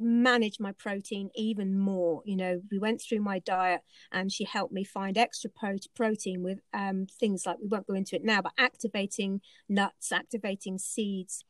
manage 0.00 0.58
my 0.58 0.72
protein 0.72 1.30
even 1.34 1.78
more. 1.78 2.22
You 2.24 2.36
know, 2.36 2.60
we 2.70 2.78
went 2.78 3.00
through 3.00 3.20
my 3.20 3.38
diet 3.38 3.82
and 4.10 4.32
she 4.32 4.44
helped 4.44 4.72
me 4.72 4.84
find 4.84 5.16
extra 5.16 5.50
pro- 5.50 5.76
protein 5.94 6.42
with 6.42 6.60
um, 6.72 7.06
things 7.20 7.44
like 7.46 7.58
we 7.60 7.68
won't 7.68 7.86
go 7.86 7.94
into 7.94 8.16
it 8.16 8.24
now, 8.24 8.42
but 8.42 8.52
activating 8.58 9.40
nuts, 9.68 10.12
activating 10.12 10.78
seeds. 10.78 11.44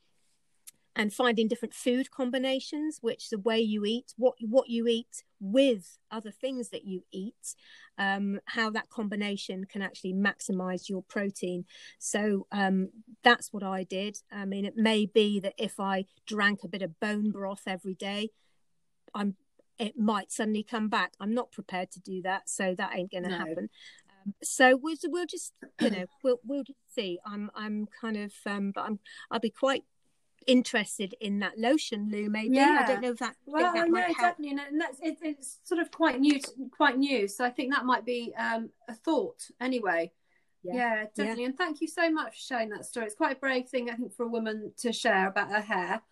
And 0.95 1.11
finding 1.13 1.49
different 1.49 1.73
food 1.73 2.11
combinations, 2.11 2.99
which 3.01 3.31
the 3.31 3.39
way 3.39 3.59
you 3.61 3.85
eat, 3.87 4.13
what 4.19 4.35
what 4.41 4.69
you 4.69 4.87
eat 4.87 5.25
with 5.41 5.99
other 6.11 6.31
things 6.31 6.69
that 6.69 6.85
you 6.85 7.03
eat, 7.11 7.55
um, 7.97 8.41
how 8.45 8.69
that 8.71 8.91
combination 8.91 9.65
can 9.65 9.81
actually 9.81 10.13
maximize 10.13 10.91
your 10.91 11.03
protein. 11.03 11.65
So 11.99 12.47
um, 12.53 12.91
that's 13.25 13.55
what 13.55 13.63
I 13.63 13.85
did. 13.85 14.19
I 14.31 14.45
mean, 14.45 14.67
it 14.67 14.77
may 14.77 15.07
be 15.07 15.41
that 15.41 15.55
if 15.57 15.81
I 15.81 16.05
drank 16.27 16.63
a 16.63 16.69
bit 16.69 16.83
of 16.83 17.01
bone 17.01 17.31
broth 17.31 17.63
every 17.67 17.95
day, 17.95 18.31
I'm 19.15 19.37
it 19.79 19.99
might 19.99 20.31
suddenly 20.31 20.63
come 20.63 20.89
back. 20.89 21.15
I'm 21.19 21.35
not 21.35 21.51
prepared 21.51 21.91
to 21.93 22.01
do 22.01 22.23
that, 22.23 22.49
so 22.49 22.75
that 22.77 22.95
ain't 22.95 23.11
going 23.11 23.25
to 23.25 23.31
No. 23.31 23.39
happen. 23.39 23.71
Um, 24.27 24.35
so 24.43 24.77
we'll 24.77 24.97
we'll 25.05 25.27
just 25.27 25.55
you 25.81 25.91
know 25.91 26.05
we'll 26.23 26.39
we'll 26.45 26.65
just 26.65 26.79
see. 26.95 27.19
I'm 27.27 27.51
I'm 27.55 27.89
kind 28.01 28.17
of 28.17 28.33
um, 28.47 28.73
but 28.75 28.83
I'm 28.83 28.99
I'll 29.31 29.41
be 29.41 29.51
quite 29.51 29.85
interested 30.47 31.15
in 31.21 31.39
that 31.41 31.59
lotion, 31.59 32.11
Lou. 32.11 32.29
Maybe 32.29 32.59
I 32.61 32.85
don't 32.87 33.01
know 33.01 33.11
if 33.11 33.19
that. 33.19 33.37
Well, 33.47 33.73
that 33.75 33.89
no, 33.89 34.01
definitely, 34.01 34.51
and 34.51 34.81
that's 34.81 34.99
it, 35.01 35.19
it's 35.23 35.59
sort 35.65 35.81
of 35.81 35.91
quite 35.91 36.21
new, 36.21 36.41
quite 36.71 36.99
new. 36.99 37.29
So 37.29 37.45
I 37.45 37.51
think 37.51 37.73
that 37.73 37.85
might 37.85 38.05
be 38.05 38.33
um, 38.37 38.71
a 38.89 38.95
thought 38.95 39.49
anyway. 39.61 40.13
Yeah. 40.63 40.75
Yeah, 40.75 41.05
definitely. 41.15 41.45
And 41.45 41.59
thank 41.59 41.81
you 41.81 41.89
so 41.89 42.11
much 42.11 42.35
for 42.35 42.41
sharing 42.41 42.69
that 42.71 42.85
story. 42.85 43.07
It's 43.07 43.15
quite 43.15 43.37
a 43.37 43.41
brave 43.41 43.69
thing, 43.69 43.91
I 43.91 43.95
think, 43.95 44.15
for 44.15 44.25
a 44.25 44.29
woman 44.29 44.73
to 44.79 44.93
share 44.93 45.29
about 45.29 45.51
her 45.51 45.61
hair. 45.61 46.03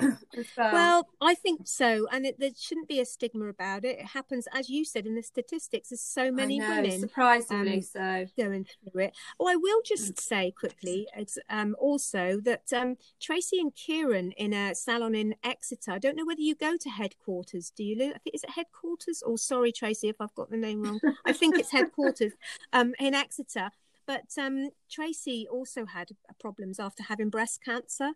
Well. 0.00 0.72
Well, 0.72 1.08
I 1.20 1.34
think 1.34 1.62
so, 1.64 2.06
and 2.12 2.26
it, 2.26 2.38
there 2.38 2.50
shouldn't 2.56 2.88
be 2.88 3.00
a 3.00 3.04
stigma 3.04 3.46
about 3.48 3.84
it. 3.84 3.98
It 3.98 4.06
happens, 4.06 4.46
as 4.52 4.68
you 4.68 4.84
said 4.84 5.06
in 5.06 5.14
the 5.14 5.22
statistics. 5.22 5.90
There's 5.90 6.00
so 6.00 6.30
many 6.30 6.58
know, 6.58 6.68
women 6.68 7.00
surprisingly 7.00 7.74
um, 7.74 7.82
so. 7.82 8.26
going 8.36 8.64
through 8.64 9.02
it. 9.02 9.16
Oh, 9.38 9.48
I 9.48 9.56
will 9.56 9.80
Mm. 9.80 9.86
just 9.86 10.20
say 10.20 10.50
quickly, 10.50 11.08
it's 11.16 11.38
um, 11.48 11.76
also 11.78 12.40
that 12.44 12.72
um, 12.72 12.96
Tracy 13.20 13.58
and 13.60 13.74
Kieran 13.74 14.32
in 14.32 14.52
a 14.52 14.74
salon 14.74 15.14
in 15.14 15.34
Exeter. 15.44 15.92
I 15.92 15.98
don't 15.98 16.16
know 16.16 16.26
whether 16.26 16.40
you 16.40 16.54
go 16.54 16.76
to 16.76 16.88
headquarters. 16.90 17.70
Do 17.70 17.84
you, 17.84 17.96
Lou? 17.96 18.10
I 18.10 18.18
think 18.18 18.34
is 18.34 18.44
it 18.44 18.50
headquarters? 18.50 19.22
Or 19.22 19.38
sorry, 19.38 19.72
Tracy, 19.72 20.08
if 20.08 20.20
I've 20.20 20.34
got 20.34 20.50
the 20.50 20.56
name 20.56 20.82
wrong. 20.82 21.00
I 21.24 21.32
think 21.32 21.58
it's 21.58 21.72
headquarters 21.72 22.32
um, 22.72 22.94
in 22.98 23.14
Exeter. 23.14 23.70
But 24.08 24.32
um, 24.38 24.70
Tracy 24.90 25.46
also 25.52 25.84
had 25.84 26.08
problems 26.40 26.80
after 26.80 27.02
having 27.02 27.28
breast 27.28 27.62
cancer, 27.62 28.12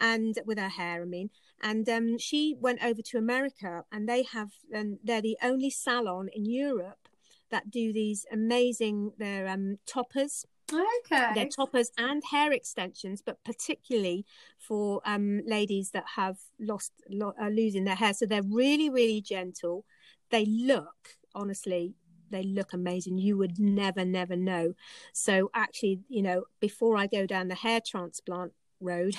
and 0.00 0.34
with 0.46 0.58
her 0.58 0.70
hair, 0.70 1.02
I 1.02 1.04
mean. 1.04 1.28
And 1.62 1.86
um, 1.88 2.18
she 2.18 2.56
went 2.58 2.82
over 2.82 3.02
to 3.02 3.18
America, 3.18 3.84
and 3.92 4.08
they 4.08 4.22
have, 4.32 4.52
and 4.72 4.98
they're 5.04 5.20
the 5.20 5.36
only 5.42 5.68
salon 5.68 6.28
in 6.34 6.46
Europe 6.46 7.08
that 7.50 7.70
do 7.70 7.92
these 7.92 8.24
amazing. 8.32 9.12
They're 9.18 9.46
um, 9.46 9.76
toppers, 9.86 10.46
Okay. 10.72 11.32
they're 11.34 11.48
toppers 11.54 11.90
and 11.98 12.22
hair 12.30 12.50
extensions, 12.50 13.20
but 13.20 13.44
particularly 13.44 14.24
for 14.58 15.02
um, 15.04 15.42
ladies 15.46 15.90
that 15.90 16.04
have 16.16 16.38
lost, 16.58 16.92
lo- 17.10 17.34
are 17.38 17.50
losing 17.50 17.84
their 17.84 17.96
hair. 17.96 18.14
So 18.14 18.24
they're 18.24 18.42
really, 18.42 18.88
really 18.88 19.20
gentle. 19.20 19.84
They 20.30 20.46
look, 20.46 21.18
honestly, 21.34 21.96
they 22.34 22.42
look 22.42 22.72
amazing. 22.72 23.18
You 23.18 23.38
would 23.38 23.58
never, 23.58 24.04
never 24.04 24.36
know. 24.36 24.74
So 25.12 25.50
actually, 25.54 26.00
you 26.08 26.22
know, 26.22 26.44
before 26.60 26.96
I 26.96 27.06
go 27.06 27.26
down 27.26 27.48
the 27.48 27.54
hair 27.54 27.80
transplant 27.86 28.52
road, 28.80 29.14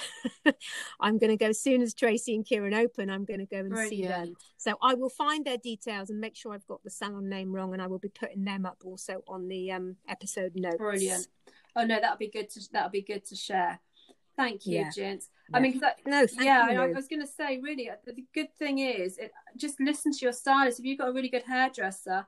I'm 0.99 1.17
going 1.17 1.31
to 1.31 1.37
go 1.37 1.47
as 1.47 1.61
soon 1.61 1.81
as 1.81 1.93
Tracy 1.93 2.35
and 2.35 2.45
Kieran 2.45 2.73
open. 2.73 3.09
I'm 3.09 3.25
going 3.25 3.39
to 3.39 3.45
go 3.45 3.59
and 3.59 3.77
see 3.89 4.05
them. 4.05 4.35
So 4.57 4.75
I 4.81 4.93
will 4.93 5.09
find 5.09 5.45
their 5.45 5.57
details 5.57 6.09
and 6.09 6.19
make 6.19 6.35
sure 6.35 6.53
I've 6.53 6.67
got 6.67 6.83
the 6.83 6.89
salon 6.89 7.29
name 7.29 7.53
wrong, 7.55 7.73
and 7.73 7.81
I 7.81 7.87
will 7.87 7.99
be 7.99 8.09
putting 8.09 8.43
them 8.43 8.65
up 8.65 8.81
also 8.83 9.23
on 9.27 9.47
the 9.47 9.71
um, 9.71 9.95
episode 10.09 10.51
notes. 10.55 10.77
Brilliant. 10.77 11.27
Oh 11.75 11.85
no, 11.85 11.99
that'll 11.99 12.17
be 12.17 12.29
good 12.29 12.49
to 12.51 12.61
that'll 12.71 12.89
be 12.89 13.01
good 13.01 13.25
to 13.25 13.35
share. 13.35 13.79
Thank 14.37 14.65
you, 14.65 14.79
Yeah. 14.79 14.89
gents. 14.89 15.29
Yeah. 15.49 15.57
I 15.57 15.59
mean, 15.61 15.81
I, 15.83 15.93
No, 16.09 16.27
thank 16.27 16.43
yeah, 16.43 16.65
you. 16.65 16.69
and 16.71 16.79
I 16.79 16.87
was 16.87 17.07
going 17.07 17.21
to 17.21 17.27
say, 17.27 17.59
really, 17.61 17.89
uh, 17.89 17.95
the 18.05 18.25
good 18.33 18.53
thing 18.57 18.79
is, 18.79 19.17
it, 19.17 19.31
just 19.55 19.79
listen 19.79 20.11
to 20.11 20.19
your 20.19 20.33
stylist. 20.33 20.79
If 20.79 20.85
you've 20.85 20.97
got 20.97 21.09
a 21.09 21.13
really 21.13 21.29
good 21.29 21.43
hairdresser, 21.43 22.27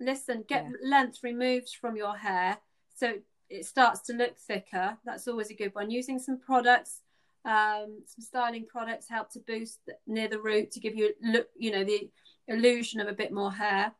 listen, 0.00 0.44
get 0.46 0.64
Yeah. 0.64 0.76
length 0.82 1.22
removed 1.22 1.76
from 1.80 1.96
your 1.96 2.16
hair 2.16 2.58
so 2.94 3.20
it 3.50 3.66
starts 3.66 4.00
to 4.02 4.12
look 4.12 4.38
thicker. 4.38 4.98
That's 5.04 5.28
always 5.28 5.50
a 5.50 5.54
good 5.54 5.74
one. 5.74 5.90
Using 5.90 6.18
some 6.18 6.38
products, 6.38 7.02
um, 7.44 8.02
some 8.06 8.22
styling 8.22 8.66
products 8.66 9.08
help 9.08 9.30
to 9.30 9.40
boost 9.40 9.84
the- 9.86 9.98
near 10.06 10.28
the 10.28 10.40
root 10.40 10.70
to 10.72 10.80
give 10.80 10.94
you 10.96 11.14
look, 11.20 11.50
you 11.56 11.70
know, 11.70 11.84
the 11.84 12.10
illusion 12.48 13.00
of 13.00 13.08
a 13.08 13.12
bit 13.12 13.32
more 13.32 13.52
hair. 13.52 13.94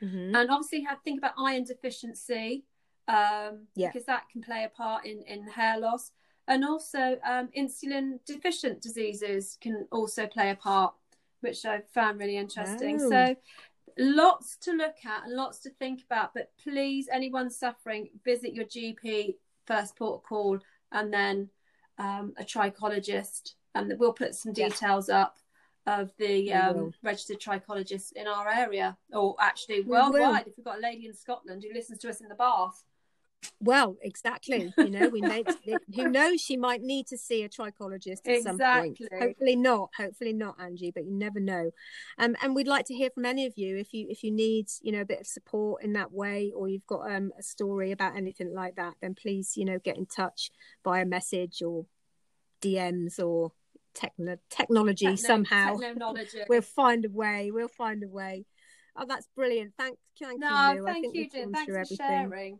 Mhm. 0.00 0.34
And 0.36 0.50
obviously, 0.50 0.82
have 0.82 1.02
think 1.02 1.18
about 1.18 1.34
iron 1.38 1.64
deficiency 1.64 2.64
um, 3.08 3.68
Yeah. 3.74 3.88
because 3.88 4.04
that 4.04 4.28
can 4.28 4.42
play 4.42 4.64
a 4.64 4.68
part 4.68 5.06
in 5.06 5.22
in 5.22 5.46
hair 5.48 5.78
loss, 5.78 6.12
and 6.46 6.62
also 6.62 7.18
um, 7.24 7.48
insulin 7.56 8.22
deficient 8.26 8.82
diseases 8.82 9.56
can 9.62 9.88
also 9.90 10.26
play 10.26 10.50
a 10.50 10.56
part, 10.56 10.94
which 11.40 11.64
I 11.64 11.80
found 11.80 12.18
really 12.18 12.36
interesting. 12.36 13.00
Oh. 13.00 13.08
So, 13.08 13.36
lots 13.98 14.56
to 14.58 14.72
look 14.72 14.96
at 15.04 15.24
and 15.24 15.34
lots 15.34 15.58
to 15.60 15.70
think 15.70 16.02
about. 16.04 16.32
But 16.34 16.50
please, 16.62 17.08
anyone 17.12 17.50
suffering, 17.50 18.08
visit 18.24 18.54
your 18.54 18.64
GP 18.64 19.36
first 19.66 19.96
port 19.96 20.20
of 20.20 20.22
call, 20.22 20.58
and 20.92 21.12
then 21.12 21.48
um, 21.98 22.32
a 22.38 22.44
trichologist, 22.44 23.54
and 23.74 23.92
we'll 23.98 24.12
put 24.12 24.34
some 24.34 24.52
Yeah. 24.56 24.68
details 24.68 25.08
up 25.08 25.36
of 25.86 26.12
the 26.18 26.52
um, 26.52 26.92
registered 27.02 27.40
trichologists 27.40 28.12
in 28.12 28.26
our 28.26 28.48
area, 28.48 28.96
or 29.12 29.34
actually 29.40 29.80
We 29.80 29.88
will. 29.88 30.12
worldwide. 30.12 30.46
If 30.46 30.56
we've 30.56 30.64
got 30.64 30.78
a 30.78 30.82
lady 30.82 31.06
in 31.06 31.14
Scotland 31.14 31.64
who 31.66 31.72
listens 31.74 31.98
to 32.00 32.08
us 32.10 32.20
in 32.20 32.28
the 32.28 32.34
bath, 32.34 32.84
Well, 33.60 33.96
exactly. 34.02 34.72
You 34.78 34.90
know, 34.90 35.08
we 35.08 35.20
may, 35.20 35.42
who 35.94 36.08
knows? 36.08 36.40
She 36.40 36.56
might 36.56 36.80
need 36.80 37.06
to 37.08 37.18
see 37.18 37.42
a 37.42 37.48
trichologist 37.48 38.26
at 38.26 38.42
some 38.42 38.58
point. 38.58 38.98
Hopefully 39.18 39.56
not. 39.56 39.90
Hopefully 39.96 40.32
not, 40.32 40.56
Angie. 40.60 40.92
But 40.92 41.04
you 41.06 41.12
never 41.12 41.40
know. 41.40 41.72
Um, 42.18 42.36
and 42.42 42.54
we'd 42.54 42.68
like 42.68 42.86
to 42.86 42.94
hear 42.94 43.10
from 43.10 43.24
any 43.24 43.46
of 43.46 43.54
you 43.56 43.76
if 43.76 43.92
you 43.92 44.06
if 44.08 44.22
you 44.22 44.30
need 44.30 44.68
you 44.80 44.92
know 44.92 45.00
a 45.00 45.04
bit 45.04 45.20
of 45.20 45.26
support 45.26 45.82
in 45.82 45.92
that 45.94 46.12
way, 46.12 46.52
or 46.54 46.68
you've 46.68 46.86
got 46.86 47.10
um, 47.10 47.32
a 47.38 47.42
story 47.42 47.90
about 47.90 48.16
anything 48.16 48.54
like 48.54 48.76
that. 48.76 48.94
Then 49.00 49.14
please 49.14 49.56
you 49.56 49.64
know 49.64 49.78
get 49.78 49.96
in 49.96 50.06
touch 50.06 50.50
via 50.84 51.04
message 51.04 51.62
or 51.62 51.86
DMs 52.62 53.18
or 53.18 53.52
techno- 53.94 54.38
technology 54.50 55.06
Techno- 55.06 55.16
somehow. 55.16 55.76
technology. 55.76 56.38
We'll 56.48 56.62
find 56.62 57.04
a 57.04 57.10
way. 57.10 57.50
We'll 57.52 57.68
find 57.68 58.02
a 58.04 58.08
way. 58.08 58.46
Oh, 58.96 59.04
that's 59.06 59.28
brilliant. 59.36 59.74
Thank, 59.78 59.96
thank 60.20 60.40
no, 60.40 60.72
you. 60.72 60.84
Thank 60.84 61.14
you, 61.14 61.28
we've 61.32 61.52
Thanks 61.52 61.64
for 61.64 61.78
everything. 61.78 61.96
sharing. 61.96 62.58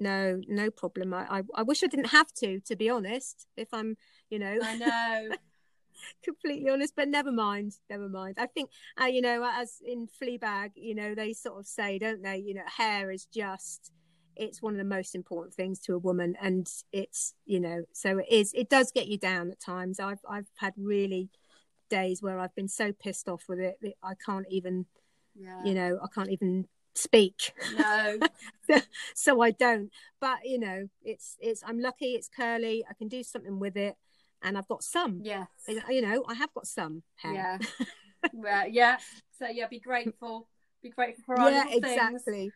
No, 0.00 0.40
no 0.48 0.70
problem. 0.70 1.12
I, 1.12 1.26
I, 1.30 1.42
I 1.54 1.62
wish 1.62 1.84
I 1.84 1.86
didn't 1.86 2.06
have 2.06 2.32
to, 2.38 2.58
to 2.60 2.74
be 2.74 2.88
honest. 2.88 3.46
If 3.56 3.68
I'm, 3.72 3.96
you 4.30 4.38
know, 4.38 4.58
I 4.62 4.74
know. 4.74 5.28
completely 6.24 6.70
honest, 6.70 6.94
but 6.96 7.06
never 7.08 7.30
mind, 7.30 7.74
never 7.90 8.08
mind. 8.08 8.36
I 8.38 8.46
think, 8.46 8.70
uh, 9.00 9.04
you 9.04 9.20
know, 9.20 9.44
as 9.54 9.76
in 9.86 10.08
Fleabag, 10.08 10.70
you 10.74 10.94
know, 10.94 11.14
they 11.14 11.34
sort 11.34 11.60
of 11.60 11.66
say, 11.66 11.98
don't 11.98 12.22
they? 12.22 12.38
You 12.38 12.54
know, 12.54 12.62
hair 12.66 13.10
is 13.10 13.26
just, 13.26 13.92
it's 14.36 14.62
one 14.62 14.72
of 14.72 14.78
the 14.78 14.84
most 14.84 15.14
important 15.14 15.54
things 15.54 15.78
to 15.80 15.94
a 15.94 15.98
woman, 15.98 16.34
and 16.40 16.66
it's, 16.92 17.34
you 17.44 17.60
know, 17.60 17.84
so 17.92 18.18
it 18.18 18.26
is. 18.30 18.54
It 18.54 18.70
does 18.70 18.90
get 18.90 19.06
you 19.06 19.18
down 19.18 19.50
at 19.50 19.60
times. 19.60 20.00
I've, 20.00 20.20
I've 20.28 20.48
had 20.56 20.72
really 20.78 21.28
days 21.90 22.22
where 22.22 22.38
I've 22.38 22.54
been 22.54 22.68
so 22.68 22.92
pissed 22.92 23.28
off 23.28 23.44
with 23.48 23.58
it 23.58 23.76
that 23.82 23.94
I 24.02 24.14
can't 24.24 24.46
even, 24.48 24.86
Yeah. 25.34 25.62
you 25.62 25.74
know, 25.74 25.98
I 26.02 26.06
can't 26.14 26.30
even 26.30 26.66
speak. 26.94 27.52
No. 27.76 28.18
so 29.14 29.40
I 29.40 29.50
don't. 29.50 29.90
But 30.20 30.38
you 30.44 30.58
know, 30.58 30.88
it's 31.02 31.36
it's. 31.40 31.62
I'm 31.66 31.80
lucky. 31.80 32.12
It's 32.14 32.28
curly. 32.28 32.84
I 32.88 32.94
can 32.94 33.08
do 33.08 33.22
something 33.22 33.58
with 33.58 33.76
it, 33.76 33.96
and 34.42 34.56
I've 34.56 34.68
got 34.68 34.82
some. 34.82 35.20
Yes. 35.22 35.48
You 35.68 36.02
know, 36.02 36.24
I 36.28 36.34
have 36.34 36.52
got 36.54 36.66
some 36.66 37.02
hair. 37.16 37.34
Yeah. 37.34 37.58
well, 38.32 38.68
yeah. 38.68 38.98
So 39.38 39.46
yeah, 39.46 39.66
be 39.68 39.80
grateful. 39.80 40.48
Be 40.82 40.90
grateful 40.90 41.24
for 41.24 41.40
our 41.40 41.50
yeah, 41.50 41.64
things. 41.64 41.84
exactly. 41.84 42.52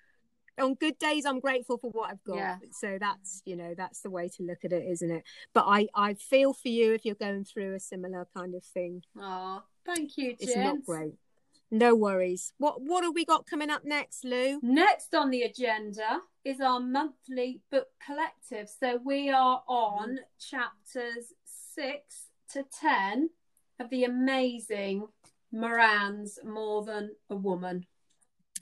On 0.56 0.74
good 0.74 0.98
days, 0.98 1.26
I'm 1.26 1.40
grateful 1.40 1.78
for 1.78 1.90
what 1.90 2.10
I've 2.10 2.22
got. 2.22 2.36
Yeah. 2.36 2.56
So 2.70 2.96
that's 3.00 3.42
you 3.44 3.56
know 3.56 3.74
that's 3.76 4.00
the 4.00 4.10
way 4.10 4.28
to 4.36 4.42
look 4.42 4.64
at 4.64 4.72
it, 4.72 4.84
isn't 4.88 5.10
it? 5.10 5.24
But 5.52 5.64
I 5.66 5.88
I 5.94 6.14
feel 6.14 6.52
for 6.52 6.68
you 6.68 6.92
if 6.92 7.04
you're 7.04 7.16
going 7.16 7.44
through 7.44 7.74
a 7.74 7.80
similar 7.80 8.26
kind 8.36 8.54
of 8.54 8.62
thing. 8.62 9.02
Oh, 9.18 9.62
thank 9.84 10.16
you, 10.16 10.36
Jen. 10.36 10.48
It's 10.48 10.56
not 10.56 10.84
great. 10.84 11.14
No 11.74 11.96
worries. 11.96 12.52
What 12.58 12.82
what 12.82 13.02
have 13.02 13.16
we 13.16 13.24
got 13.24 13.46
coming 13.46 13.68
up 13.68 13.84
next, 13.84 14.24
Lou? 14.24 14.60
Next 14.62 15.12
on 15.12 15.30
the 15.30 15.42
agenda 15.42 16.20
is 16.44 16.60
our 16.60 16.78
monthly 16.78 17.62
book 17.72 17.88
collective. 18.04 18.68
So 18.68 19.00
we 19.04 19.28
are 19.30 19.60
on 19.66 20.10
mm. 20.10 20.18
chapters 20.38 21.32
six 21.44 22.26
to 22.52 22.64
ten 22.80 23.30
of 23.80 23.90
the 23.90 24.04
amazing 24.04 25.08
Moran's 25.50 26.38
More 26.44 26.84
Than 26.84 27.10
a 27.28 27.34
Woman. 27.34 27.86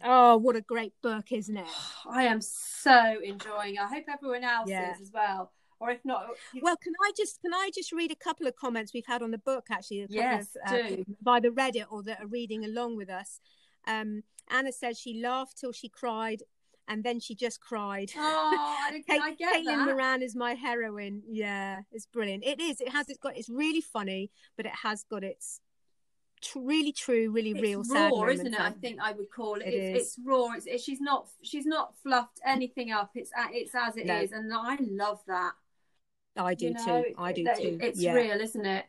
Oh, 0.02 0.38
what 0.38 0.56
a 0.56 0.62
great 0.62 0.94
book, 1.02 1.32
isn't 1.32 1.58
it? 1.58 1.66
I 2.10 2.22
am 2.22 2.40
so 2.40 3.16
enjoying. 3.22 3.74
it. 3.74 3.80
I 3.82 3.88
hope 3.88 4.04
everyone 4.10 4.44
else 4.44 4.70
Yeah. 4.70 4.94
is 4.94 5.02
as 5.02 5.10
well. 5.12 5.52
Or 5.82 5.90
if 5.90 6.04
not, 6.04 6.26
Well, 6.62 6.76
can 6.76 6.92
I 7.04 7.10
just 7.16 7.40
can 7.40 7.52
I 7.52 7.68
just 7.74 7.90
read 7.90 8.12
a 8.12 8.14
couple 8.14 8.46
of 8.46 8.54
comments 8.54 8.94
we've 8.94 9.04
had 9.04 9.20
on 9.20 9.32
the 9.32 9.38
book 9.38 9.66
actually? 9.68 10.06
Yes, 10.08 10.56
of, 10.64 10.72
uh, 10.72 10.88
do. 10.88 11.04
by 11.20 11.40
the 11.40 11.48
Reddit 11.48 11.86
or 11.90 12.04
that 12.04 12.20
are 12.20 12.28
reading 12.28 12.64
along 12.64 12.96
with 12.96 13.10
us. 13.10 13.40
Um, 13.88 14.22
Anna 14.48 14.70
says 14.70 14.96
she 14.96 15.20
laughed 15.20 15.58
till 15.58 15.72
she 15.72 15.88
cried, 15.88 16.44
and 16.86 17.02
then 17.02 17.18
she 17.18 17.34
just 17.34 17.60
cried. 17.60 18.12
oh, 18.16 18.76
I, 18.88 19.02
Kate, 19.08 19.20
I 19.20 19.34
get 19.34 19.56
Caitlin 19.56 19.64
that. 19.64 19.86
Moran 19.86 20.22
is 20.22 20.36
my 20.36 20.54
heroine. 20.54 21.22
Yeah, 21.28 21.80
it's 21.90 22.06
brilliant. 22.06 22.44
It 22.44 22.60
is. 22.60 22.80
It 22.80 22.90
has. 22.90 23.08
It's 23.08 23.18
got. 23.18 23.36
It's 23.36 23.50
really 23.50 23.80
funny, 23.80 24.30
but 24.56 24.66
it 24.66 24.76
has 24.84 25.02
got 25.02 25.24
its 25.24 25.60
really 26.56 26.92
true, 26.92 27.30
really 27.30 27.50
it's 27.50 27.60
real, 27.60 27.84
sad 27.84 28.12
raw, 28.12 28.24
isn't 28.26 28.46
it? 28.46 28.60
I 28.60 28.70
think 28.70 29.00
I 29.02 29.12
would 29.12 29.30
call 29.30 29.56
it. 29.56 29.66
It 29.66 29.74
it's, 29.74 30.16
it's 30.16 30.18
raw. 30.24 30.52
It's, 30.52 30.66
it, 30.66 30.80
she's 30.80 31.00
not. 31.00 31.28
She's 31.42 31.66
not 31.66 31.94
fluffed 32.02 32.40
anything 32.44 32.92
up. 32.92 33.10
It's 33.14 33.30
it's 33.50 33.74
as 33.74 33.96
it 33.96 34.08
is, 34.08 34.30
No. 34.30 34.38
and 34.38 34.54
I 34.54 34.78
love 34.80 35.20
that. 35.26 35.52
I 36.36 36.54
do 36.54 36.66
you 36.66 36.74
know, 36.74 37.02
too. 37.02 37.14
I 37.18 37.32
do 37.32 37.44
that- 37.44 37.58
too. 37.58 37.78
It's 37.80 38.00
yeah. 38.00 38.14
real, 38.14 38.40
isn't 38.40 38.64
it? 38.64 38.86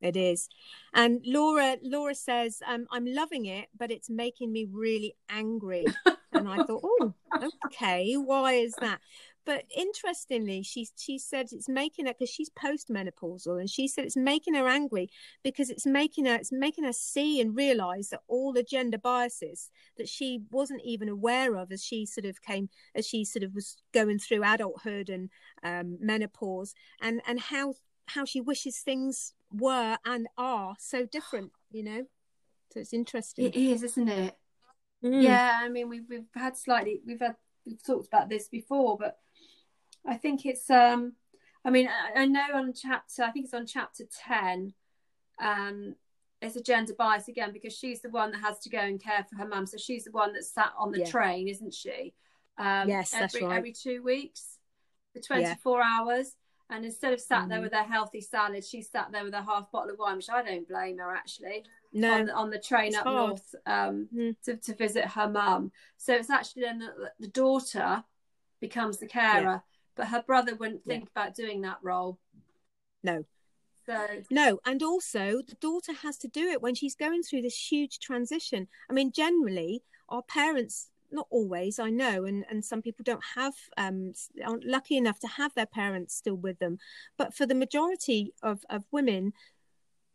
It 0.00 0.16
is. 0.16 0.48
And 0.92 1.20
Laura 1.24 1.76
Laura 1.82 2.14
says, 2.14 2.60
um, 2.66 2.86
I'm 2.90 3.06
loving 3.06 3.46
it, 3.46 3.68
but 3.78 3.90
it's 3.92 4.10
making 4.10 4.52
me 4.52 4.66
really 4.70 5.14
angry. 5.28 5.86
and 6.32 6.48
I 6.48 6.56
thought, 6.64 6.82
oh, 6.82 7.14
okay, 7.66 8.14
why 8.14 8.54
is 8.54 8.74
that? 8.80 8.98
But 9.44 9.64
interestingly, 9.76 10.62
she 10.62 10.88
she 10.96 11.18
said 11.18 11.48
it's 11.50 11.68
making 11.68 12.06
her 12.06 12.12
because 12.12 12.30
she's 12.30 12.50
postmenopausal, 12.50 13.58
and 13.58 13.68
she 13.68 13.88
said 13.88 14.04
it's 14.04 14.16
making 14.16 14.54
her 14.54 14.68
angry 14.68 15.10
because 15.42 15.68
it's 15.68 15.86
making 15.86 16.26
her 16.26 16.36
it's 16.36 16.52
making 16.52 16.84
her 16.84 16.92
see 16.92 17.40
and 17.40 17.56
realize 17.56 18.10
that 18.10 18.20
all 18.28 18.52
the 18.52 18.62
gender 18.62 18.98
biases 18.98 19.70
that 19.96 20.08
she 20.08 20.42
wasn't 20.50 20.82
even 20.84 21.08
aware 21.08 21.56
of 21.56 21.72
as 21.72 21.82
she 21.84 22.06
sort 22.06 22.24
of 22.24 22.40
came 22.42 22.68
as 22.94 23.06
she 23.06 23.24
sort 23.24 23.42
of 23.42 23.54
was 23.54 23.76
going 23.92 24.18
through 24.18 24.44
adulthood 24.44 25.08
and 25.08 25.30
um, 25.64 25.98
menopause, 26.00 26.74
and 27.00 27.20
and 27.26 27.40
how 27.40 27.74
how 28.06 28.24
she 28.24 28.40
wishes 28.40 28.78
things 28.78 29.34
were 29.52 29.98
and 30.04 30.28
are 30.38 30.76
so 30.78 31.04
different, 31.06 31.52
you 31.70 31.82
know. 31.82 32.04
So 32.72 32.80
it's 32.80 32.94
interesting. 32.94 33.46
It 33.46 33.56
is, 33.56 33.82
isn't 33.82 34.08
it? 34.08 34.36
Mm. 35.04 35.22
Yeah. 35.22 35.58
I 35.60 35.68
mean, 35.68 35.88
we've 35.88 36.04
we've 36.08 36.28
had 36.34 36.56
slightly 36.56 37.00
we've 37.06 37.20
had 37.20 37.36
we've 37.66 37.82
talked 37.84 38.06
about 38.06 38.28
this 38.28 38.48
before, 38.48 38.96
but 38.98 39.18
I 40.06 40.16
think 40.16 40.46
it's 40.46 40.68
um. 40.70 41.12
I 41.64 41.70
mean, 41.70 41.88
I, 41.88 42.22
I 42.22 42.26
know 42.26 42.46
on 42.54 42.72
chapter 42.72 43.22
I 43.22 43.30
think 43.30 43.44
it's 43.44 43.54
on 43.54 43.66
chapter 43.66 44.04
ten. 44.26 44.74
Um, 45.40 45.94
it's 46.40 46.56
a 46.56 46.62
gender 46.62 46.92
bias 46.98 47.28
again 47.28 47.52
because 47.52 47.72
she's 47.72 48.02
the 48.02 48.10
one 48.10 48.32
that 48.32 48.40
has 48.40 48.58
to 48.60 48.68
go 48.70 48.78
and 48.78 49.00
care 49.00 49.24
for 49.30 49.36
her 49.36 49.46
mum. 49.46 49.64
So 49.66 49.76
she's 49.76 50.04
the 50.04 50.10
one 50.10 50.32
that 50.32 50.44
sat 50.44 50.72
on 50.76 50.90
the 50.90 50.98
Yeah. 51.00 51.06
train, 51.10 51.46
isn't 51.46 51.72
she? 51.72 52.14
Um, 52.58 52.88
Yes, 52.88 53.14
every, 53.14 53.42
right. 53.46 53.56
Every 53.56 53.72
two 53.72 54.02
weeks, 54.02 54.58
for 55.12 55.20
24 55.20 55.82
hours. 55.82 56.34
And 56.68 56.84
instead 56.84 57.12
of 57.12 57.20
sat 57.20 57.48
there 57.48 57.58
Mhm. 57.58 57.62
with 57.64 57.72
her 57.74 57.82
healthy 57.84 58.20
salad, 58.20 58.64
she 58.64 58.82
sat 58.82 59.12
there 59.12 59.22
with 59.24 59.34
a 59.34 59.42
half 59.42 59.70
bottle 59.70 59.90
of 59.92 59.98
wine, 60.00 60.16
which 60.16 60.30
I 60.30 60.42
don't 60.42 60.66
blame 60.66 60.98
her 60.98 61.14
actually, 61.14 61.64
No, 61.92 62.14
on, 62.14 62.24
the, 62.26 62.34
on 62.34 62.50
the 62.50 62.58
train 62.58 62.94
up 62.96 63.04
hard. 63.04 63.14
north 63.28 63.54
um, 63.66 64.08
Mm. 64.12 64.36
to, 64.42 64.56
to 64.56 64.74
visit 64.74 65.04
her 65.04 65.28
mum. 65.28 65.70
So 65.96 66.12
it's 66.14 66.30
actually 66.30 66.62
then 66.62 66.78
that 66.80 67.14
the 67.20 67.28
daughter 67.28 68.02
becomes 68.60 68.98
the 68.98 69.06
carer, 69.06 69.62
but 69.96 70.08
her 70.08 70.22
brother 70.22 70.54
wouldn't 70.54 70.82
Yeah. 70.84 70.94
think 70.94 71.08
about 71.10 71.34
doing 71.34 71.60
that 71.62 71.78
role. 71.82 72.18
no, 73.02 73.24
So 73.84 74.22
no. 74.30 74.60
And 74.64 74.82
also, 74.82 75.42
the 75.42 75.56
daughter 75.60 75.92
has 75.92 76.16
to 76.18 76.28
do 76.28 76.48
it 76.48 76.62
when 76.62 76.74
she's 76.74 76.94
going 76.94 77.22
through 77.22 77.42
this 77.42 77.70
huge 77.72 77.98
transition. 77.98 78.68
I 78.88 78.92
mean, 78.92 79.10
generally, 79.12 79.82
our 80.08 80.22
parents, 80.22 80.90
not 81.10 81.26
always, 81.30 81.78
I 81.80 81.90
know, 81.90 82.24
and, 82.24 82.44
and 82.48 82.64
some 82.64 82.80
people 82.80 83.02
don't 83.02 83.24
have, 83.34 83.54
um, 83.76 84.12
aren't 84.44 84.64
lucky 84.64 84.96
enough 84.96 85.18
to 85.20 85.26
have 85.26 85.52
their 85.54 85.66
parents 85.66 86.14
still 86.14 86.36
with 86.36 86.58
them. 86.60 86.78
But 87.18 87.34
for 87.34 87.44
the 87.44 87.54
majority 87.56 88.32
of, 88.42 88.64
of 88.70 88.84
women, 88.92 89.32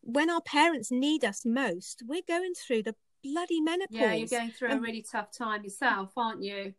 when 0.02 0.30
our 0.30 0.42
parents 0.42 0.90
need 0.90 1.26
us 1.26 1.44
most, 1.46 2.04
we're 2.08 2.22
going 2.28 2.54
through 2.54 2.84
the 2.84 2.96
bloody 3.24 3.60
menopause. 3.60 3.98
yeah, 4.00 4.14
you're 4.14 4.28
going 4.28 4.52
through 4.52 4.70
a 4.72 4.80
really 4.80 5.02
tough 5.02 5.32
time 5.32 5.64
yourself, 5.66 6.14
aren't 6.16 6.42
you? 6.42 6.74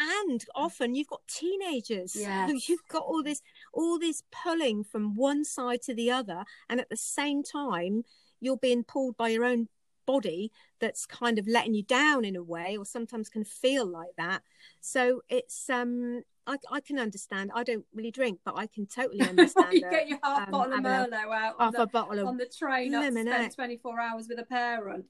And 0.00 0.44
often 0.54 0.94
you've 0.94 1.06
got 1.08 1.20
teenagers 1.28 2.16
Yes. 2.16 2.50
who 2.50 2.58
you've 2.66 2.88
got 2.88 3.02
all 3.02 3.22
this 3.22 3.42
all 3.72 3.98
this 3.98 4.22
pulling 4.32 4.82
from 4.82 5.14
one 5.14 5.44
side 5.44 5.82
to 5.82 5.94
the 5.94 6.10
other 6.10 6.44
and 6.68 6.80
at 6.80 6.88
the 6.88 6.96
same 6.96 7.42
time 7.42 8.04
you're 8.40 8.56
being 8.56 8.82
pulled 8.82 9.16
by 9.16 9.28
your 9.28 9.44
own 9.44 9.68
body 10.06 10.50
that's 10.80 11.04
kind 11.06 11.38
of 11.38 11.46
letting 11.46 11.74
you 11.74 11.82
down 11.82 12.24
in 12.24 12.34
a 12.34 12.42
way 12.42 12.76
or 12.76 12.84
sometimes 12.84 13.28
can 13.28 13.44
feel 13.44 13.86
like 13.86 14.10
that 14.16 14.42
so 14.80 15.20
it's 15.28 15.68
um 15.70 16.22
I, 16.46 16.56
I 16.72 16.80
can 16.80 16.98
understand. 16.98 17.52
I 17.54 17.62
don't 17.62 17.84
really 17.94 18.10
drink, 18.10 18.40
but 18.44 18.54
I 18.56 18.66
can 18.66 18.86
totally 18.86 19.20
understand. 19.28 19.74
you 19.74 19.80
get 19.82 20.08
your 20.08 20.18
half 20.24 20.48
um, 20.48 20.50
bottle 20.52 20.72
of 20.72 20.80
Merlot 20.80 21.12
out 21.12 21.54
on 21.58 21.66
half 21.66 21.72
the, 21.74 21.82
a 21.82 21.86
bottle 21.86 22.18
of 22.18 22.26
on 22.26 22.38
the 22.38 22.46
train 22.46 22.92
up 22.94 23.04
spend 23.12 23.54
24 23.54 24.00
hours 24.00 24.26
with 24.28 24.38
a 24.40 24.44
parent. 24.44 25.04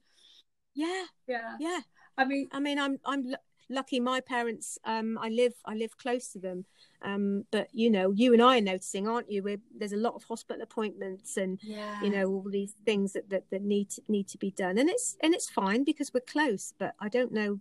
yeah, 0.74 1.04
Yeah. 1.26 1.56
yeah. 1.58 1.80
I 2.18 2.24
mean, 2.26 2.48
I 2.52 2.60
mean, 2.60 2.78
I'm 2.78 2.98
I'm 3.06 3.32
lucky. 3.70 4.00
My 4.00 4.20
parents, 4.20 4.78
um, 4.84 5.16
I 5.18 5.28
live 5.28 5.54
I 5.64 5.74
live 5.74 5.96
close 5.96 6.28
to 6.32 6.38
them, 6.38 6.66
um, 7.02 7.44
but 7.50 7.68
you 7.72 7.88
know, 7.90 8.10
you 8.10 8.32
and 8.32 8.42
I 8.42 8.58
are 8.58 8.60
noticing, 8.60 9.08
aren't 9.08 9.30
you? 9.30 9.42
We're, 9.42 9.60
there's 9.76 9.92
a 9.92 9.96
lot 9.96 10.14
of 10.14 10.24
hospital 10.24 10.62
appointments 10.62 11.36
and 11.36 11.58
yeah. 11.62 12.02
you 12.02 12.10
know 12.10 12.26
all 12.28 12.44
these 12.50 12.74
things 12.84 13.12
that, 13.14 13.30
that 13.30 13.44
that 13.50 13.62
need 13.62 13.90
to, 13.90 14.02
need 14.08 14.28
to 14.28 14.38
be 14.38 14.50
done, 14.50 14.76
and 14.78 14.90
it's 14.90 15.16
and 15.22 15.32
it's 15.34 15.48
fine 15.48 15.84
because 15.84 16.12
we're 16.12 16.20
close. 16.20 16.74
But 16.78 16.94
I 17.00 17.08
don't 17.08 17.32
know. 17.32 17.60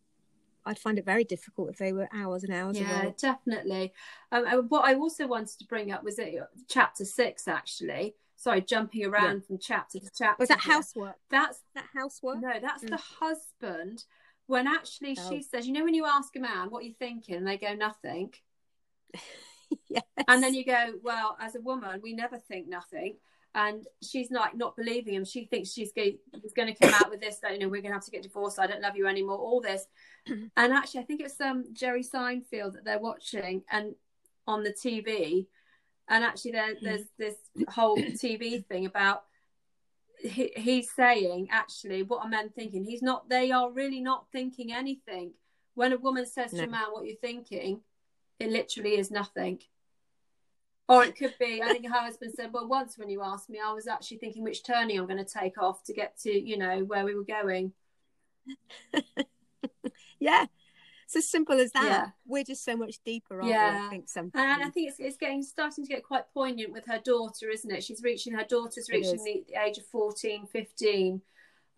I'd 0.66 0.78
find 0.78 1.00
it 1.00 1.06
very 1.06 1.24
difficult 1.24 1.70
if 1.70 1.78
they 1.78 1.94
were 1.94 2.10
hours 2.14 2.44
and 2.44 2.54
hours 2.54 2.78
yeah, 2.80 3.02
away. 3.02 3.16
definitely. 3.20 3.94
Um, 4.32 4.68
what 4.68 4.86
I 4.86 4.94
also 4.94 5.26
wanted 5.26 5.58
to 5.60 5.66
bring 5.66 5.92
up 5.92 6.04
was 6.04 6.20
it 6.20 6.36
chapter 6.68 7.06
six, 7.06 7.48
actually. 7.48 8.14
Sorry, 8.36 8.62
jumping 8.62 9.06
around 9.06 9.46
from 9.46 9.58
chapter 9.58 10.00
to 10.00 10.10
chapter. 10.16 10.36
Was 10.40 10.50
that 10.50 10.60
housework? 10.60 11.16
That's 11.30 11.62
That 11.76 11.88
housework? 11.94 12.40
no, 12.40 12.54
that's 12.62 12.84
Mm. 12.84 12.90
the 12.90 12.98
husband. 12.98 14.06
When 14.50 14.66
actually 14.66 15.16
Oh. 15.20 15.30
she 15.30 15.44
says, 15.44 15.68
you 15.68 15.74
know, 15.74 15.84
when 15.84 15.94
you 15.94 16.08
ask 16.08 16.36
a 16.36 16.40
man 16.40 16.72
what 16.72 16.84
you're 16.84 16.96
thinking, 16.96 17.36
and 17.36 17.46
they 17.48 17.58
go 17.58 17.76
nothing, 17.76 18.34
yes. 19.88 20.04
and 20.28 20.42
then 20.42 20.56
you 20.56 20.66
go, 20.66 20.94
well, 21.04 21.38
as 21.40 21.54
a 21.54 21.62
woman, 21.62 22.00
we 22.02 22.14
never 22.14 22.40
think 22.40 22.68
nothing. 22.68 23.18
And 23.54 23.86
she's 24.02 24.32
like 24.32 24.56
not 24.56 24.76
believing 24.76 25.14
him. 25.14 25.24
She 25.24 25.46
thinks 25.46 25.72
she's 25.72 25.92
going, 25.92 26.18
he's 26.42 26.54
going 26.54 26.74
to 26.74 26.80
come 26.80 26.96
out 26.96 27.12
with 27.12 27.22
this 27.22 27.38
that 27.44 27.54
you 27.54 27.60
know 27.60 27.68
we're 27.68 27.84
going 27.84 27.92
to 27.92 27.98
have 28.00 28.06
to 28.06 28.12
get 28.12 28.24
divorced. 28.24 28.58
I 28.58 28.66
don't 28.66 28.82
love 28.82 28.98
you 28.98 29.06
anymore. 29.06 29.38
All 29.38 29.62
this, 29.62 29.86
and 30.28 30.74
actually, 30.74 31.02
I 31.02 31.04
think 31.04 31.22
it's 31.22 31.40
um 31.40 31.66
Jerry 31.74 32.04
Seinfeld 32.04 32.74
that 32.74 32.86
they're 32.86 32.98
watching 33.00 33.62
and 33.72 33.94
on 34.48 34.64
the 34.64 34.74
TV, 34.74 35.46
and 36.08 36.24
actually 36.24 36.52
there, 36.54 36.74
there's 36.82 37.06
this 37.20 37.36
whole 37.68 37.98
TV 37.98 38.66
thing 38.66 38.88
about 38.88 39.26
he, 40.20 40.52
he's 40.56 40.92
saying 40.92 41.48
actually 41.52 42.04
what 42.04 42.24
are 42.24 42.30
men 42.30 42.50
thinking. 42.50 42.84
He's 42.84 43.02
not 43.02 43.30
they 43.30 43.52
are 43.52 43.72
really 43.72 44.02
not 44.02 44.26
thinking 44.32 44.74
anything. 44.74 45.34
When 45.76 45.94
a 45.94 45.98
woman 45.98 46.26
says 46.26 46.52
to 46.52 46.64
a 46.64 46.68
man 46.68 46.88
what 46.92 47.06
you're 47.06 47.16
thinking? 47.16 47.82
it 48.40 48.50
literally 48.50 48.98
is 48.98 49.12
nothing. 49.12 49.60
Or 50.88 51.04
it 51.04 51.16
could 51.16 51.36
be 51.40 51.62
i 51.62 51.68
think 51.68 51.86
her 51.86 52.00
husband 52.00 52.34
said 52.36 52.52
well 52.52 52.68
once 52.68 52.98
when 52.98 53.10
you 53.10 53.22
asked 53.22 53.48
me 53.48 53.60
i 53.64 53.72
was 53.72 53.86
actually 53.86 54.18
thinking 54.18 54.44
which 54.44 54.64
turning 54.64 54.98
i'm 54.98 55.06
going 55.06 55.24
to 55.24 55.34
take 55.40 55.62
off 55.62 55.84
to 55.84 55.94
get 55.94 56.18
to 56.22 56.32
you 56.32 56.58
know 56.58 56.84
where 56.84 57.06
we 57.06 57.14
were 57.16 57.24
going. 57.24 57.74
Yeah 60.22 60.48
it's 61.10 61.26
as 61.26 61.32
simple 61.32 61.60
as 61.60 61.72
that. 61.72 61.84
Yeah. 61.84 62.08
We're 62.28 62.44
just 62.44 62.64
so 62.64 62.78
much 62.78 62.98
deeper, 63.04 63.42
aren't 63.42 63.50
yeah. 63.50 63.80
we? 63.80 63.88
I 63.88 63.90
think 63.90 64.10
sometimes. 64.10 64.54
And 64.54 64.64
I 64.64 64.70
think 64.70 64.90
it's, 64.90 65.00
it's 65.00 65.18
getting 65.18 65.42
starting 65.42 65.84
to 65.84 65.92
get 65.92 66.04
quite 66.04 66.26
poignant 66.36 66.72
with 66.72 66.86
her 66.86 67.00
daughter, 67.04 67.50
isn't 67.50 67.72
it? 67.72 67.84
She's 67.84 68.04
reaching 68.04 68.34
her 68.34 68.44
daughter's 68.44 68.90
reaching 68.92 69.24
the, 69.24 69.44
the, 69.48 69.60
age 69.60 69.80
of 69.80 69.88
14, 69.88 70.46
15, 70.46 71.22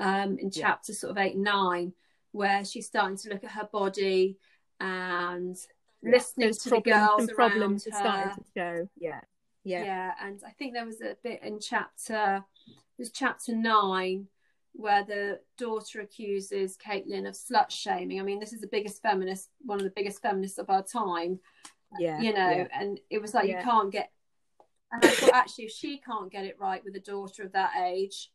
um, 0.02 0.38
in 0.38 0.52
chapter 0.52 0.92
sort 0.92 1.12
of 1.12 1.18
eight, 1.18 1.38
nine, 1.38 1.94
where 2.34 2.66
she's 2.66 2.88
starting 2.88 3.16
to 3.20 3.30
look 3.30 3.46
at 3.46 3.52
her 3.52 3.70
body 3.72 4.38
and 4.82 5.56
listening 6.04 6.50
Those 6.50 6.58
to 6.64 6.70
the 6.72 6.82
girls 6.82 7.30
around 7.30 7.36
problems 7.36 7.86
her. 7.86 7.92
starting 7.92 8.36
to 8.36 8.44
show. 8.54 8.90
Yeah. 8.98 9.22
Yeah. 9.64 9.86
Yeah. 9.86 10.12
And 10.22 10.42
I 10.46 10.50
think 10.52 10.74
there 10.74 10.86
was 10.86 11.00
a 11.00 11.16
bit 11.24 11.42
in 11.42 11.62
chapter 11.62 12.44
it 12.68 12.76
was 12.98 13.12
chapter 13.12 13.56
nine 13.56 14.28
where 14.74 15.04
the 15.04 15.40
daughter 15.58 16.02
accuses 16.02 16.78
Caitlin 16.78 17.28
of 17.28 17.36
slut 17.36 17.70
shaming. 17.70 18.20
I 18.20 18.24
mean, 18.24 18.40
this 18.40 18.54
is 18.54 18.62
the 18.62 18.68
biggest 18.68 19.02
feminist, 19.02 19.50
one 19.62 19.80
of 19.80 19.84
the 19.84 19.94
biggest 19.96 20.22
feminists 20.22 20.58
of 20.58 20.70
our 20.70 20.84
time. 20.84 21.40
Yeah. 22.00 22.22
You 22.22 22.34
know, 22.34 22.50
yeah. 22.50 22.68
and 22.74 23.00
it 23.10 23.22
was 23.22 23.34
like, 23.34 23.48
yeah. 23.48 23.60
you 23.60 23.64
can't 23.64 23.92
get. 23.92 24.12
And 24.92 25.04
I 25.04 25.10
thought, 25.10 25.34
actually, 25.34 25.66
if 25.66 25.72
she 25.72 25.98
can't 25.98 26.32
get 26.32 26.46
it 26.46 26.58
right 26.60 26.84
with 26.84 26.96
a 26.96 27.00
daughter 27.00 27.44
of 27.44 27.52
that 27.54 27.72
age, 27.82 28.32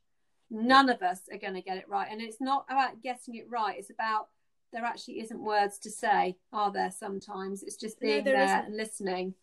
none 0.50 0.88
of 0.88 1.02
us 1.02 1.20
are 1.32 1.38
going 1.38 1.54
to 1.54 1.62
get 1.62 1.78
it 1.78 1.88
right. 1.88 2.08
And 2.10 2.20
it's 2.20 2.40
not 2.40 2.66
about 2.68 3.02
getting 3.02 3.36
it 3.36 3.46
right, 3.48 3.76
it's 3.78 3.90
about 3.90 4.28
there 4.72 4.84
actually 4.84 5.20
isn't 5.20 5.42
words 5.42 5.78
to 5.78 5.90
say, 5.90 6.36
are 6.52 6.72
there 6.72 6.90
sometimes? 6.90 7.62
It's 7.62 7.76
just 7.76 8.00
being 8.00 8.24
no, 8.24 8.32
there, 8.32 8.46
there 8.46 8.64
and 8.66 8.76
listening. 8.76 9.34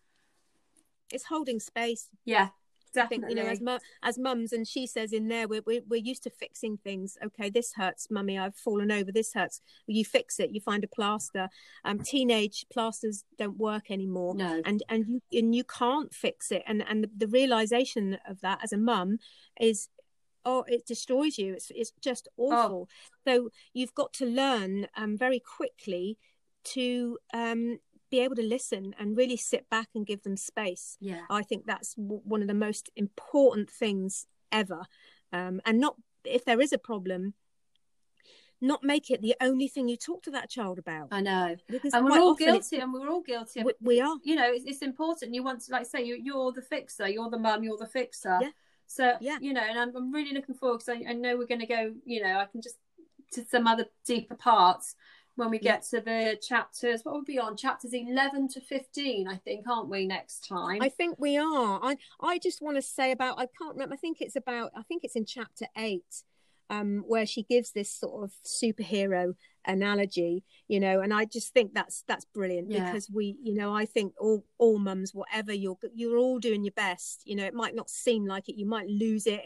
It's 1.12 1.26
holding 1.26 1.60
space. 1.60 2.10
Yeah. 2.26 2.50
Definitely. 2.94 3.26
I 3.26 3.28
think 3.28 3.38
you 3.38 3.44
know, 3.44 3.50
as 3.50 3.62
mu- 3.62 3.88
as 4.04 4.18
mums, 4.18 4.54
and 4.54 4.68
she 4.68 4.86
says 4.88 5.14
in 5.14 5.28
there, 5.28 5.48
we're, 5.48 5.64
we're 5.66 5.82
we're 5.88 6.02
used 6.02 6.24
to 6.24 6.30
fixing 6.30 6.78
things. 6.78 7.18
Okay, 7.24 7.50
this 7.50 7.74
hurts, 7.74 8.10
mummy. 8.10 8.38
I've 8.38 8.56
fallen 8.56 8.92
over. 8.92 9.12
This 9.12 9.34
hurts. 9.34 9.62
You 9.88 10.06
fix 10.06 10.40
it. 10.40 10.52
You 10.52 10.62
find 10.62 10.84
a 10.84 10.88
plaster. 10.88 11.50
Um, 11.86 12.00
teenage 12.00 12.66
plasters 12.72 13.24
don't 13.38 13.58
work 13.58 13.90
anymore. 13.90 14.36
No. 14.36 14.62
And 14.66 14.84
and 14.90 15.08
you 15.08 15.22
and 15.32 15.56
you 15.56 15.64
can't 15.64 16.14
fix 16.14 16.52
it. 16.52 16.64
And 16.68 16.84
and 16.88 17.04
the, 17.04 17.10
the 17.18 17.28
realization 17.28 18.18
of 18.28 18.42
that 18.42 18.60
as 18.64 18.74
a 18.74 18.78
mum 18.78 19.18
is 19.60 19.90
oh 20.46 20.66
it 20.68 20.86
destroys 20.86 21.38
you 21.38 21.54
it's 21.54 21.72
it's 21.74 21.94
just 22.02 22.28
oh. 22.38 22.52
awful 22.52 22.90
oh. 22.90 23.22
so 23.26 23.50
you've 23.74 23.96
got 23.96 24.12
to 24.12 24.26
learn 24.26 24.88
um 24.98 25.18
very 25.18 25.40
quickly 25.40 26.18
to 26.66 27.18
um 27.34 27.80
be 28.14 28.20
able 28.20 28.36
to 28.36 28.44
listen 28.44 28.94
and 29.00 29.18
really 29.18 29.36
sit 29.36 29.68
back 29.72 29.88
and 29.96 30.06
give 30.06 30.22
them 30.22 30.38
space. 30.38 30.98
Yeah, 31.00 31.22
I 31.32 31.42
think 31.42 31.66
that's 31.66 31.96
w- 31.96 32.22
one 32.24 32.44
of 32.44 32.48
the 32.48 32.54
most 32.54 32.92
important 32.96 33.72
things 33.72 34.28
ever. 34.52 34.84
Um, 35.32 35.62
and 35.66 35.80
not 35.80 35.96
if 36.24 36.46
there 36.46 36.62
is 36.62 36.72
a 36.72 36.78
problem, 36.78 37.34
not 38.62 38.84
make 38.84 39.10
it 39.10 39.24
the 39.24 39.36
only 39.42 39.68
thing 39.68 39.88
you 39.88 39.98
talk 39.98 40.22
to 40.24 40.32
that 40.32 40.48
child 40.48 40.78
about. 40.78 41.08
I 41.12 41.22
know, 41.22 41.56
because 41.68 41.92
and 41.96 42.06
we're 42.06 42.20
all 42.20 42.36
guilty, 42.36 42.78
and 42.78 42.94
we're 42.94 43.10
all 43.10 43.24
guilty. 43.24 43.64
We, 43.64 43.74
we, 43.82 44.00
are. 44.00 44.16
You 44.24 44.36
know, 44.36 44.52
it's, 44.54 44.66
it's, 44.66 44.84
important. 44.84 45.34
You 45.34 45.44
want 45.44 45.62
to, 45.62 45.72
like, 45.72 45.88
say, 45.88 46.04
you, 46.04 46.20
you're 46.24 46.52
the 46.52 46.62
fixer. 46.62 47.08
You're 47.08 47.32
the 47.32 47.40
mum. 47.40 47.64
You're 47.64 47.78
the 47.78 47.88
fixer. 47.88 48.38
Yeah. 48.40 48.52
So 48.86 49.14
yeah, 49.22 49.40
you 49.42 49.54
know, 49.54 49.64
and 49.68 49.80
I'm, 49.80 49.96
I'm 49.96 50.12
really 50.12 50.34
looking 50.34 50.54
forward 50.54 50.84
because 50.86 51.02
I, 51.02 51.10
I 51.10 51.14
know 51.14 51.36
we're 51.36 51.48
going 51.48 51.62
to 51.62 51.66
go. 51.66 51.94
You 52.06 52.22
know, 52.22 52.38
I 52.38 52.46
can 52.46 52.62
just 52.62 52.76
to 53.32 53.44
some 53.46 53.66
other 53.66 53.88
deeper 54.06 54.36
parts 54.36 54.96
when 55.36 55.50
we 55.50 55.60
get 55.60 55.84
to 55.84 56.00
the 56.00 56.38
chapters 56.42 57.02
what 57.04 57.16
would 57.16 57.26
be 57.26 57.40
on 57.40 57.58
chapters 57.58 57.94
11 57.94 58.48
to 58.50 58.62
15 58.62 59.28
i 59.28 59.36
think 59.36 59.68
aren't 59.68 59.90
we 59.90 60.06
next 60.06 60.48
time 60.48 60.80
i 60.82 60.90
think 60.90 61.18
we 61.20 61.38
are 61.38 61.80
i 61.84 61.98
i 62.22 62.38
just 62.38 62.62
want 62.62 62.78
to 62.78 62.82
say 62.82 63.12
about 63.12 63.40
i 63.40 63.48
can't 63.58 63.74
remember 63.74 63.94
i 63.94 63.98
think 63.98 64.18
it's 64.20 64.36
about 64.36 64.72
i 64.76 64.84
think 64.84 65.04
it's 65.04 65.16
in 65.16 65.26
chapter 65.26 65.66
8 65.78 66.02
um, 66.70 67.04
where 67.06 67.26
she 67.26 67.44
gives 67.44 67.72
this 67.72 67.92
sort 67.92 68.24
of 68.24 68.32
superhero 68.46 69.36
analogy 69.66 70.44
you 70.68 70.78
know 70.78 71.00
and 71.00 71.14
i 71.14 71.24
just 71.24 71.54
think 71.54 71.74
that's 71.74 72.04
that's 72.06 72.26
brilliant 72.26 72.70
yeah. 72.70 72.86
because 72.86 73.10
we 73.10 73.38
you 73.42 73.54
know 73.54 73.74
i 73.74 73.86
think 73.86 74.14
all 74.20 74.44
all 74.58 74.78
mums 74.78 75.14
whatever 75.14 75.54
you're 75.54 75.78
you're 75.94 76.18
all 76.18 76.38
doing 76.38 76.66
your 76.66 76.74
best 76.74 77.22
you 77.26 77.34
know 77.34 77.46
it 77.46 77.54
might 77.54 77.74
not 77.74 77.90
seem 77.90 78.26
like 78.26 78.50
it 78.50 78.58
you 78.58 78.66
might 78.66 78.88
lose 78.88 79.26
it 79.26 79.42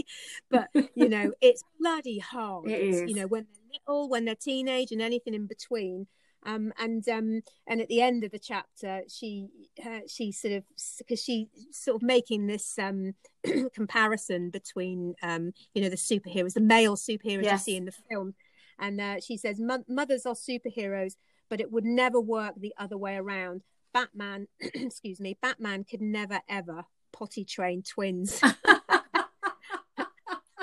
but 0.50 0.68
you 0.96 1.08
know 1.08 1.30
it's 1.40 1.62
bloody 1.78 2.18
hard 2.18 2.68
it 2.68 2.80
is. 2.80 3.02
you 3.08 3.14
know 3.14 3.26
when 3.28 3.46
little 3.72 4.08
when 4.08 4.24
they're 4.24 4.34
teenage 4.34 4.92
and 4.92 5.02
anything 5.02 5.34
in 5.34 5.46
between 5.46 6.06
um, 6.44 6.72
and 6.78 7.06
um, 7.08 7.42
and 7.66 7.80
at 7.80 7.88
the 7.88 8.00
end 8.00 8.24
of 8.24 8.32
the 8.32 8.38
chapter, 8.38 9.02
she 9.08 9.48
uh, 9.84 10.00
she 10.08 10.32
sort 10.32 10.54
of 10.54 10.64
because 10.98 11.22
she 11.22 11.48
sort 11.70 11.96
of 11.96 12.02
making 12.02 12.46
this 12.46 12.78
um, 12.78 13.14
comparison 13.74 14.50
between 14.50 15.14
um, 15.22 15.52
you 15.74 15.82
know 15.82 15.88
the 15.88 15.96
superheroes, 15.96 16.54
the 16.54 16.60
male 16.60 16.96
superheroes 16.96 17.44
yes. 17.44 17.66
you 17.66 17.72
see 17.72 17.76
in 17.76 17.84
the 17.84 17.94
film, 18.10 18.34
and 18.78 19.00
uh, 19.00 19.20
she 19.20 19.36
says 19.36 19.60
mothers 19.60 20.26
are 20.26 20.34
superheroes, 20.34 21.14
but 21.48 21.60
it 21.60 21.70
would 21.70 21.84
never 21.84 22.20
work 22.20 22.54
the 22.56 22.74
other 22.76 22.98
way 22.98 23.16
around. 23.16 23.62
Batman, 23.94 24.48
excuse 24.60 25.20
me, 25.20 25.38
Batman 25.40 25.84
could 25.84 26.02
never 26.02 26.40
ever 26.48 26.84
potty 27.12 27.44
train 27.44 27.82
twins. 27.82 28.40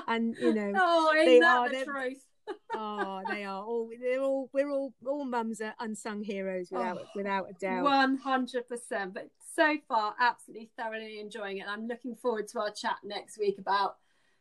and 0.07 0.35
you 0.41 0.53
know, 0.53 0.73
oh, 0.75 1.13
they 1.15 1.39
are 1.39 1.69
the 1.69 1.85
truth? 1.85 2.25
Oh, 2.73 3.21
they 3.29 3.43
are 3.43 3.63
all. 3.63 3.89
They're 4.01 4.21
all. 4.21 4.49
We're 4.53 4.71
all. 4.71 4.93
All 5.05 5.25
mums 5.25 5.61
are 5.61 5.75
unsung 5.79 6.23
heroes 6.23 6.69
without 6.71 6.99
oh, 7.01 7.07
without 7.15 7.49
a 7.49 7.53
doubt. 7.53 7.83
One 7.83 8.17
hundred 8.17 8.67
percent. 8.67 9.13
But 9.13 9.29
so 9.55 9.77
far, 9.87 10.15
absolutely 10.19 10.69
thoroughly 10.77 11.19
enjoying 11.19 11.57
it. 11.57 11.65
I'm 11.67 11.87
looking 11.87 12.15
forward 12.15 12.47
to 12.49 12.59
our 12.59 12.71
chat 12.71 12.97
next 13.03 13.37
week 13.37 13.57
about 13.59 13.97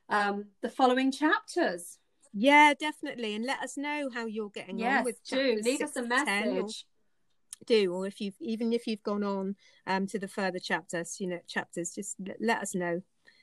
um, 0.09 0.47
the 0.63 0.69
following 0.69 1.13
chapters. 1.13 1.99
Yeah, 2.33 2.75
definitely, 2.79 3.35
and 3.35 3.45
let 3.45 3.61
us 3.61 3.77
know 3.77 4.11
how 4.13 4.27
you're 4.27 4.51
getting 4.51 4.79
yes, 4.79 4.99
on 4.99 5.05
with. 5.05 5.25
do 5.29 5.61
leave 5.63 5.83
us 5.83 5.97
a 5.97 6.03
message. 6.03 6.85
do 7.67 7.93
or 7.93 8.07
if 8.07 8.21
you've 8.21 8.37
even 8.41 8.73
if 8.73 8.87
you've 8.87 9.03
gone 9.03 9.25
on 9.25 9.57
um 9.89 10.07
to 10.07 10.17
the 10.17 10.29
further 10.29 10.61
chapters 10.61 11.17
you 11.19 11.27
know 11.27 11.41
chapters 11.49 11.93
just 11.93 12.15
let 12.39 12.63
us 12.63 12.73
know 12.73 13.03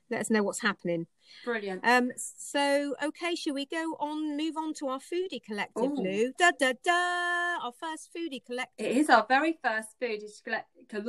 let 0.09 0.21
us 0.21 0.29
know 0.29 0.43
what's 0.43 0.61
happening. 0.61 1.07
Brilliant. 1.43 1.81
Um. 1.85 2.11
So, 2.15 2.95
okay, 3.03 3.35
shall 3.35 3.53
we 3.53 3.65
go 3.65 3.95
on? 3.99 4.37
Move 4.37 4.57
on 4.57 4.73
to 4.75 4.87
our 4.87 4.99
foodie 4.99 5.43
collective, 5.43 5.91
Ooh. 5.91 5.95
Lou. 5.95 6.33
Da 6.37 6.51
da 6.57 6.73
da. 6.83 7.65
Our 7.65 7.73
first 7.79 8.11
foodie 8.15 8.45
collective. 8.45 8.85
It 8.85 8.97
is 8.97 9.09
our 9.09 9.25
very 9.27 9.57
first 9.63 9.89
foodie 10.01 10.21
collective. 10.43 11.03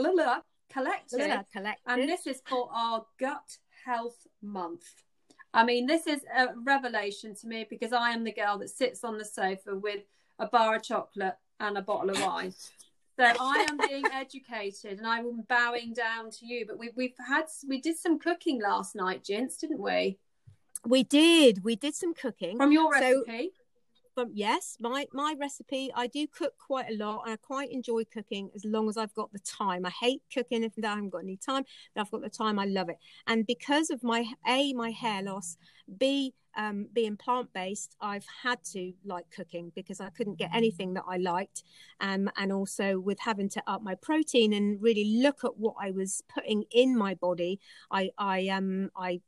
collective. 1.53 1.83
And 1.87 2.09
this 2.09 2.27
is 2.27 2.43
for 2.47 2.69
our 2.73 3.07
gut 3.19 3.59
health 3.85 4.27
month. 4.43 4.85
I 5.55 5.65
mean, 5.65 5.87
this 5.87 6.07
is 6.07 6.21
a 6.37 6.49
revelation 6.65 7.35
to 7.37 7.47
me 7.47 7.67
because 7.69 7.93
I 7.93 8.11
am 8.11 8.25
the 8.25 8.33
girl 8.33 8.59
that 8.59 8.71
sits 8.71 9.05
on 9.05 9.17
the 9.17 9.25
sofa 9.25 9.77
with 9.77 10.03
a 10.39 10.47
bar 10.47 10.77
of 10.77 10.83
chocolate 10.83 11.37
and 11.61 11.79
a 11.79 11.83
bottle 11.83 12.11
of 12.11 12.21
wine. 12.21 12.55
So 13.19 13.25
I 13.25 13.67
am 13.69 13.79
being 13.79 14.05
educated 14.13 14.99
and 14.99 15.07
I'm 15.07 15.43
bowing 15.49 15.95
down 15.95 16.31
to 16.33 16.47
you. 16.47 16.67
But 16.67 16.79
we, 16.79 16.91
we've 16.95 17.15
had, 17.27 17.45
we 17.67 17.81
did 17.81 17.97
some 17.97 18.19
cooking 18.19 18.61
last 18.61 18.95
night, 18.95 19.25
gents, 19.25 19.57
didn't 19.57 19.81
we? 19.81 20.19
We 20.85 21.03
did. 21.03 21.65
We 21.65 21.77
did 21.77 21.95
some 21.95 22.13
cooking. 22.13 22.59
From 22.59 22.73
your 22.73 22.93
recipe? 22.93 23.53
So, 23.55 23.63
from, 24.15 24.31
yes, 24.35 24.77
my, 24.81 25.07
my 25.13 25.35
recipe, 25.39 25.91
I 25.95 26.07
do 26.07 26.27
cook 26.27 26.55
quite 26.59 26.91
a 26.91 26.97
lot 26.97 27.23
and 27.25 27.33
I 27.35 27.37
quite 27.37 27.71
enjoy 27.71 28.05
cooking 28.05 28.51
as 28.55 28.65
long 28.65 28.89
as 28.89 28.97
I've 28.97 29.15
got 29.15 29.33
the 29.33 29.39
time. 29.39 29.87
I 29.87 29.91
hate 29.91 30.23
cooking 30.33 30.63
if 30.63 30.73
I 30.83 30.89
haven't 30.89 31.11
got 31.11 31.19
any 31.19 31.37
time, 31.37 31.65
but 31.95 32.03
I've 32.03 32.11
got 32.11 32.23
the 32.23 32.31
time, 32.31 32.59
I 32.59 32.67
love 32.67 32.89
it. 32.89 32.99
And 33.27 33.47
because 33.47 33.91
of 33.91 34.03
my, 34.03 34.27
A, 34.47 34.73
my 34.75 34.91
hair 34.91 35.23
loss, 35.23 35.57
B, 35.99 36.35
um, 36.57 36.89
being 36.93 37.17
plant 37.17 37.53
based, 37.53 37.97
I've 38.01 38.27
had 38.43 38.63
to 38.73 38.93
like 39.05 39.27
cooking 39.31 39.73
because 39.75 40.01
I 40.01 40.11
couldn't 40.11 40.39
get 40.39 40.51
anything 40.55 40.95
that 40.95 41.05
I 41.09 41.19
liked. 41.19 41.63
Um, 42.01 42.31
and 42.37 42.53
also 42.53 42.99
with 42.99 43.19
having 43.21 43.49
to 43.51 43.63
up 43.67 43.83
my 43.83 43.95
protein 43.95 44.53
and 44.53 44.81
really 44.83 45.19
look 45.23 45.45
at 45.45 45.59
what 45.59 45.75
I 45.81 45.91
was 45.91 46.23
putting 46.29 46.65
in 46.71 46.97
my 46.97 47.15
body, 47.15 47.61
I, 47.91 48.11
I, 48.19 48.49
um, 48.49 48.91
I 48.97 49.21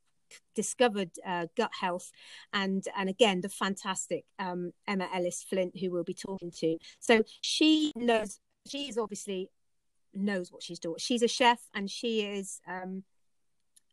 discovered 0.54 1.10
uh, 1.26 1.46
gut 1.56 1.70
health 1.80 2.10
and 2.52 2.84
and 2.96 3.08
again 3.08 3.40
the 3.40 3.48
fantastic 3.48 4.26
um, 4.38 4.72
Emma 4.86 5.08
Ellice-Flint 5.14 5.78
who 5.78 5.90
we'll 5.90 6.04
be 6.04 6.12
talking 6.12 6.50
to. 6.50 6.76
So 7.00 7.22
she 7.40 7.92
knows 7.96 8.38
she's 8.66 8.98
obviously 8.98 9.50
knows 10.14 10.52
what 10.52 10.62
she's 10.62 10.78
doing. 10.78 10.96
She's 10.98 11.22
a 11.22 11.28
chef 11.28 11.60
and 11.74 11.90
she 11.90 12.22
is 12.22 12.60
um, 12.68 13.04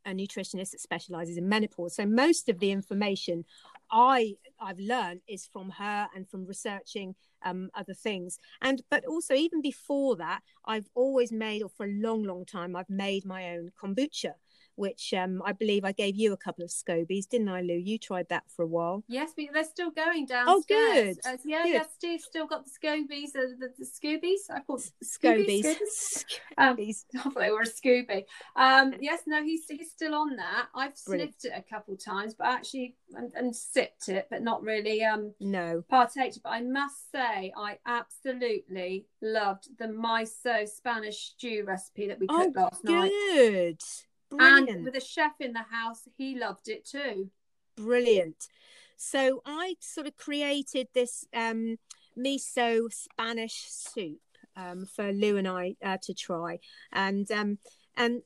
a 0.05 0.11
nutritionist 0.11 0.71
that 0.71 0.81
specializes 0.81 1.37
in 1.37 1.49
menopause. 1.49 1.95
So 1.95 2.05
most 2.05 2.49
of 2.49 2.59
the 2.59 2.71
information 2.71 3.45
I 3.91 4.35
I've 4.59 4.79
learned 4.79 5.21
is 5.27 5.49
from 5.51 5.69
her 5.71 6.07
and 6.15 6.27
from 6.27 6.45
researching 6.45 7.15
um, 7.43 7.69
other 7.75 7.93
things. 7.93 8.39
And 8.61 8.81
but 8.89 9.05
also 9.05 9.33
even 9.33 9.61
before 9.61 10.15
that, 10.17 10.41
I've 10.65 10.89
always 10.95 11.31
made, 11.31 11.61
or 11.61 11.69
for 11.69 11.85
a 11.85 11.89
long, 11.89 12.23
long 12.23 12.45
time, 12.45 12.75
I've 12.75 12.89
made 12.89 13.25
my 13.25 13.51
own 13.51 13.71
kombucha, 13.81 14.33
which 14.75 15.13
um, 15.13 15.41
I 15.45 15.51
believe 15.51 15.85
I 15.85 15.91
gave 15.91 16.15
you 16.15 16.33
a 16.33 16.37
couple 16.37 16.63
of 16.63 16.69
scobies, 16.69 17.27
didn't 17.27 17.49
I, 17.49 17.61
Lou? 17.61 17.73
You 17.75 17.97
tried 17.97 18.29
that 18.29 18.43
for 18.55 18.63
a 18.63 18.67
while. 18.67 19.03
Yes, 19.07 19.31
we, 19.37 19.49
they're 19.53 19.63
still 19.63 19.91
going 19.91 20.25
downstairs. 20.25 20.57
Oh, 20.57 20.63
good. 20.67 21.17
Uh, 21.25 21.37
yeah, 21.45 21.63
Good. 21.63 21.73
yeah. 21.73 21.83
Steve 21.95 22.21
still 22.21 22.47
got 22.47 22.65
the 22.65 22.71
scobies, 22.71 23.35
uh, 23.35 23.55
the, 23.59 23.69
the 23.77 23.85
scoobies. 23.85 24.49
I 24.53 24.59
call 24.61 24.79
Scobies. 25.03 25.65
Scoobies. 25.65 26.25
Um, 26.57 26.77
Scobies. 26.77 27.05
I 27.15 27.19
thought 27.19 27.35
they 27.35 27.51
were 27.51 27.61
a 27.61 27.65
Scooby. 27.65 28.23
Um, 28.55 28.93
yes, 29.01 29.21
no, 29.27 29.43
he's 29.43 29.63
he's 29.69 29.91
still 29.91 30.15
on 30.15 30.35
that. 30.37 30.67
I've 30.73 30.93
Brilliant. 31.05 31.33
sniffed 31.41 31.53
it 31.55 31.59
a 31.65 31.69
couple 31.69 31.93
of 31.93 32.03
times, 32.03 32.33
but 32.33 32.47
actually 32.47 32.95
and, 33.13 33.31
and 33.35 33.55
sipped 33.55 34.09
it, 34.09 34.27
but 34.29 34.41
not 34.41 34.61
really 34.63 35.03
um 35.03 35.33
No. 35.39 35.83
partaked. 35.89 36.39
But 36.43 36.49
I 36.49 36.61
must 36.61 37.11
say, 37.11 37.51
I 37.57 37.77
absolutely 37.85 39.07
loved 39.21 39.67
the 39.77 39.85
miso 39.85 40.67
Spanish 40.67 41.17
stew 41.35 41.63
recipe 41.67 42.07
that 42.07 42.19
we 42.19 42.27
Oh, 42.29 42.43
cooked 42.45 42.55
last 42.55 42.83
night. 42.83 43.11
good. 43.11 43.81
Brilliant. 44.37 44.69
And 44.69 44.85
with 44.85 44.95
a 44.95 45.01
chef 45.01 45.33
in 45.39 45.53
the 45.53 45.59
house, 45.59 46.07
he 46.17 46.37
loved 46.37 46.67
it 46.67 46.85
too. 46.85 47.29
Brilliant. 47.75 48.47
So 48.97 49.41
I 49.45 49.75
sort 49.79 50.07
of 50.07 50.15
created 50.15 50.87
this 50.93 51.25
um, 51.33 51.77
miso 52.17 52.91
Spanish 52.91 53.65
soup 53.69 54.21
um, 54.55 54.85
for 54.85 55.11
Lou 55.11 55.37
and 55.37 55.47
I 55.47 55.75
uh, 55.83 55.97
to 56.03 56.13
try, 56.13 56.59
and 56.91 57.29
um, 57.31 57.57
and 57.97 58.21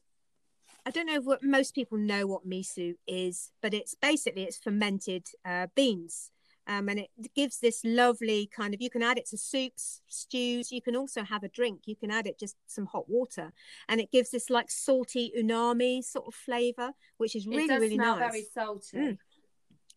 I 0.86 0.92
don't 0.92 1.08
know 1.08 1.22
what 1.22 1.44
most 1.44 1.74
people 1.74 1.98
know 1.98 2.28
what 2.28 2.48
miso 2.48 2.96
is, 3.08 3.52
but 3.62 3.74
it's 3.74 3.96
basically 3.96 4.44
it's 4.44 4.58
fermented 4.58 5.28
uh, 5.44 5.68
beans. 5.76 6.32
Um, 6.70 6.88
and 6.88 7.00
it 7.00 7.10
gives 7.36 7.60
this 7.60 7.82
lovely 7.84 8.48
kind 8.56 8.76
of 8.76 8.82
you 8.82 8.92
can 8.92 9.02
add 9.02 9.18
it 9.18 9.26
to 9.30 9.38
soups 9.40 10.02
stews 10.08 10.72
you 10.72 10.84
can 10.84 10.96
also 10.96 11.24
have 11.24 11.44
a 11.44 11.48
drink 11.48 11.82
you 11.88 11.96
can 11.96 12.12
add 12.12 12.28
it 12.28 12.40
just 12.40 12.58
some 12.68 12.86
hot 12.86 13.10
water 13.10 13.52
and 13.88 14.00
it 14.00 14.12
gives 14.12 14.30
this 14.30 14.52
like 14.52 14.70
salty 14.70 15.34
umami 15.36 16.04
sort 16.04 16.28
of 16.28 16.36
flavor 16.36 16.92
which 17.18 17.36
is 17.36 17.48
really 17.48 17.64
it 17.64 17.70
does 17.70 17.82
really 17.82 17.96
smell 17.96 18.20
nice 18.20 18.32
very 18.32 18.46
salty. 18.54 18.98
Mm. 18.98 19.18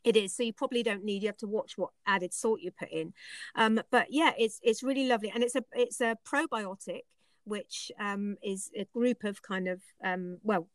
it 0.02 0.16
is 0.16 0.34
so 0.34 0.42
you 0.42 0.54
probably 0.54 0.82
don't 0.82 1.04
need 1.04 1.22
you 1.22 1.28
have 1.28 1.36
to 1.36 1.46
watch 1.46 1.76
what 1.76 1.90
added 2.06 2.32
salt 2.32 2.62
you 2.62 2.70
put 2.70 2.90
in 2.90 3.12
um 3.54 3.78
but 3.90 4.06
yeah 4.08 4.32
it's 4.38 4.58
it's 4.62 4.82
really 4.82 5.06
lovely 5.06 5.30
and 5.34 5.44
it's 5.44 5.54
a 5.54 5.64
it's 5.74 6.00
a 6.00 6.16
probiotic 6.26 7.02
which 7.44 7.92
um 8.00 8.36
is 8.42 8.70
a 8.74 8.86
group 8.86 9.24
of 9.24 9.42
kind 9.42 9.68
of 9.68 9.82
um 10.02 10.38
well 10.42 10.68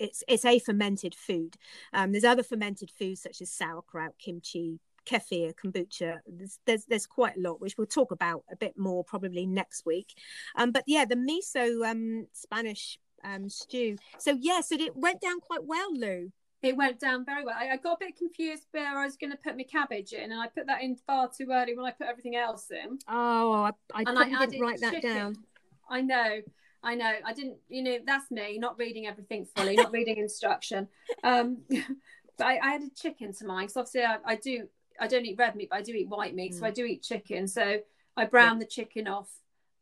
it's 0.00 0.24
it's 0.26 0.44
a 0.44 0.58
fermented 0.58 1.14
food 1.14 1.54
um 1.92 2.10
there's 2.10 2.24
other 2.24 2.42
fermented 2.42 2.90
foods 2.90 3.22
such 3.22 3.40
as 3.40 3.48
sauerkraut 3.48 4.18
kimchi 4.18 4.80
kefir 5.04 5.54
kombucha 5.54 6.18
there's, 6.26 6.58
there's 6.66 6.84
there's 6.86 7.06
quite 7.06 7.36
a 7.36 7.40
lot 7.40 7.60
which 7.60 7.76
we'll 7.76 7.86
talk 7.86 8.10
about 8.10 8.42
a 8.50 8.56
bit 8.56 8.76
more 8.76 9.04
probably 9.04 9.46
next 9.46 9.84
week 9.86 10.14
um 10.56 10.70
but 10.70 10.84
yeah 10.86 11.04
the 11.04 11.16
miso 11.16 11.88
um 11.88 12.26
spanish 12.32 12.98
um 13.24 13.48
stew 13.48 13.96
so 14.18 14.36
yeah 14.40 14.60
so 14.60 14.74
it 14.74 14.96
went 14.96 15.20
down 15.20 15.40
quite 15.40 15.64
well 15.64 15.92
lou 15.94 16.30
It 16.62 16.76
went 16.76 16.98
down 16.98 17.26
very 17.26 17.44
well. 17.44 17.56
I, 17.58 17.72
I 17.74 17.76
got 17.76 17.94
a 18.00 18.04
bit 18.06 18.16
confused 18.16 18.66
where 18.70 18.96
I 18.96 19.04
was 19.04 19.16
going 19.16 19.32
to 19.32 19.36
put 19.36 19.54
my 19.54 19.64
cabbage 19.64 20.12
in, 20.14 20.32
and 20.32 20.40
I 20.40 20.46
put 20.48 20.66
that 20.66 20.80
in 20.82 20.96
far 20.96 21.28
too 21.28 21.48
early 21.50 21.76
when 21.76 21.84
I 21.84 21.90
put 21.90 22.06
everything 22.06 22.36
else 22.36 22.70
in. 22.70 22.98
oh 23.06 23.52
i, 23.68 23.70
I 23.94 24.04
probably 24.04 24.34
I 24.34 24.46
didn't 24.46 24.60
write 24.62 24.80
that 24.80 24.94
chicken. 24.94 25.14
down 25.14 25.36
I 25.90 26.00
know, 26.00 26.40
I 26.82 26.94
know. 26.94 27.12
I 27.24 27.32
didn't, 27.32 27.58
you 27.68 27.82
know, 27.82 27.98
that's 28.06 28.30
me 28.30 28.58
not 28.58 28.78
reading 28.78 29.06
everything 29.06 29.46
fully, 29.54 29.76
not 29.76 29.92
reading 29.92 30.16
instruction. 30.16 30.88
Um, 31.22 31.58
but 32.38 32.46
I, 32.46 32.56
I 32.56 32.74
added 32.76 32.94
chicken 32.96 33.32
to 33.34 33.46
mine 33.46 33.66
because 33.66 33.76
obviously 33.76 34.04
I, 34.04 34.16
I 34.24 34.36
do. 34.36 34.68
I 35.00 35.06
don't 35.06 35.24
eat 35.26 35.38
red 35.38 35.56
meat, 35.56 35.68
but 35.70 35.76
I 35.78 35.82
do 35.82 35.92
eat 35.92 36.08
white 36.08 36.34
meat, 36.34 36.54
so 36.54 36.62
Mm. 36.62 36.66
I 36.66 36.70
do 36.70 36.84
eat 36.84 37.02
chicken. 37.02 37.48
So 37.48 37.80
I 38.16 38.24
browned 38.26 38.60
the 38.60 38.66
chicken 38.66 39.08
off, 39.08 39.30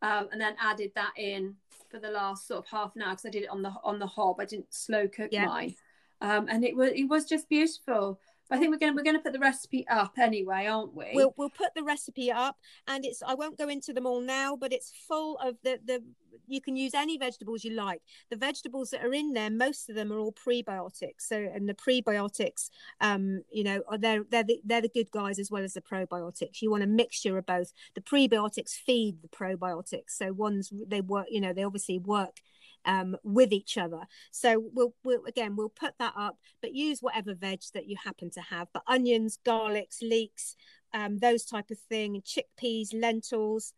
um, 0.00 0.28
and 0.32 0.40
then 0.40 0.56
added 0.58 0.92
that 0.94 1.12
in 1.16 1.56
for 1.90 1.98
the 1.98 2.10
last 2.10 2.46
sort 2.46 2.60
of 2.60 2.66
half 2.66 2.96
an 2.96 3.02
hour 3.02 3.10
because 3.10 3.26
I 3.26 3.30
did 3.30 3.42
it 3.44 3.50
on 3.50 3.62
the 3.62 3.72
on 3.84 3.98
the 3.98 4.06
hob. 4.06 4.40
I 4.40 4.44
didn't 4.46 4.72
slow 4.72 5.06
cook 5.08 5.30
Yeah. 5.32 5.46
mine, 5.46 5.76
um, 6.20 6.48
and 6.48 6.64
it 6.64 6.74
was 6.74 6.92
it 6.92 7.04
was 7.04 7.24
just 7.26 7.48
beautiful. 7.48 8.18
I 8.50 8.58
think 8.58 8.70
we're 8.70 8.78
gonna 8.78 8.94
we're 8.94 9.02
gonna 9.04 9.20
put 9.20 9.32
the 9.32 9.38
recipe 9.38 9.86
up 9.88 10.12
anyway, 10.18 10.66
aren't 10.66 10.94
we? 10.94 11.12
We'll 11.14 11.34
we'll 11.36 11.50
put 11.50 11.74
the 11.74 11.82
recipe 11.82 12.30
up, 12.30 12.56
and 12.86 13.04
it's 13.04 13.22
I 13.22 13.34
won't 13.34 13.56
go 13.56 13.68
into 13.68 13.92
them 13.92 14.06
all 14.06 14.20
now, 14.20 14.56
but 14.56 14.72
it's 14.72 14.92
full 15.08 15.38
of 15.38 15.56
the 15.62 15.78
the. 15.84 16.02
You 16.48 16.60
can 16.60 16.76
use 16.76 16.92
any 16.94 17.18
vegetables 17.18 17.64
you 17.64 17.72
like. 17.72 18.02
The 18.30 18.36
vegetables 18.36 18.90
that 18.90 19.04
are 19.04 19.12
in 19.12 19.32
there, 19.32 19.50
most 19.50 19.88
of 19.88 19.96
them 19.96 20.12
are 20.12 20.18
all 20.18 20.32
prebiotics. 20.32 21.20
So, 21.20 21.36
and 21.36 21.68
the 21.68 21.74
prebiotics, 21.74 22.68
um, 23.00 23.42
you 23.50 23.64
know, 23.64 23.82
are 23.88 23.98
they're 23.98 24.24
they're 24.30 24.44
the, 24.44 24.60
they're 24.64 24.80
the 24.82 24.88
good 24.88 25.10
guys 25.10 25.38
as 25.38 25.50
well 25.50 25.62
as 25.62 25.74
the 25.74 25.80
probiotics. 25.80 26.60
You 26.60 26.70
want 26.70 26.82
a 26.82 26.86
mixture 26.86 27.38
of 27.38 27.46
both. 27.46 27.72
The 27.94 28.00
prebiotics 28.00 28.72
feed 28.72 29.22
the 29.22 29.28
probiotics, 29.28 30.10
so 30.10 30.32
ones 30.32 30.72
they 30.86 31.00
work. 31.00 31.26
You 31.30 31.40
know, 31.40 31.52
they 31.52 31.64
obviously 31.64 31.98
work 31.98 32.40
um, 32.84 33.16
with 33.22 33.52
each 33.52 33.78
other. 33.78 34.02
So 34.30 34.62
we'll, 34.72 34.94
we'll 35.04 35.24
again 35.26 35.56
we'll 35.56 35.68
put 35.68 35.94
that 35.98 36.14
up, 36.16 36.38
but 36.60 36.74
use 36.74 37.00
whatever 37.00 37.34
veg 37.34 37.60
that 37.74 37.86
you 37.88 37.96
happen 38.04 38.30
to 38.30 38.40
have. 38.40 38.68
But 38.72 38.82
onions, 38.86 39.38
garlics, 39.46 40.02
leeks, 40.02 40.56
um, 40.94 41.18
those 41.18 41.44
type 41.44 41.70
of 41.70 41.78
thing, 41.78 42.22
chickpeas, 42.22 42.88
lentils, 42.92 43.72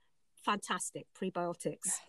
fantastic 0.44 1.06
prebiotics. 1.18 2.00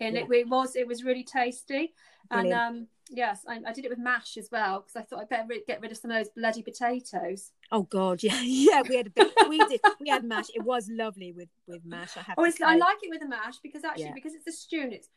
and 0.00 0.14
Yeah. 0.16 0.22
it, 0.22 0.30
it 0.30 0.48
was 0.48 0.76
it 0.76 0.86
was 0.86 1.04
really 1.04 1.24
tasty 1.24 1.94
and 2.30 2.52
um 2.52 2.88
yes 3.08 3.44
I, 3.48 3.60
I 3.64 3.72
did 3.72 3.84
it 3.84 3.88
with 3.88 4.00
mash 4.00 4.36
as 4.36 4.48
well 4.50 4.80
because 4.80 4.96
i 4.96 5.02
thought 5.02 5.20
i'd 5.20 5.28
better 5.28 5.46
ri- 5.48 5.62
get 5.66 5.80
rid 5.80 5.92
of 5.92 5.96
some 5.96 6.10
of 6.10 6.16
those 6.18 6.28
bloody 6.30 6.60
potatoes 6.62 7.52
Oh 7.72 7.82
God, 7.82 8.22
yeah, 8.28 8.40
yeah. 8.42 8.82
We 8.88 8.94
had 8.96 9.08
a 9.08 9.10
bit. 9.10 9.32
We 9.48 9.58
did. 9.58 9.80
We 10.00 10.08
had 10.08 10.22
mash. 10.22 10.46
It 10.54 10.62
was 10.62 10.88
lovely 10.88 11.32
with 11.32 11.48
with 11.66 11.84
mash. 11.84 12.16
I 12.16 12.20
have. 12.20 12.34
oh 12.38 12.44
i 12.64 12.76
like 12.76 12.98
it 13.02 13.10
with 13.10 13.18
the 13.20 13.26
mash 13.28 13.56
because 13.60 13.82
actually 13.84 14.04
Yeah. 14.04 14.12
because 14.14 14.34
it's 14.34 14.46
a 14.46 14.52
stew 14.52 14.82
and 14.82 14.92
it's 14.92 15.08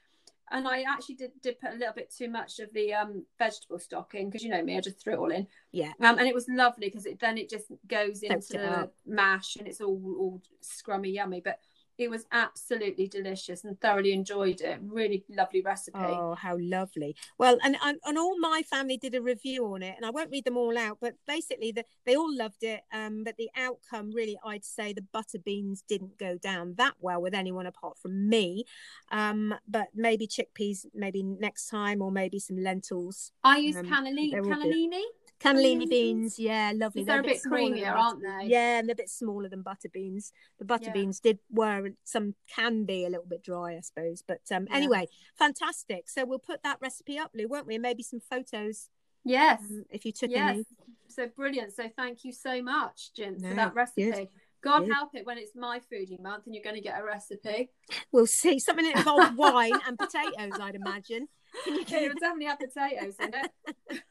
and 0.52 0.68
i 0.68 0.84
actually 0.84 1.16
did, 1.16 1.32
did 1.42 1.60
put 1.60 1.72
a 1.72 1.78
little 1.78 1.94
bit 1.94 2.14
too 2.16 2.30
much 2.30 2.60
of 2.60 2.72
the 2.74 2.94
um 2.94 3.24
vegetable 3.38 3.80
stock 3.80 4.14
in 4.16 4.30
because 4.30 4.44
you 4.44 4.50
know 4.50 4.64
me 4.64 4.78
i 4.78 4.82
just 4.82 5.02
threw 5.02 5.14
it 5.14 5.20
all 5.20 5.32
in. 5.32 5.48
Yeah. 5.72 5.92
um, 6.02 6.18
and 6.18 6.28
it 6.28 6.34
was 6.34 6.48
lovely 6.50 6.88
because 6.88 7.06
it 7.06 7.20
then 7.20 7.38
it 7.38 7.50
just 7.50 7.68
goes 7.88 8.24
into 8.24 8.54
the 8.54 8.90
mash 9.06 9.56
and 9.56 9.68
it's 9.68 9.82
all 9.82 10.02
all 10.18 10.42
scrummy 10.64 11.14
yummy. 11.14 11.42
But 11.44 11.60
it 12.00 12.10
was 12.10 12.26
absolutely 12.32 13.08
delicious 13.08 13.64
and 13.66 13.80
thoroughly 13.82 14.14
enjoyed 14.14 14.62
it 14.62 14.80
really 14.82 15.24
lovely 15.30 15.62
recipe 15.62 16.00
Oh, 16.00 16.34
how 16.36 16.58
lovely! 16.60 17.16
Well, 17.38 17.58
and, 17.64 17.76
and 17.84 18.00
and 18.06 18.18
all 18.18 18.40
my 18.40 18.62
family 18.70 18.98
did 18.98 19.16
a 19.16 19.22
review 19.22 19.66
on 19.74 19.84
it, 19.84 19.96
and 19.98 20.06
I 20.06 20.10
won't 20.10 20.32
read 20.32 20.46
them 20.46 20.58
all 20.58 20.78
out, 20.78 20.98
but 21.02 21.16
basically, 21.28 21.72
the, 21.72 21.84
they 22.06 22.16
all 22.16 22.34
loved 22.36 22.64
it. 22.64 22.82
Um, 22.94 23.24
but 23.24 23.36
the 23.38 23.50
outcome, 23.56 24.12
really, 24.12 24.38
I'd 24.46 24.64
say 24.66 24.94
the 24.94 25.06
butter 25.12 25.40
beans 25.40 25.84
didn't 25.88 26.18
go 26.18 26.38
down 26.38 26.76
that 26.78 26.94
well 27.02 27.22
with 27.22 27.34
anyone 27.34 27.66
apart 27.66 27.98
from 27.98 28.30
me. 28.30 28.64
Um, 29.12 29.54
but 29.68 29.88
maybe 29.94 30.26
chickpeas, 30.28 30.86
maybe 30.94 31.22
next 31.24 31.68
time, 31.68 32.02
or 32.02 32.12
maybe 32.12 32.40
some 32.40 32.58
lentils, 32.58 33.32
i 33.44 33.58
use 33.58 33.76
Um, 33.76 33.86
cannellini 33.86 34.34
cannellini 34.34 35.04
cannellini 35.40 35.90
beans. 35.90 36.38
Yeah, 36.40 36.72
lovely. 36.76 37.04
they're 37.04 37.20
a 37.20 37.24
bit 37.24 37.42
than 37.44 37.52
creamier 37.52 37.92
aren't 37.96 38.22
they 38.22 38.48
Yeah, 38.48 38.80
and 38.80 38.88
they're 38.88 38.94
a 38.94 38.96
bit 38.96 39.10
smaller 39.10 39.50
than 39.50 39.62
butter 39.62 39.90
beans. 39.92 40.32
The 40.58 40.66
butter 40.66 40.86
Yeah. 40.88 40.94
beans 40.94 41.20
did 41.20 41.40
were 41.50 41.90
some 42.04 42.36
can 42.54 42.86
be 42.86 43.06
a 43.06 43.10
little 43.10 43.26
bit 43.26 43.44
dry, 43.44 43.76
I 43.78 43.82
suppose. 43.82 44.22
But 44.28 44.42
um, 44.52 44.68
Yeah. 44.70 44.76
anyway, 44.78 45.08
fantastic. 45.38 46.10
So 46.10 46.26
we'll 46.26 46.40
put 46.40 46.64
that 46.64 46.80
recipe 46.82 47.18
up, 47.18 47.32
Lou, 47.34 47.48
won't 47.48 47.68
we? 47.68 47.78
Maybe 47.78 48.04
some 48.04 48.20
photos 48.20 48.90
yes 49.26 49.60
um, 49.70 49.84
if 49.90 50.06
you 50.06 50.14
took 50.14 50.30
yes 50.32 50.50
any. 50.50 50.66
so 51.10 51.28
brilliant 51.28 51.74
so 51.76 51.90
thank 51.98 52.24
you 52.24 52.32
so 52.32 52.64
much 52.64 53.12
Jim 53.14 53.38
No, 53.38 53.50
for 53.50 53.54
that 53.56 53.76
recipe 53.76 54.10
good, 54.10 54.28
god 54.64 54.80
good. 54.86 54.94
help 54.94 55.10
it 55.14 55.26
when 55.26 55.38
it's 55.38 55.52
my 55.54 55.82
foodie 55.92 56.20
month 56.22 56.46
and 56.46 56.56
you're 56.56 56.64
going 56.64 56.78
to 56.78 56.82
get 56.82 56.98
a 57.00 57.04
recipe 57.04 57.70
We'll 58.14 58.26
see 58.28 58.60
something 58.60 58.86
that 58.86 58.96
involves 58.96 59.30
wine 59.36 59.74
and 59.86 60.00
potatoes, 60.00 60.58
I'd 60.58 60.76
imagine. 60.76 61.28
Can 61.66 61.76
you 61.76 61.82
it 61.82 62.08
will 62.08 62.16
definitely 62.20 62.46
have 62.46 62.60
potatoes 62.60 63.16
in 63.20 63.34
it 63.34 63.52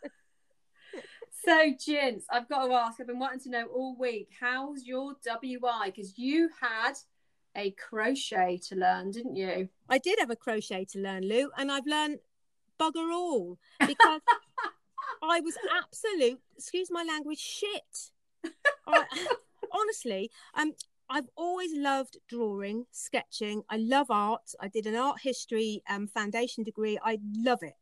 so 1.44 1.72
gents 1.78 2.26
i've 2.30 2.48
got 2.48 2.66
to 2.66 2.72
ask 2.72 3.00
i've 3.00 3.06
been 3.06 3.18
wanting 3.18 3.40
to 3.40 3.50
know 3.50 3.66
all 3.66 3.96
week 3.96 4.28
how's 4.40 4.84
your 4.84 5.14
wi 5.24 5.86
because 5.86 6.18
you 6.18 6.48
had 6.60 6.94
a 7.56 7.70
crochet 7.72 8.58
to 8.58 8.74
learn 8.76 9.10
didn't 9.10 9.36
you 9.36 9.68
I 9.88 9.98
did 9.98 10.18
have 10.18 10.30
a 10.30 10.36
crochet 10.36 10.84
to 10.92 10.98
learn, 10.98 11.26
Lou, 11.26 11.50
and 11.56 11.72
I've 11.72 11.86
learned 11.86 12.18
bugger 12.78 13.12
all 13.12 13.58
because 13.80 14.20
I 15.22 15.40
was 15.40 15.56
absolute, 15.76 16.40
excuse 16.56 16.90
my 16.90 17.02
language, 17.02 17.38
shit. 17.38 18.10
I, 18.86 19.04
honestly, 19.72 20.30
um, 20.54 20.72
I've 21.08 21.28
always 21.36 21.70
loved 21.74 22.18
drawing, 22.28 22.84
sketching. 22.92 23.62
I 23.70 23.78
love 23.78 24.10
art. 24.10 24.54
I 24.60 24.68
did 24.68 24.86
an 24.86 24.94
art 24.94 25.20
history 25.22 25.82
um, 25.88 26.06
foundation 26.06 26.64
degree. 26.64 26.98
I 27.02 27.18
love 27.34 27.62
it. 27.62 27.76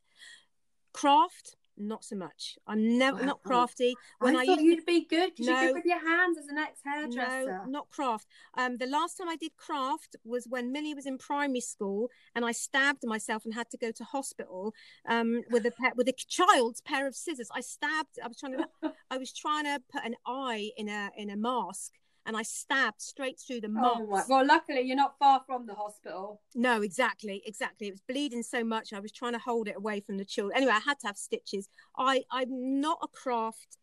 Craft, 0.92 1.56
not 1.76 2.04
so 2.04 2.16
much. 2.16 2.58
I'm 2.66 2.98
never 2.98 3.24
not 3.24 3.42
crafty. 3.42 3.94
When 4.18 4.36
i, 4.36 4.40
I, 4.40 4.46
thought 4.46 4.60
used 4.60 4.64
you'd 4.64 4.86
be 4.86 5.06
good 5.08 5.30
because 5.30 5.46
you're 5.46 5.60
good 5.60 5.74
with 5.74 5.84
your 5.84 6.00
hands 6.00 6.38
as 6.38 6.48
an 6.48 6.58
ex-hairdresser 6.58 7.46
no, 7.46 7.64
not 7.66 7.90
craft. 7.90 8.26
Um, 8.56 8.76
the 8.78 8.86
last 8.86 9.16
time 9.16 9.28
I 9.28 9.36
did 9.36 9.56
craft 9.56 10.16
was 10.24 10.46
when 10.48 10.72
Millie 10.72 10.94
was 10.94 11.06
in 11.06 11.18
primary 11.18 11.60
school, 11.60 12.08
and 12.34 12.44
I 12.44 12.52
stabbed 12.52 13.04
myself 13.04 13.44
and 13.44 13.54
had 13.54 13.70
to 13.70 13.76
go 13.78 13.90
to 13.92 14.04
hospital 14.04 14.74
um, 15.08 15.42
with 15.50 15.66
a 15.66 15.70
pa- 15.70 15.92
with 15.96 16.08
a 16.08 16.12
child's 16.12 16.80
pair 16.80 17.06
of 17.06 17.14
scissors. 17.14 17.48
I 17.52 17.60
stabbed. 17.60 18.18
I 18.22 18.28
was 18.28 18.38
trying 18.38 18.58
to. 18.58 18.66
I 19.10 19.18
was 19.18 19.32
trying 19.32 19.64
to 19.64 19.80
put 19.92 20.04
an 20.04 20.16
eye 20.26 20.70
in 20.76 20.88
a 20.88 21.10
in 21.16 21.30
a 21.30 21.36
mask, 21.36 21.92
and 22.26 22.36
I 22.36 22.42
stabbed 22.42 23.00
straight 23.00 23.38
through 23.38 23.60
the 23.60 23.68
Oh 23.68 23.70
moss. 23.70 24.28
my. 24.28 24.36
Well, 24.36 24.46
luckily 24.46 24.80
you're 24.82 24.96
not 24.96 25.18
far 25.18 25.42
from 25.46 25.66
the 25.66 25.74
hospital. 25.74 26.40
No, 26.54 26.82
exactly, 26.82 27.42
exactly. 27.46 27.88
It 27.88 27.92
was 27.92 28.00
bleeding 28.00 28.42
so 28.42 28.64
much. 28.64 28.92
I 28.92 29.00
was 29.00 29.12
trying 29.12 29.32
to 29.32 29.38
hold 29.38 29.68
it 29.68 29.76
away 29.76 30.00
from 30.00 30.18
the 30.18 30.24
children. 30.24 30.56
Anyway, 30.56 30.72
I 30.72 30.80
had 30.80 30.98
to 31.00 31.06
have 31.06 31.16
stitches. 31.16 31.68
I, 31.96 32.24
I'm 32.30 32.80
not 32.80 32.98
a 33.02 33.08
craft. 33.08 33.78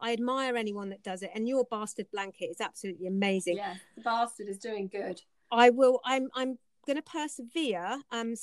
I 0.00 0.12
admire 0.12 0.56
anyone 0.56 0.88
that 0.90 1.04
does 1.04 1.22
it, 1.22 1.30
and 1.34 1.46
your 1.46 1.64
bastard 1.64 2.06
blanket 2.10 2.46
is 2.46 2.60
absolutely 2.60 3.06
amazing. 3.06 3.58
Yeah, 3.58 3.74
the 3.94 4.02
bastard 4.02 4.48
is 4.48 4.58
doing 4.58 4.88
good. 4.88 5.20
I 5.52 5.70
will. 5.70 6.00
I'm. 6.04 6.28
I'm 6.34 6.58
going 6.86 6.96
to 6.96 7.02
persevere. 7.02 8.00
Um, 8.10 8.34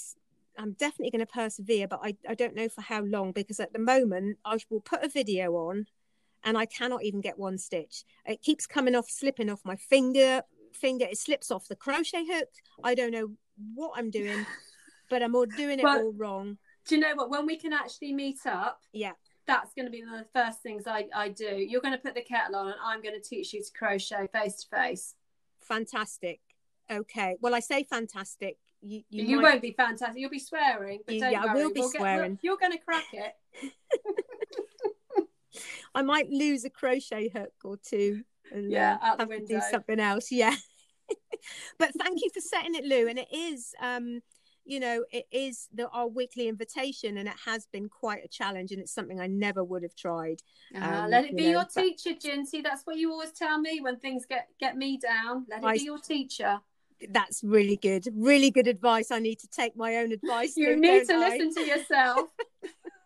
I'm 0.58 0.74
definitely 0.74 1.12
going 1.12 1.26
to 1.26 1.32
persevere, 1.32 1.88
but 1.88 2.00
I, 2.04 2.16
I 2.28 2.36
don't 2.36 2.56
know 2.56 2.70
for 2.70 2.82
how 2.82 3.02
long 3.02 3.32
because 3.32 3.60
at 3.60 3.74
the 3.74 3.80
moment 3.80 4.38
I 4.46 4.58
will 4.70 4.82
put 4.82 5.04
a 5.04 5.10
video 5.10 5.54
on, 5.54 5.88
and 6.44 6.58
I 6.58 6.66
cannot 6.66 7.04
even 7.04 7.22
get 7.22 7.38
one 7.38 7.58
stitch. 7.58 8.04
It 8.26 8.42
keeps 8.42 8.66
coming 8.68 8.96
off, 8.96 9.10
slipping 9.10 9.50
off 9.50 9.62
my 9.66 9.76
finger. 9.76 10.42
Finger. 10.74 11.06
It 11.10 11.18
slips 11.18 11.52
off 11.52 11.68
the 11.68 11.76
crochet 11.76 12.26
hook. 12.26 12.50
I 12.84 12.94
don't 12.96 13.12
know 13.12 13.30
what 13.74 13.92
I'm 13.96 14.10
doing, 14.12 14.46
but 15.10 15.22
I'm 15.24 15.36
all 15.36 15.46
doing 15.46 15.80
it 15.80 15.84
Well- 15.84 16.00
all 16.04 16.14
wrong. 16.14 16.58
Do 16.88 16.96
you 16.96 17.02
know 17.02 17.14
what? 17.16 17.30
When 17.30 17.46
we 17.46 17.56
can 17.58 17.72
actually 17.74 18.14
meet 18.14 18.40
up, 18.48 18.82
Yeah. 18.94 19.12
that's 19.46 19.74
going 19.76 19.86
to 19.86 19.92
be 19.92 20.04
one 20.04 20.16
of 20.16 20.20
the 20.22 20.40
first 20.40 20.62
things 20.64 20.88
I, 20.88 21.08
I 21.14 21.30
do. 21.30 21.56
You're 21.58 21.82
going 21.82 21.94
to 21.94 22.00
put 22.00 22.16
the 22.16 22.22
kettle 22.22 22.56
on, 22.56 22.68
and 22.68 22.76
I'm 22.84 23.02
going 23.02 23.14
to 23.14 23.22
teach 23.22 23.54
you 23.54 23.62
to 23.64 23.70
crochet 23.78 24.28
face 24.34 24.64
to 24.64 24.76
face. 24.76 25.14
Fantastic. 25.62 26.40
Okay. 26.90 27.36
Well, 27.42 27.54
I 27.54 27.60
say 27.60 27.84
fantastic. 27.84 28.58
You, 28.82 29.04
you, 29.10 29.24
You, 29.24 29.36
might- 29.36 29.44
won't 29.44 29.62
be 29.62 29.72
fantastic. 29.74 30.20
You'll 30.20 30.32
be 30.32 30.40
swearing, 30.40 31.00
but 31.06 31.20
don't 31.20 31.32
yeah, 31.32 31.44
I 31.48 31.54
will 31.54 31.72
be 31.72 31.82
We'll 31.82 31.90
swearing. 31.90 32.32
we'll- 32.32 32.40
you're 32.42 32.58
going 32.58 32.72
to 32.72 32.80
crack 32.80 33.06
it. 33.14 33.34
I 35.96 36.02
might 36.02 36.30
lose 36.30 36.64
a 36.66 36.70
crochet 36.70 37.30
hook 37.30 37.54
or 37.64 37.78
two. 37.78 38.22
And, 38.52 38.72
Yeah, 38.72 38.98
uh, 39.02 39.06
out 39.06 39.18
the 39.18 39.24
have 39.36 39.42
to 39.42 39.48
do 39.48 39.62
something 39.72 40.00
else. 40.00 40.32
Yeah. 40.32 40.56
but 41.80 41.92
thank 42.00 42.22
you 42.22 42.30
for 42.34 42.42
setting 42.42 42.76
it, 42.76 42.84
Lou. 42.86 43.08
And 43.08 43.18
it 43.20 43.28
is, 43.34 43.74
um, 43.82 44.22
you 44.66 44.80
know, 44.80 45.04
it 45.12 45.26
is 45.32 45.68
the, 45.74 45.88
our 45.90 46.08
weekly 46.08 46.48
invitation, 46.48 47.18
and 47.18 47.28
it 47.28 47.34
has 47.46 47.66
been 47.72 47.90
quite 47.90 48.24
a 48.24 48.28
challenge, 48.28 48.72
and 48.72 48.80
it's 48.80 48.94
something 48.94 49.20
I 49.20 49.26
never 49.28 49.64
would 49.64 49.82
have 49.82 49.96
tried. 49.96 50.42
Ah, 50.76 51.06
Um, 51.06 51.10
let 51.10 51.26
it 51.26 51.32
you 51.32 51.38
be 51.38 51.44
know, 51.46 51.52
your 51.52 51.68
but- 51.74 51.82
teacher, 51.82 52.12
Jinsey. 52.12 52.62
That's 52.64 52.84
what 52.84 52.98
you 52.98 53.12
always 53.12 53.32
tell 53.32 53.60
me 53.60 53.82
when 53.82 53.98
things 53.98 54.26
get 54.28 54.50
get 54.60 54.78
me 54.78 54.98
down. 54.98 55.46
Let 55.50 55.64
it 55.64 55.66
I- 55.66 55.78
be 55.78 55.84
your 55.84 55.98
teacher. 55.98 56.60
That's 57.10 57.44
really 57.44 57.78
good, 57.78 58.08
really 58.14 58.52
good 58.52 58.68
advice. 58.68 59.10
I 59.10 59.20
need 59.20 59.40
to 59.40 59.48
take 59.48 59.76
my 59.78 59.96
own 59.98 60.12
advice. 60.12 60.58
You 60.58 60.76
need 60.76 61.08
to 61.08 61.14
I? 61.16 61.30
listen 61.30 61.54
to 61.56 61.62
yourself. 61.62 62.30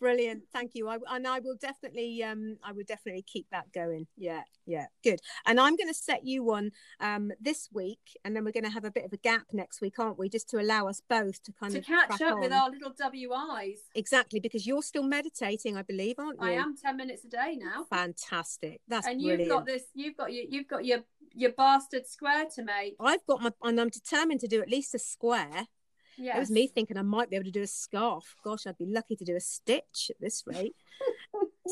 Brilliant, 0.00 0.44
thank 0.52 0.72
you. 0.74 0.88
I, 0.88 0.98
and 1.10 1.26
I 1.26 1.40
will 1.40 1.56
definitely, 1.60 2.22
um, 2.22 2.56
I 2.62 2.72
will 2.72 2.84
definitely 2.86 3.22
keep 3.22 3.46
that 3.50 3.72
going. 3.72 4.06
Yeah, 4.16 4.42
yeah, 4.66 4.86
good. 5.02 5.20
And 5.46 5.58
I'm 5.58 5.76
going 5.76 5.88
to 5.88 5.94
set 5.94 6.24
you 6.24 6.44
one 6.44 6.70
um 7.00 7.32
this 7.40 7.68
week, 7.72 8.16
and 8.24 8.34
then 8.36 8.44
we're 8.44 8.52
going 8.52 8.64
to 8.64 8.70
have 8.70 8.84
a 8.84 8.90
bit 8.90 9.04
of 9.04 9.12
a 9.12 9.16
gap 9.16 9.46
next 9.52 9.80
week, 9.80 9.98
aren't 9.98 10.18
we? 10.18 10.28
Just 10.28 10.48
to 10.50 10.60
allow 10.60 10.86
us 10.88 11.02
both 11.08 11.42
to 11.42 11.52
kind 11.52 11.72
to 11.72 11.78
of 11.78 11.86
catch 11.86 12.20
up 12.22 12.38
with 12.38 12.52
our 12.52 12.70
little 12.70 12.92
WIs. 12.98 13.78
exactly 13.94 14.40
because 14.40 14.66
you're 14.66 14.82
still 14.82 15.02
meditating, 15.02 15.76
I 15.76 15.82
believe, 15.82 16.16
aren't 16.18 16.40
you? 16.40 16.46
I 16.48 16.52
am 16.52 16.76
ten 16.76 16.96
minutes 16.96 17.24
a 17.24 17.28
day 17.28 17.58
now, 17.58 17.84
Fantastic. 17.90 18.80
That's 18.88 19.06
and 19.06 19.20
brilliant. 19.20 19.40
you've 19.40 19.48
got 19.48 19.66
this. 19.66 19.82
You've 19.94 20.16
got 20.16 20.32
your 20.32 20.44
you've 20.48 20.68
got 20.68 20.84
your 20.84 21.00
your 21.34 21.52
bastard 21.52 22.06
square 22.06 22.46
to 22.54 22.62
make. 22.62 22.96
I've 23.00 23.24
got 23.26 23.40
my, 23.42 23.52
and 23.62 23.80
I'm 23.80 23.88
determined 23.90 24.40
to 24.40 24.48
do 24.48 24.62
at 24.62 24.68
least 24.68 24.94
a 24.94 24.98
square. 24.98 25.66
Yes. 26.18 26.36
It 26.36 26.40
was 26.40 26.50
me 26.50 26.66
thinking 26.66 26.96
I 26.98 27.02
might 27.02 27.30
be 27.30 27.36
able 27.36 27.44
to 27.44 27.50
do 27.50 27.62
a 27.62 27.66
scarf. 27.66 28.34
Gosh, 28.44 28.66
I'd 28.66 28.76
be 28.78 28.86
lucky 28.86 29.14
to 29.16 29.24
do 29.24 29.36
a 29.36 29.40
stitch 29.40 30.10
at 30.10 30.20
this 30.20 30.42
rate. 30.46 30.74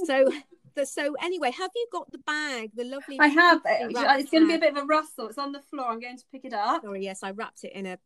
so, 0.04 0.30
the, 0.74 0.86
so 0.86 1.14
anyway, 1.22 1.50
have 1.50 1.70
you 1.74 1.86
got 1.92 2.10
the 2.12 2.18
bag? 2.18 2.70
The 2.74 2.84
lovely. 2.84 3.18
I 3.18 3.26
have. 3.28 3.60
It- 3.64 3.90
It's 3.96 4.30
going 4.30 4.44
to 4.44 4.48
be 4.48 4.54
a 4.54 4.58
bit 4.58 4.76
of 4.76 4.82
a 4.84 4.86
rustle. 4.86 5.28
It's 5.28 5.38
on 5.38 5.52
the 5.52 5.60
floor. 5.62 5.86
I'm 5.90 6.00
going 6.00 6.16
to 6.18 6.24
pick 6.30 6.44
it 6.44 6.52
up. 6.52 6.82
Sorry, 6.82 7.02
yes, 7.02 7.22
I 7.22 7.32
wrapped 7.32 7.64
it 7.64 7.72
in 7.72 7.86
a 7.86 7.98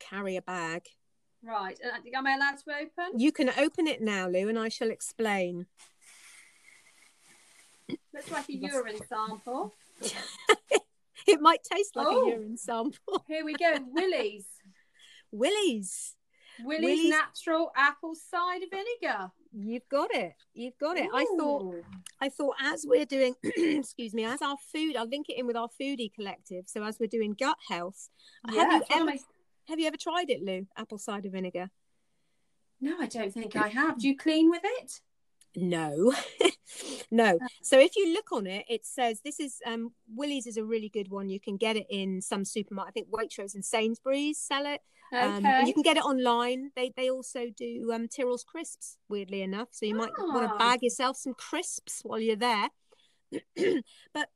carrier 0.00 0.40
bag. 0.40 0.82
Right. 1.42 1.78
Uh, 1.84 1.98
am 2.14 2.26
I 2.26 2.34
allowed 2.34 2.56
to 2.58 2.70
open? 2.74 3.18
You 3.20 3.30
can 3.30 3.50
open 3.58 3.86
it 3.86 4.00
now, 4.00 4.26
Lou, 4.28 4.48
and 4.48 4.58
I 4.58 4.68
shall 4.70 4.90
explain. 4.90 5.66
Looks 8.12 8.30
like 8.30 8.48
a 8.48 8.54
urine 8.56 8.98
sample. 9.08 9.74
It 11.26 11.40
might 11.40 11.60
taste 11.62 11.96
like 11.96 12.06
Oh. 12.06 12.26
a 12.26 12.30
urine 12.34 12.58
sample. 12.58 13.24
Here 13.26 13.46
we 13.46 13.54
go. 13.54 13.72
Willie's. 13.92 14.44
Willie's, 15.38 16.14
Willie's, 16.62 16.80
Willie's- 16.84 17.10
natural 17.10 17.70
apple 17.76 18.14
cider 18.14 18.66
vinegar. 18.70 19.30
you've 19.52 19.88
got 19.90 20.14
it. 20.14 20.34
You've 20.54 20.78
got 20.78 20.96
it. 20.96 21.08
I 21.12 21.24
thought 21.38 21.74
I 22.20 22.28
thought 22.28 22.54
as 22.62 22.84
we're 22.88 23.04
doing, 23.06 23.34
excuse 23.44 24.14
me, 24.14 24.24
as 24.24 24.40
our 24.42 24.56
food, 24.72 24.96
I'll 24.96 25.08
link 25.08 25.28
it 25.28 25.38
in 25.38 25.46
with 25.46 25.56
our 25.56 25.68
foodie 25.80 26.12
collective. 26.14 26.64
So 26.68 26.82
as 26.84 26.98
we're 27.00 27.08
doing 27.08 27.34
gut 27.38 27.58
health, 27.68 28.08
have 28.46 28.54
you 28.54 28.60
it's 28.62 28.90
one 28.90 29.02
of 29.02 29.08
ever 29.08 29.16
my- 29.16 29.18
have 29.68 29.80
you 29.80 29.86
ever 29.86 29.96
tried 29.96 30.28
it, 30.30 30.42
Lou? 30.42 30.66
Apple 30.76 30.98
cider 30.98 31.30
vinegar? 31.30 31.70
No, 32.80 32.96
I 33.00 33.06
don't 33.06 33.32
think 33.32 33.56
I 33.66 33.68
have. 33.68 33.98
Do 33.98 34.06
you 34.08 34.16
clean 34.16 34.50
with 34.50 34.62
it? 34.62 35.00
No, 35.56 36.12
no. 37.10 37.38
So 37.62 37.78
if 37.78 37.96
you 37.96 38.12
look 38.12 38.32
on 38.32 38.46
it, 38.46 38.64
it 38.68 38.84
says 38.84 39.20
this 39.24 39.38
is 39.40 39.60
um 39.66 39.92
Willie's 40.14 40.46
is 40.46 40.56
a 40.56 40.64
really 40.64 40.88
good 40.88 41.08
one. 41.10 41.28
You 41.28 41.40
can 41.40 41.56
get 41.56 41.76
it 41.76 41.86
in 41.90 42.20
some 42.20 42.44
supermarket. 42.44 42.90
I 42.90 42.92
think 42.92 43.08
Waitrose 43.10 43.54
and 43.54 43.64
Sainsbury's 43.64 44.38
sell 44.38 44.66
it. 44.66 44.80
Um, 45.12 45.36
Okay. 45.46 45.58
and 45.58 45.68
you 45.68 45.74
can 45.74 45.82
get 45.82 45.96
it 45.96 46.04
online. 46.04 46.70
They 46.74 46.92
they 46.96 47.10
also 47.10 47.46
do 47.56 47.92
um, 47.92 48.08
Tyrrell's 48.08 48.44
crisps. 48.44 48.96
Weirdly 49.08 49.42
enough, 49.42 49.68
so 49.70 49.86
you 49.86 49.94
might 49.94 50.10
want 50.18 50.48
to 50.48 50.54
Ah. 50.54 50.58
bag 50.58 50.82
yourself 50.82 51.16
some 51.16 51.34
crisps 51.34 52.00
while 52.02 52.18
you're 52.18 52.36
there. 52.36 52.68
but 54.12 54.28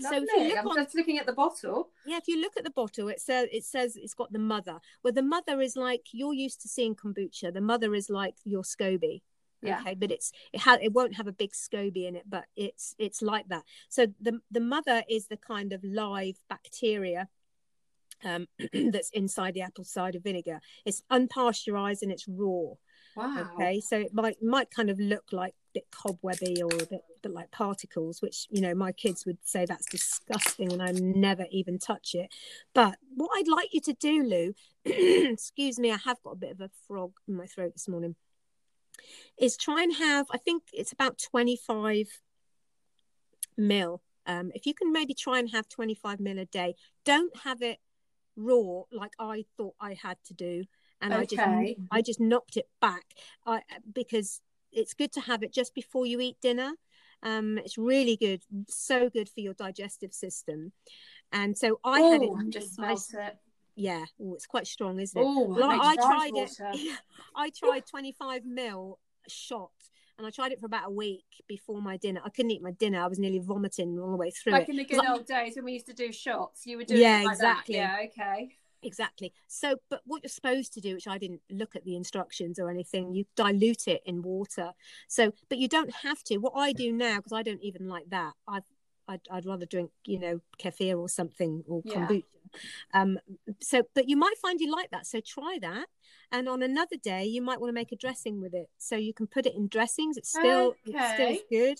so 0.00 0.16
if 0.16 0.28
you 0.34 0.48
look 0.48 0.58
I'm 0.58 0.68
on, 0.68 0.76
just 0.76 0.94
looking 0.94 1.18
at 1.18 1.26
the 1.26 1.32
bottle. 1.34 1.90
yeah, 2.06 2.16
if 2.16 2.26
you 2.28 2.40
look 2.40 2.56
at 2.56 2.64
the 2.64 2.70
bottle, 2.70 3.08
it 3.08 3.20
says 3.20 3.48
it 3.52 3.64
says 3.64 3.96
it's 3.96 4.14
got 4.14 4.32
the 4.32 4.38
mother. 4.38 4.78
Well, 5.02 5.12
the 5.12 5.22
mother 5.22 5.60
is 5.60 5.76
like 5.76 6.06
you're 6.12 6.32
used 6.32 6.62
to 6.62 6.68
seeing 6.68 6.94
kombucha. 6.94 7.52
The 7.52 7.60
mother 7.60 7.94
is 7.94 8.08
like 8.08 8.36
your 8.44 8.62
SCOBY. 8.62 9.20
Yeah. 9.64 9.80
Okay, 9.80 9.94
but 9.94 10.10
it's 10.10 10.32
it 10.52 10.60
ha- 10.60 10.78
it 10.80 10.92
won't 10.92 11.16
have 11.16 11.26
a 11.26 11.32
big 11.32 11.52
SCOBY 11.52 12.06
in 12.06 12.16
it, 12.16 12.24
but 12.28 12.44
it's 12.56 12.94
it's 12.98 13.22
like 13.22 13.48
that. 13.48 13.64
So 13.88 14.06
the 14.20 14.40
the 14.50 14.60
mother 14.60 15.02
is 15.08 15.26
the 15.26 15.36
kind 15.36 15.72
of 15.72 15.82
live 15.82 16.36
bacteria 16.48 17.28
um, 18.24 18.46
that's 18.72 19.10
inside 19.10 19.54
the 19.54 19.62
apple 19.62 19.84
cider 19.84 20.18
vinegar. 20.18 20.60
It's 20.84 21.02
unpasteurized 21.10 22.02
and 22.02 22.12
it's 22.12 22.28
raw. 22.28 22.74
Wow. 23.16 23.52
Okay, 23.54 23.80
so 23.80 24.00
it 24.00 24.12
might 24.12 24.42
might 24.42 24.70
kind 24.70 24.90
of 24.90 24.98
look 24.98 25.24
like 25.30 25.52
a 25.52 25.74
bit 25.74 25.86
cobwebby 25.92 26.62
or 26.62 26.72
a 26.74 26.86
bit, 26.86 27.02
bit 27.22 27.32
like 27.32 27.50
particles, 27.52 28.20
which 28.20 28.48
you 28.50 28.60
know 28.60 28.74
my 28.74 28.90
kids 28.90 29.24
would 29.24 29.38
say 29.44 29.64
that's 29.64 29.86
disgusting, 29.86 30.72
and 30.72 30.82
I 30.82 30.90
never 30.92 31.46
even 31.50 31.78
touch 31.78 32.14
it. 32.14 32.32
But 32.74 32.96
what 33.14 33.30
I'd 33.36 33.46
like 33.46 33.72
you 33.72 33.80
to 33.82 33.92
do, 33.92 34.24
Lou, 34.24 34.54
excuse 34.84 35.78
me, 35.78 35.92
I 35.92 35.98
have 36.04 36.20
got 36.24 36.32
a 36.32 36.36
bit 36.36 36.50
of 36.50 36.60
a 36.60 36.70
frog 36.88 37.12
in 37.28 37.36
my 37.36 37.46
throat 37.46 37.72
this 37.74 37.88
morning, 37.88 38.16
is 39.38 39.56
try 39.56 39.82
and 39.82 39.94
have 39.96 40.26
I 40.30 40.38
think 40.38 40.64
it's 40.72 40.92
about 40.92 41.18
twenty 41.18 41.56
five 41.56 42.06
mil. 43.56 44.02
Um, 44.26 44.50
if 44.54 44.66
you 44.66 44.74
can 44.74 44.92
maybe 44.92 45.14
try 45.14 45.38
and 45.38 45.50
have 45.50 45.68
twenty 45.68 45.94
five 45.94 46.20
mil 46.20 46.38
a 46.38 46.46
day, 46.46 46.74
don't 47.04 47.36
have 47.44 47.62
it 47.62 47.78
raw 48.36 48.82
like 48.90 49.12
I 49.18 49.44
thought 49.56 49.74
I 49.80 49.94
had 49.94 50.16
to 50.26 50.34
do 50.34 50.64
and 51.00 51.14
I 51.14 51.24
just 51.24 51.42
I 51.90 52.02
just 52.02 52.20
knocked 52.20 52.56
it 52.56 52.66
back 52.80 53.04
I, 53.46 53.62
because 53.92 54.40
it's 54.72 54.94
good 54.94 55.12
to 55.12 55.20
have 55.20 55.42
it 55.42 55.52
just 55.52 55.74
before 55.74 56.06
you 56.06 56.20
eat 56.20 56.36
dinner. 56.40 56.72
Um, 57.22 57.58
it's 57.58 57.78
really 57.78 58.16
good, 58.16 58.42
so 58.68 59.08
good 59.08 59.28
for 59.28 59.40
your 59.40 59.54
digestive 59.54 60.12
system. 60.12 60.72
And 61.32 61.56
so 61.56 61.80
I 61.84 62.00
had 62.00 62.22
it. 62.22 62.28
Oh, 62.30 62.40
just 62.50 62.74
smelt 62.74 63.06
it. 63.14 63.36
Yeah, 63.76 64.04
oh, 64.20 64.34
it's 64.34 64.46
quite 64.46 64.66
strong, 64.66 65.00
isn't 65.00 65.18
it? 65.20 65.24
Oh, 65.24 65.54
Well, 65.56 65.70
I 65.70 65.96
tried 65.96 66.32
water. 66.32 66.70
it. 66.74 66.98
I 67.36 67.50
tried 67.50 67.86
25 67.86 68.44
mil 68.44 68.98
shot, 69.28 69.70
and 70.18 70.26
I 70.26 70.30
tried 70.30 70.52
it 70.52 70.60
for 70.60 70.66
about 70.66 70.86
a 70.88 70.90
week 70.90 71.24
before 71.48 71.80
my 71.82 71.96
dinner. 71.96 72.20
I 72.24 72.30
couldn't 72.30 72.52
eat 72.52 72.62
my 72.62 72.70
dinner. 72.72 73.02
I 73.02 73.06
was 73.06 73.18
nearly 73.18 73.40
vomiting 73.40 73.98
all 73.98 74.10
the 74.10 74.16
way 74.16 74.30
through 74.30 74.52
Like 74.52 74.64
it. 74.68 74.70
in 74.70 74.76
the 74.76 74.84
good 74.84 75.04
I- 75.04 75.12
old 75.12 75.26
days 75.26 75.56
when 75.56 75.64
we 75.64 75.72
used 75.72 75.86
to 75.86 75.94
do 75.94 76.12
shots, 76.12 76.66
you 76.66 76.76
were 76.76 76.84
doing 76.84 77.00
Yeah, 77.00 77.20
it 77.22 77.24
like 77.24 77.34
exactly. 77.34 77.74
that. 77.76 78.10
Yeah, 78.18 78.24
okay. 78.32 78.48
Exactly. 78.82 79.32
So, 79.48 79.76
but 79.88 80.02
what 80.04 80.22
you're 80.22 80.28
supposed 80.28 80.74
to 80.74 80.80
do, 80.80 80.92
which 80.94 81.08
I 81.08 81.16
didn't 81.16 81.40
look 81.50 81.74
at 81.74 81.84
the 81.86 81.96
instructions 81.96 82.58
or 82.58 82.68
anything, 82.70 83.14
you 83.14 83.24
dilute 83.34 83.88
it 83.88 84.02
in 84.04 84.20
water. 84.20 84.72
So, 85.08 85.32
but 85.48 85.56
you 85.56 85.68
don't 85.68 85.90
have 86.02 86.22
to. 86.24 86.36
What 86.36 86.52
I 86.54 86.72
do 86.72 86.92
now, 86.92 87.16
because 87.16 87.32
I 87.32 87.42
don't 87.42 87.62
even 87.62 87.88
like 87.88 88.10
that, 88.10 88.34
I've, 88.46 88.62
I'd, 89.08 89.20
I'd 89.30 89.46
rather 89.46 89.64
drink, 89.64 89.90
you 90.04 90.18
know, 90.18 90.40
kefir 90.58 90.98
or 90.98 91.08
something 91.08 91.64
or 91.66 91.80
Yeah. 91.84 91.94
kombucha. 91.94 92.24
Um, 92.92 93.18
so, 93.60 93.82
but 93.94 94.08
you 94.08 94.16
might 94.16 94.36
find 94.38 94.60
you 94.60 94.70
like 94.70 94.90
that. 94.90 95.06
So 95.06 95.20
try 95.20 95.58
that. 95.62 95.86
And 96.32 96.48
on 96.48 96.62
another 96.62 96.96
day, 96.96 97.24
you 97.24 97.42
might 97.42 97.60
want 97.60 97.68
to 97.70 97.74
make 97.74 97.92
a 97.92 97.96
dressing 97.96 98.40
with 98.40 98.54
it. 98.54 98.68
So 98.78 98.96
you 98.96 99.14
can 99.14 99.26
put 99.26 99.46
it 99.46 99.54
in 99.54 99.68
dressings. 99.68 100.16
It's 100.16 100.30
still, 100.30 100.74
it's 100.84 101.14
still 101.14 101.36
good. 101.50 101.78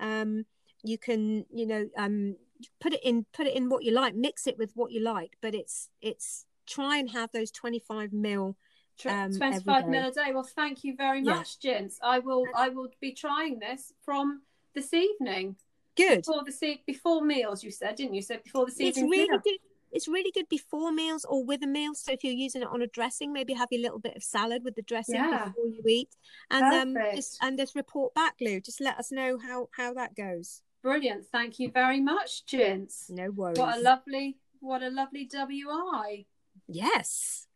Um, 0.00 0.44
you 0.82 0.98
can, 0.98 1.46
you 1.52 1.66
know, 1.66 1.88
um, 1.96 2.36
put 2.80 2.94
it 2.94 3.00
in 3.04 3.26
put 3.32 3.46
it 3.46 3.54
in 3.54 3.68
what 3.68 3.84
you 3.84 3.92
like 3.92 4.14
mix 4.14 4.46
it 4.46 4.56
with 4.56 4.70
what 4.74 4.90
you 4.90 4.98
like 4.98 5.36
but 5.42 5.54
it's 5.54 5.90
it's 6.00 6.46
try 6.66 6.96
and 6.96 7.10
have 7.10 7.30
those 7.32 7.50
25 7.50 8.14
mil 8.14 8.56
Um, 9.04 9.30
25 9.30 9.84
day. 9.84 9.90
mil 9.90 10.08
a 10.08 10.10
day. 10.10 10.32
Well, 10.32 10.42
thank 10.42 10.82
you 10.82 10.96
very 10.96 11.18
Yeah. 11.18 11.34
much, 11.34 11.58
Jinx. 11.60 11.98
I 12.02 12.18
will 12.18 12.46
I 12.54 12.70
will 12.70 12.88
be 12.98 13.12
trying 13.12 13.58
this 13.58 13.92
from 14.02 14.40
this 14.74 14.94
evening. 14.94 15.56
Good. 15.96 16.22
Before 16.24 16.44
the 16.44 16.52
se- 16.52 16.82
before 16.86 17.22
meals, 17.22 17.62
you 17.62 17.70
said, 17.70 17.96
didn't 17.96 18.14
you? 18.14 18.22
So 18.22 18.38
before 18.42 18.64
the 18.64 18.72
season. 18.72 19.04
It's 19.04 19.10
really 19.10 19.38
good. 19.44 19.58
It's 19.92 20.08
really 20.08 20.30
good 20.32 20.48
before 20.48 20.90
meals 20.92 21.24
or 21.24 21.44
with 21.44 21.62
a 21.62 21.66
meal. 21.66 21.94
So 21.94 22.12
if 22.12 22.22
you're 22.24 22.32
using 22.34 22.62
it 22.62 22.68
on 22.68 22.82
a 22.82 22.86
dressing, 22.86 23.32
maybe 23.32 23.54
have 23.54 23.68
a 23.72 23.78
little 23.78 23.98
bit 23.98 24.14
of 24.16 24.22
salad 24.22 24.62
with 24.64 24.74
the 24.74 24.82
dressing 24.82 25.14
Yeah. 25.14 25.46
before 25.46 25.66
you 25.68 25.82
eat, 25.88 26.10
and 26.50 26.96
um, 26.96 27.02
just, 27.14 27.38
and 27.42 27.58
just 27.58 27.74
report 27.74 28.12
back, 28.14 28.34
Lou. 28.40 28.60
Just 28.60 28.80
let 28.80 28.98
us 28.98 29.10
know 29.10 29.38
how 29.38 29.68
how 29.72 29.94
that 29.94 30.14
goes. 30.14 30.62
Brilliant. 30.82 31.26
Thank 31.32 31.58
you 31.58 31.70
very 31.70 32.00
much, 32.00 32.44
Jinx. 32.46 33.06
No 33.08 33.30
worries. 33.30 33.58
What 33.58 33.78
a 33.78 33.80
lovely, 33.80 34.36
what 34.60 34.82
a 34.82 34.90
lovely 34.90 35.24
WI. 35.32 36.26
yes, 36.68 37.46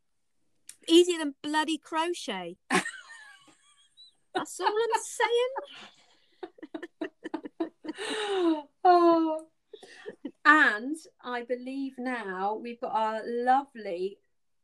easier 0.89 1.19
than 1.19 1.35
bloody 1.43 1.77
crochet. 1.79 2.57
That's 4.35 4.61
all 4.61 4.69
I'm 4.69 5.03
saying. 5.03 5.51
oh. 8.85 9.47
And 10.45 10.97
I 11.23 11.43
believe 11.43 11.99
now 11.99 12.55
we've 12.55 12.81
got 12.81 12.95
our 12.95 13.23
lovely, 13.25 14.19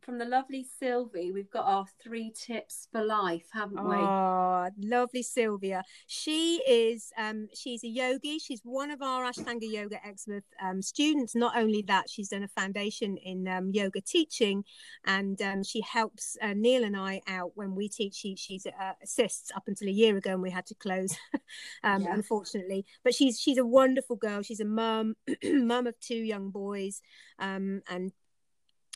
from 0.06 0.18
the 0.18 0.24
lovely 0.24 0.64
Sylvie, 0.78 1.32
we've 1.32 1.50
got 1.50 1.66
our 1.66 1.84
three 2.00 2.30
tips 2.32 2.86
for 2.92 3.04
life, 3.04 3.48
haven't 3.52 3.84
we? 3.84 3.96
Oh, 3.96 4.68
lovely 4.78 5.22
Sylvia. 5.24 5.82
She 6.06 6.62
is 6.66 7.12
um 7.18 7.48
she's 7.52 7.82
a 7.82 7.88
yogi. 7.88 8.38
She's 8.38 8.60
one 8.62 8.92
of 8.92 9.02
our 9.02 9.24
Ashtanga 9.24 9.68
Yoga 9.68 9.98
Exmouth 10.06 10.44
um, 10.62 10.80
students. 10.80 11.34
Not 11.34 11.58
only 11.58 11.82
that, 11.88 12.08
she's 12.08 12.28
done 12.28 12.44
a 12.44 12.48
foundation 12.48 13.16
in 13.16 13.48
um, 13.48 13.70
yoga 13.72 14.00
teaching, 14.00 14.64
and 15.04 15.42
um, 15.42 15.64
she 15.64 15.80
helps 15.80 16.36
uh, 16.40 16.54
Neil 16.54 16.84
and 16.84 16.96
I 16.96 17.20
out 17.26 17.50
when 17.56 17.74
we 17.74 17.88
teach. 17.88 18.14
She 18.14 18.36
she's 18.36 18.64
uh, 18.64 18.92
assists 19.02 19.50
up 19.56 19.64
until 19.66 19.88
a 19.88 19.92
year 19.92 20.16
ago, 20.16 20.30
and 20.34 20.42
we 20.42 20.50
had 20.50 20.66
to 20.66 20.74
close, 20.76 21.16
um, 21.82 22.02
Yeah. 22.02 22.14
unfortunately. 22.14 22.86
But 23.02 23.14
she's 23.14 23.40
she's 23.40 23.58
a 23.58 23.66
wonderful 23.66 24.14
girl. 24.16 24.42
She's 24.42 24.60
a 24.60 24.64
mum, 24.64 25.16
mum 25.44 25.88
of 25.88 25.98
two 25.98 26.14
young 26.14 26.50
boys, 26.50 27.02
um, 27.40 27.82
and 27.90 28.12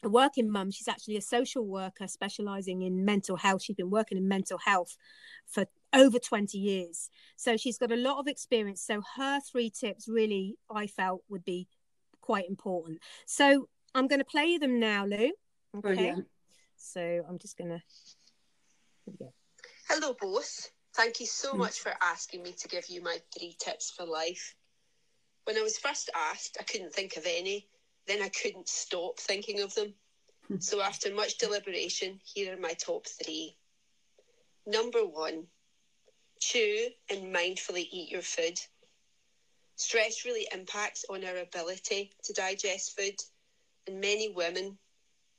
a 0.03 0.09
working 0.09 0.51
mum. 0.51 0.71
She's 0.71 0.89
actually 0.89 1.17
a 1.17 1.23
social 1.23 1.67
worker 1.67 2.09
specializing 2.09 2.83
in 2.83 3.05
mental 3.05 3.37
health. 3.37 3.63
She's 3.63 3.77
been 3.77 3.91
working 3.91 4.19
in 4.19 4.29
mental 4.29 4.59
health 4.59 4.97
for 5.47 5.67
over 5.93 6.19
20 6.19 6.57
years. 6.59 7.11
So 7.37 7.57
she's 7.57 7.79
got 7.79 7.93
a 7.93 7.97
lot 7.97 8.19
of 8.19 8.27
experience. 8.27 8.83
So 8.83 9.03
her 9.17 9.41
three 9.41 9.71
tips 9.71 10.09
really, 10.09 10.57
I 10.75 10.87
felt, 10.87 11.23
would 11.29 11.45
be 11.45 11.69
quite 12.21 12.49
important. 12.49 13.01
So 13.27 13.69
I'm 13.95 14.07
going 14.07 14.21
to 14.21 14.25
play 14.25 14.59
them 14.59 14.79
now, 14.81 15.05
Lou. 15.05 15.17
Okay. 15.17 15.33
Brilliant. 15.81 16.27
So 16.77 17.25
I'm 17.29 17.39
just 17.39 17.57
going 17.59 17.71
to. 17.71 17.83
Here 19.05 19.15
we 19.19 19.27
go. 19.27 19.33
Hello, 19.89 20.15
both. 20.21 20.71
Thank 20.95 21.21
you 21.21 21.27
so 21.27 21.55
Mm. 21.55 21.59
much 21.59 21.81
for 21.81 21.93
asking 22.01 22.43
me 22.43 22.53
to 22.53 22.69
give 22.69 22.89
you 22.89 23.03
my 23.03 23.21
three 23.37 23.57
tips 23.59 23.91
for 23.91 24.05
life. 24.07 24.57
When 25.45 25.57
I 25.57 25.63
was 25.63 25.79
first 25.79 26.11
asked, 26.15 26.57
I 26.61 26.65
couldn't 26.65 26.93
think 26.95 27.17
of 27.17 27.27
any. 27.27 27.69
Then 28.11 28.23
I 28.23 28.29
couldn't 28.29 28.69
stop 28.69 29.21
thinking 29.21 29.61
of 29.61 29.73
them. 29.77 29.95
Mm. 30.51 30.61
So, 30.61 30.81
after 30.81 31.15
much 31.15 31.39
deliberation, 31.39 32.19
here 32.25 32.53
are 32.55 32.61
my 32.61 32.73
top 32.73 33.07
three. 33.07 33.57
Number 34.67 35.07
one, 35.07 35.47
chew 36.41 36.89
and 37.09 37.33
mindfully 37.33 37.87
eat 37.93 38.11
your 38.11 38.23
food. 38.23 38.59
Stress 39.77 40.25
really 40.25 40.49
impacts 40.53 41.05
on 41.09 41.25
our 41.25 41.37
ability 41.37 42.11
to 42.25 42.33
digest 42.33 42.99
food, 42.99 43.15
and 43.87 44.01
many 44.01 44.29
women, 44.29 44.77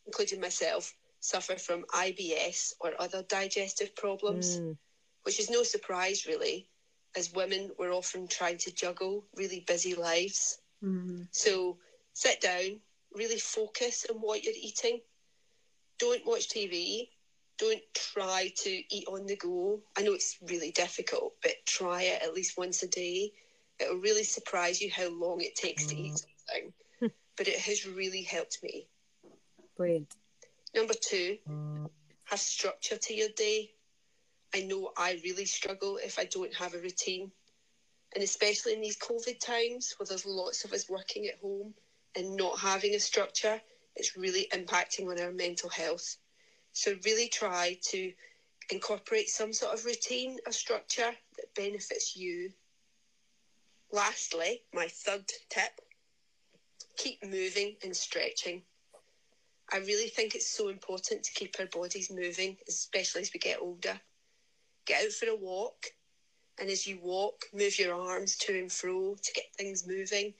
including 0.05 0.39
myself, 0.39 0.93
suffer 1.19 1.57
from 1.57 1.83
IBS 1.93 2.75
or 2.79 2.93
other 3.01 3.21
digestive 3.23 3.93
problems 3.97 4.59
Mm, 4.59 4.77
which 5.23 5.41
is 5.41 5.49
no 5.49 5.63
surprise 5.63 6.25
really, 6.25 6.69
as 7.17 7.33
women 7.33 7.71
we're 7.77 7.93
often 7.93 8.29
trying 8.29 8.59
to 8.59 8.71
juggle 8.71 9.25
really 9.35 9.59
busy 9.67 9.93
lives. 9.93 10.57
Mm. 10.81 11.27
So 11.31 11.77
sit 12.13 12.41
down, 12.41 12.79
really 13.13 13.37
focus 13.37 14.05
on 14.09 14.17
what 14.17 14.43
you're 14.43 14.53
eating. 14.59 15.01
Don't 15.99 16.25
watch 16.25 16.49
TV. 16.49 17.09
Don't 17.57 17.81
try 17.93 18.51
to 18.57 18.69
eat 18.69 19.07
on 19.07 19.25
the 19.27 19.35
go. 19.35 19.81
I 19.97 20.01
know 20.01 20.13
it's 20.13 20.37
really 20.47 20.71
difficult, 20.71 21.35
but 21.41 21.51
try 21.65 22.03
it 22.03 22.21
at 22.23 22.33
least 22.33 22.57
once 22.57 22.81
a 22.83 22.87
day. 22.87 23.31
It'll 23.79 23.97
really 23.97 24.23
surprise 24.23 24.81
you 24.81 24.89
how 24.91 25.09
long 25.09 25.41
it 25.41 25.55
takes 25.55 25.85
to 25.87 25.95
eat 25.95 26.17
something. 26.17 26.73
Mm. 27.01 27.11
but 27.37 27.47
it 27.47 27.57
has 27.59 27.85
really 27.85 28.23
helped 28.23 28.61
me. 28.63 28.87
brilliant. 29.77 30.13
Number 30.75 30.93
two, 30.93 31.37
have 32.25 32.39
structure 32.39 32.97
to 32.97 33.13
your 33.13 33.29
day. 33.35 33.71
I 34.53 34.61
know 34.61 34.91
I 34.97 35.19
really 35.23 35.45
struggle 35.45 35.97
if 35.97 36.19
I 36.19 36.25
don't 36.25 36.53
have 36.55 36.73
a 36.73 36.79
routine. 36.79 37.31
And 38.13 38.23
especially 38.23 38.73
in 38.73 38.81
these 38.81 38.97
COVID 38.97 39.39
times 39.39 39.93
where 39.97 40.07
there's 40.07 40.25
lots 40.25 40.65
of 40.65 40.73
us 40.73 40.89
working 40.89 41.27
at 41.27 41.39
home 41.39 41.73
and 42.15 42.35
not 42.35 42.59
having 42.59 42.95
a 42.95 42.99
structure, 42.99 43.61
it's 43.95 44.17
really 44.17 44.47
impacting 44.53 45.09
on 45.09 45.19
our 45.19 45.31
mental 45.31 45.69
health. 45.69 46.17
So, 46.73 46.95
really 47.05 47.27
try 47.27 47.77
to 47.89 48.13
incorporate 48.71 49.29
some 49.29 49.53
sort 49.53 49.73
of 49.73 49.85
routine 49.85 50.37
or 50.45 50.51
structure 50.51 51.11
that 51.37 51.55
benefits 51.55 52.15
you. 52.15 52.51
Lastly, 53.91 54.61
my 54.73 54.87
third 54.87 55.25
tip 55.49 55.81
keep 56.97 57.23
moving 57.23 57.75
and 57.83 57.95
stretching. 57.95 58.61
I 59.71 59.77
really 59.77 60.09
think 60.09 60.35
it's 60.35 60.51
so 60.51 60.67
important 60.67 61.23
to 61.23 61.33
keep 61.33 61.55
our 61.59 61.65
bodies 61.67 62.11
moving, 62.11 62.57
especially 62.67 63.21
as 63.21 63.31
we 63.33 63.39
get 63.39 63.61
older. 63.61 63.99
Get 64.85 65.05
out 65.05 65.11
for 65.11 65.29
a 65.29 65.35
walk, 65.35 65.87
and 66.59 66.69
as 66.69 66.85
you 66.85 66.99
walk, 67.01 67.45
move 67.53 67.79
your 67.79 67.95
arms 67.95 68.35
to 68.37 68.57
and 68.57 68.71
fro 68.71 69.15
to 69.15 69.33
get 69.33 69.45
things 69.57 69.87
moving, 69.87 70.33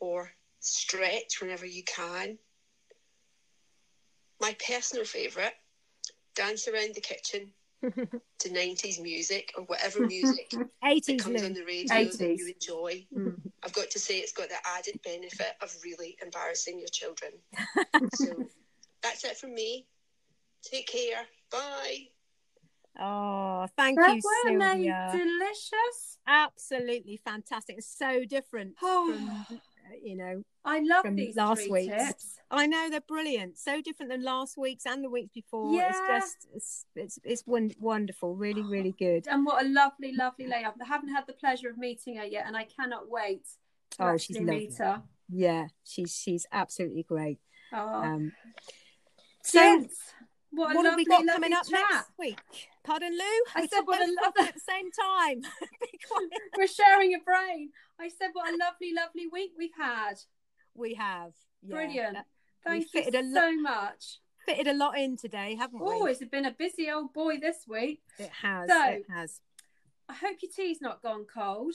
or 0.00 0.30
stretch 0.62 1.40
whenever 1.40 1.66
you 1.66 1.82
can. 1.84 2.38
My 4.40 4.56
personal 4.66 5.04
favourite 5.04 5.52
dance 6.34 6.66
around 6.66 6.94
the 6.94 7.00
kitchen 7.00 7.52
to 7.82 8.48
90s 8.48 9.00
music 9.00 9.52
or 9.56 9.64
whatever 9.64 10.06
music 10.06 10.48
that 10.52 10.68
80s, 10.84 11.18
comes 11.18 11.42
on 11.42 11.52
the 11.52 11.64
radio 11.64 12.04
that 12.10 12.36
you 12.38 12.52
enjoy. 12.54 13.04
Mm. 13.16 13.36
I've 13.64 13.72
got 13.74 13.90
to 13.90 13.98
say, 13.98 14.18
it's 14.18 14.32
got 14.32 14.48
the 14.48 14.56
added 14.76 15.00
benefit 15.04 15.52
of 15.60 15.74
really 15.84 16.16
embarrassing 16.22 16.78
your 16.78 16.88
children. 16.88 17.32
so 18.14 18.48
that's 19.02 19.24
it 19.24 19.36
from 19.36 19.54
me. 19.54 19.86
Take 20.64 20.86
care. 20.86 21.22
Bye. 21.50 22.08
Oh, 23.00 23.66
thank 23.76 23.98
That 23.98 24.16
you, 24.16 24.22
weren't 24.24 24.62
Sylvia. 24.62 25.08
delicious? 25.12 26.18
Absolutely 26.26 27.16
fantastic. 27.16 27.78
It's 27.78 27.86
so 27.98 28.24
different 28.24 28.74
Oh. 28.82 29.12
from, 29.48 29.60
you 30.02 30.16
know, 30.16 30.42
I 30.64 30.80
love 30.80 31.04
these 31.14 31.36
last 31.36 31.70
week's. 31.70 32.38
I 32.50 32.66
know 32.66 32.88
they're 32.90 33.00
brilliant. 33.00 33.58
So 33.58 33.80
different 33.80 34.10
than 34.12 34.22
last 34.22 34.56
week's 34.58 34.84
and 34.86 35.02
the 35.02 35.08
weeks 35.10 35.30
before. 35.34 35.80
It's 35.82 35.98
just 36.08 36.46
it's 36.54 36.84
it's 36.94 37.18
it's 37.24 37.46
won- 37.46 37.72
wonderful. 37.80 38.34
Really, 38.36 38.62
really 38.62 38.92
good. 38.98 39.26
And 39.28 39.44
what 39.46 39.64
a 39.64 39.68
lovely, 39.68 40.12
lovely 40.14 40.46
lady. 40.46 40.64
I 40.66 40.84
haven't 40.86 41.08
had 41.14 41.24
the 41.26 41.32
pleasure 41.32 41.68
of 41.70 41.78
meeting 41.78 42.16
her 42.16 42.24
yet, 42.24 42.44
and 42.46 42.56
I 42.56 42.64
cannot 42.64 43.08
wait 43.10 43.44
to 43.92 44.04
Oh, 44.04 44.16
she's 44.16 44.36
actually 44.36 44.50
meet 44.50 44.70
lovely. 44.80 44.84
her. 44.86 45.02
Yeah, 45.30 45.66
she's 45.84 46.14
she's 46.14 46.46
absolutely 46.52 47.02
great. 47.04 47.38
Oh, 47.72 47.78
Um, 48.02 48.32
so 49.42 49.58
gents, 49.60 49.96
what 50.50 50.74
what 50.76 50.84
have 50.84 50.96
we 50.96 51.04
got 51.06 51.26
coming 51.26 51.52
up 51.54 51.66
chat. 51.66 51.80
next 51.90 52.10
week? 52.18 52.38
Pardon, 52.84 53.12
Lou. 53.12 53.18
I 53.54 53.62
We 53.62 53.68
said 53.68 53.80
what 53.84 54.02
a 54.02 54.06
both 54.06 54.16
lo- 54.36 54.44
at 54.46 54.54
the 54.54 54.60
same 54.60 54.90
time. 54.90 55.42
We're 56.58 56.66
sharing 56.66 57.14
a 57.14 57.18
brain. 57.20 57.70
I 58.02 58.08
said, 58.08 58.30
what 58.32 58.52
a 58.52 58.56
lovely, 58.56 58.92
lovely 58.92 59.28
week 59.32 59.52
we've 59.56 59.70
had. 59.78 60.14
We 60.74 60.94
have 60.94 61.32
yeah, 61.62 61.74
Brilliant. 61.74 62.08
Uh, 62.16 62.20
that- 62.20 62.26
Thank 62.64 62.84
you 62.84 62.88
fitted 62.90 63.14
a 63.14 63.22
lo- 63.22 63.40
so 63.40 63.60
much. 63.60 64.18
fitted 64.46 64.66
a 64.68 64.72
lot 64.72 64.96
in 64.98 65.16
today, 65.16 65.56
haven't 65.56 65.80
we? 65.80 65.86
Oh, 65.86 66.06
it's 66.06 66.24
been 66.24 66.44
a 66.46 66.52
busy 66.52 66.90
old 66.90 67.12
boy 67.12 67.38
this 67.38 67.64
week. 67.68 68.02
It 68.18 68.30
has. 68.42 68.68
So- 68.68 68.84
it 68.90 69.06
has. 69.08 69.40
I 70.08 70.14
hope 70.14 70.36
your 70.42 70.50
tea's 70.54 70.80
not 70.80 71.02
gone 71.02 71.26
cold. 71.32 71.74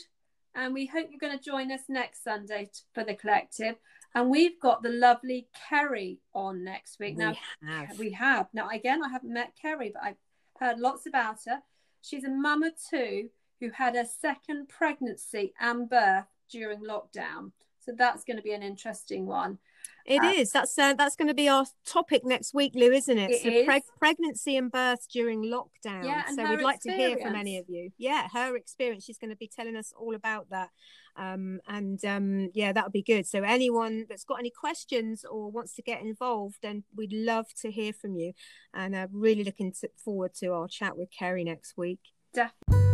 And 0.55 0.73
we 0.73 0.85
hope 0.87 1.07
you're 1.11 1.19
going 1.19 1.37
to 1.37 1.43
join 1.43 1.71
us 1.71 1.81
next 1.87 2.23
Sunday 2.23 2.69
for 2.93 3.03
the 3.03 3.13
collective. 3.13 3.75
And 4.15 4.29
we've 4.29 4.59
got 4.59 4.81
the 4.81 4.89
lovely 4.89 5.47
Kerry 5.69 6.19
on 6.33 6.63
next 6.63 6.99
week. 6.99 7.15
We 7.17 7.23
now, 7.23 7.35
have. 7.67 7.99
we 7.99 8.11
have. 8.11 8.47
Now, 8.53 8.67
again, 8.69 9.03
I 9.03 9.09
haven't 9.09 9.33
met 9.33 9.53
Kerry, 9.61 9.91
but 9.93 10.03
I've 10.03 10.15
heard 10.59 10.79
lots 10.79 11.05
about 11.05 11.37
her. 11.45 11.61
She's 12.01 12.23
a 12.23 12.29
mum 12.29 12.63
of 12.63 12.73
two 12.89 13.29
who 13.59 13.69
had 13.71 13.95
a 13.95 14.05
second 14.05 14.69
pregnancy 14.69 15.53
and 15.59 15.89
birth 15.89 16.25
during 16.51 16.81
lockdown. 16.81 17.51
So 17.79 17.93
that's 17.97 18.23
going 18.25 18.37
to 18.37 18.43
be 18.43 18.53
an 18.53 18.63
interesting 18.63 19.25
one. 19.25 19.59
It 20.05 20.23
is. 20.23 20.55
Uh, 20.55 20.59
That's 20.59 20.77
uh, 20.77 20.93
that's 20.93 21.15
going 21.17 21.27
to 21.27 21.33
be 21.33 21.49
our 21.49 21.65
topic 21.85 22.23
next 22.25 22.53
week, 22.53 22.73
Lou, 22.75 22.91
isn't 22.91 23.17
it? 23.17 23.29
It 23.29 23.41
so 23.67 23.73
is. 23.73 23.83
pregnancy 23.99 24.55
and 24.55 24.71
birth 24.71 25.05
during 25.11 25.43
lockdown. 25.43 26.05
Yeah, 26.05 26.23
so 26.33 26.49
we'd 26.49 26.61
like 26.61 26.79
to 26.81 26.91
hear 26.91 27.17
from 27.17 27.35
any 27.35 27.57
of 27.57 27.65
you. 27.67 27.91
Yeah, 27.97 28.27
her 28.33 28.55
experience. 28.55 29.03
She's 29.03 29.17
going 29.17 29.31
to 29.31 29.35
be 29.35 29.49
telling 29.53 29.75
us 29.75 29.93
all 29.97 30.15
about 30.15 30.49
that. 30.49 30.69
Um, 31.17 31.59
and 31.67 32.03
um, 32.05 32.49
yeah, 32.53 32.71
that 32.71 32.85
would 32.85 32.93
be 32.93 33.01
good. 33.01 33.25
So 33.27 33.43
anyone 33.43 34.05
that's 34.07 34.23
got 34.23 34.39
any 34.39 34.51
questions 34.51 35.25
or 35.29 35.51
wants 35.51 35.73
to 35.75 35.81
get 35.81 36.01
involved, 36.01 36.57
then 36.61 36.83
we'd 36.95 37.13
love 37.13 37.47
to 37.61 37.71
hear 37.71 37.91
from 37.91 38.15
you. 38.15 38.31
And 38.73 38.95
uh, 38.95 39.07
really 39.11 39.43
looking 39.43 39.73
to, 39.81 39.89
forward 40.03 40.33
to 40.35 40.53
our 40.53 40.67
chat 40.69 40.97
with 40.97 41.09
Kerry 41.11 41.43
next 41.43 41.75
week. 41.75 41.99
Definitely. 42.33 42.86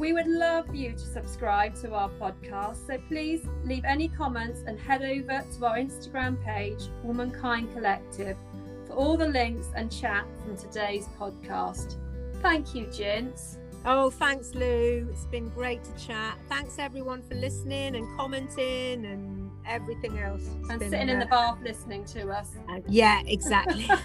We 0.00 0.14
would 0.14 0.28
love 0.28 0.74
you 0.74 0.92
to 0.92 0.98
subscribe 0.98 1.74
to 1.82 1.92
our 1.92 2.08
podcast, 2.18 2.86
so 2.86 2.96
please 3.06 3.42
leave 3.64 3.84
any 3.84 4.08
comments 4.08 4.62
and 4.66 4.80
head 4.80 5.02
over 5.02 5.44
to 5.58 5.66
our 5.66 5.76
Instagram 5.76 6.42
page, 6.42 6.88
Womankind 7.02 7.70
Collective, 7.74 8.38
for 8.86 8.94
all 8.94 9.18
the 9.18 9.28
links 9.28 9.66
and 9.76 9.92
chat 9.92 10.24
from 10.42 10.56
today's 10.56 11.06
podcast. 11.18 11.98
Thank 12.40 12.74
you, 12.74 12.86
Jinx. 12.86 13.58
Oh, 13.84 14.08
thanks, 14.08 14.54
Lou. 14.54 15.06
It's 15.12 15.26
been 15.26 15.50
great 15.50 15.84
to 15.84 16.06
chat. 16.06 16.38
Thanks, 16.48 16.78
everyone, 16.78 17.20
for 17.20 17.34
listening 17.34 17.94
and 17.94 18.16
commenting 18.16 19.04
and 19.04 19.50
everything 19.66 20.18
else. 20.18 20.48
It's 20.62 20.70
And 20.70 20.80
sitting 20.80 21.10
in 21.10 21.16
uh, 21.18 21.20
the 21.20 21.26
bath 21.26 21.58
listening 21.62 22.06
to 22.06 22.30
us. 22.30 22.52
uh, 22.70 22.80
yeah, 22.88 23.20
exactly. 23.26 23.86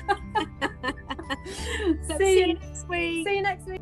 So 2.07 2.17
see, 2.17 2.25
see 2.25 2.39
you 2.39 2.53
next 2.55 2.89
week. 2.89 3.27
see 3.27 3.35
you 3.37 3.41
next 3.41 3.65
week. 3.67 3.81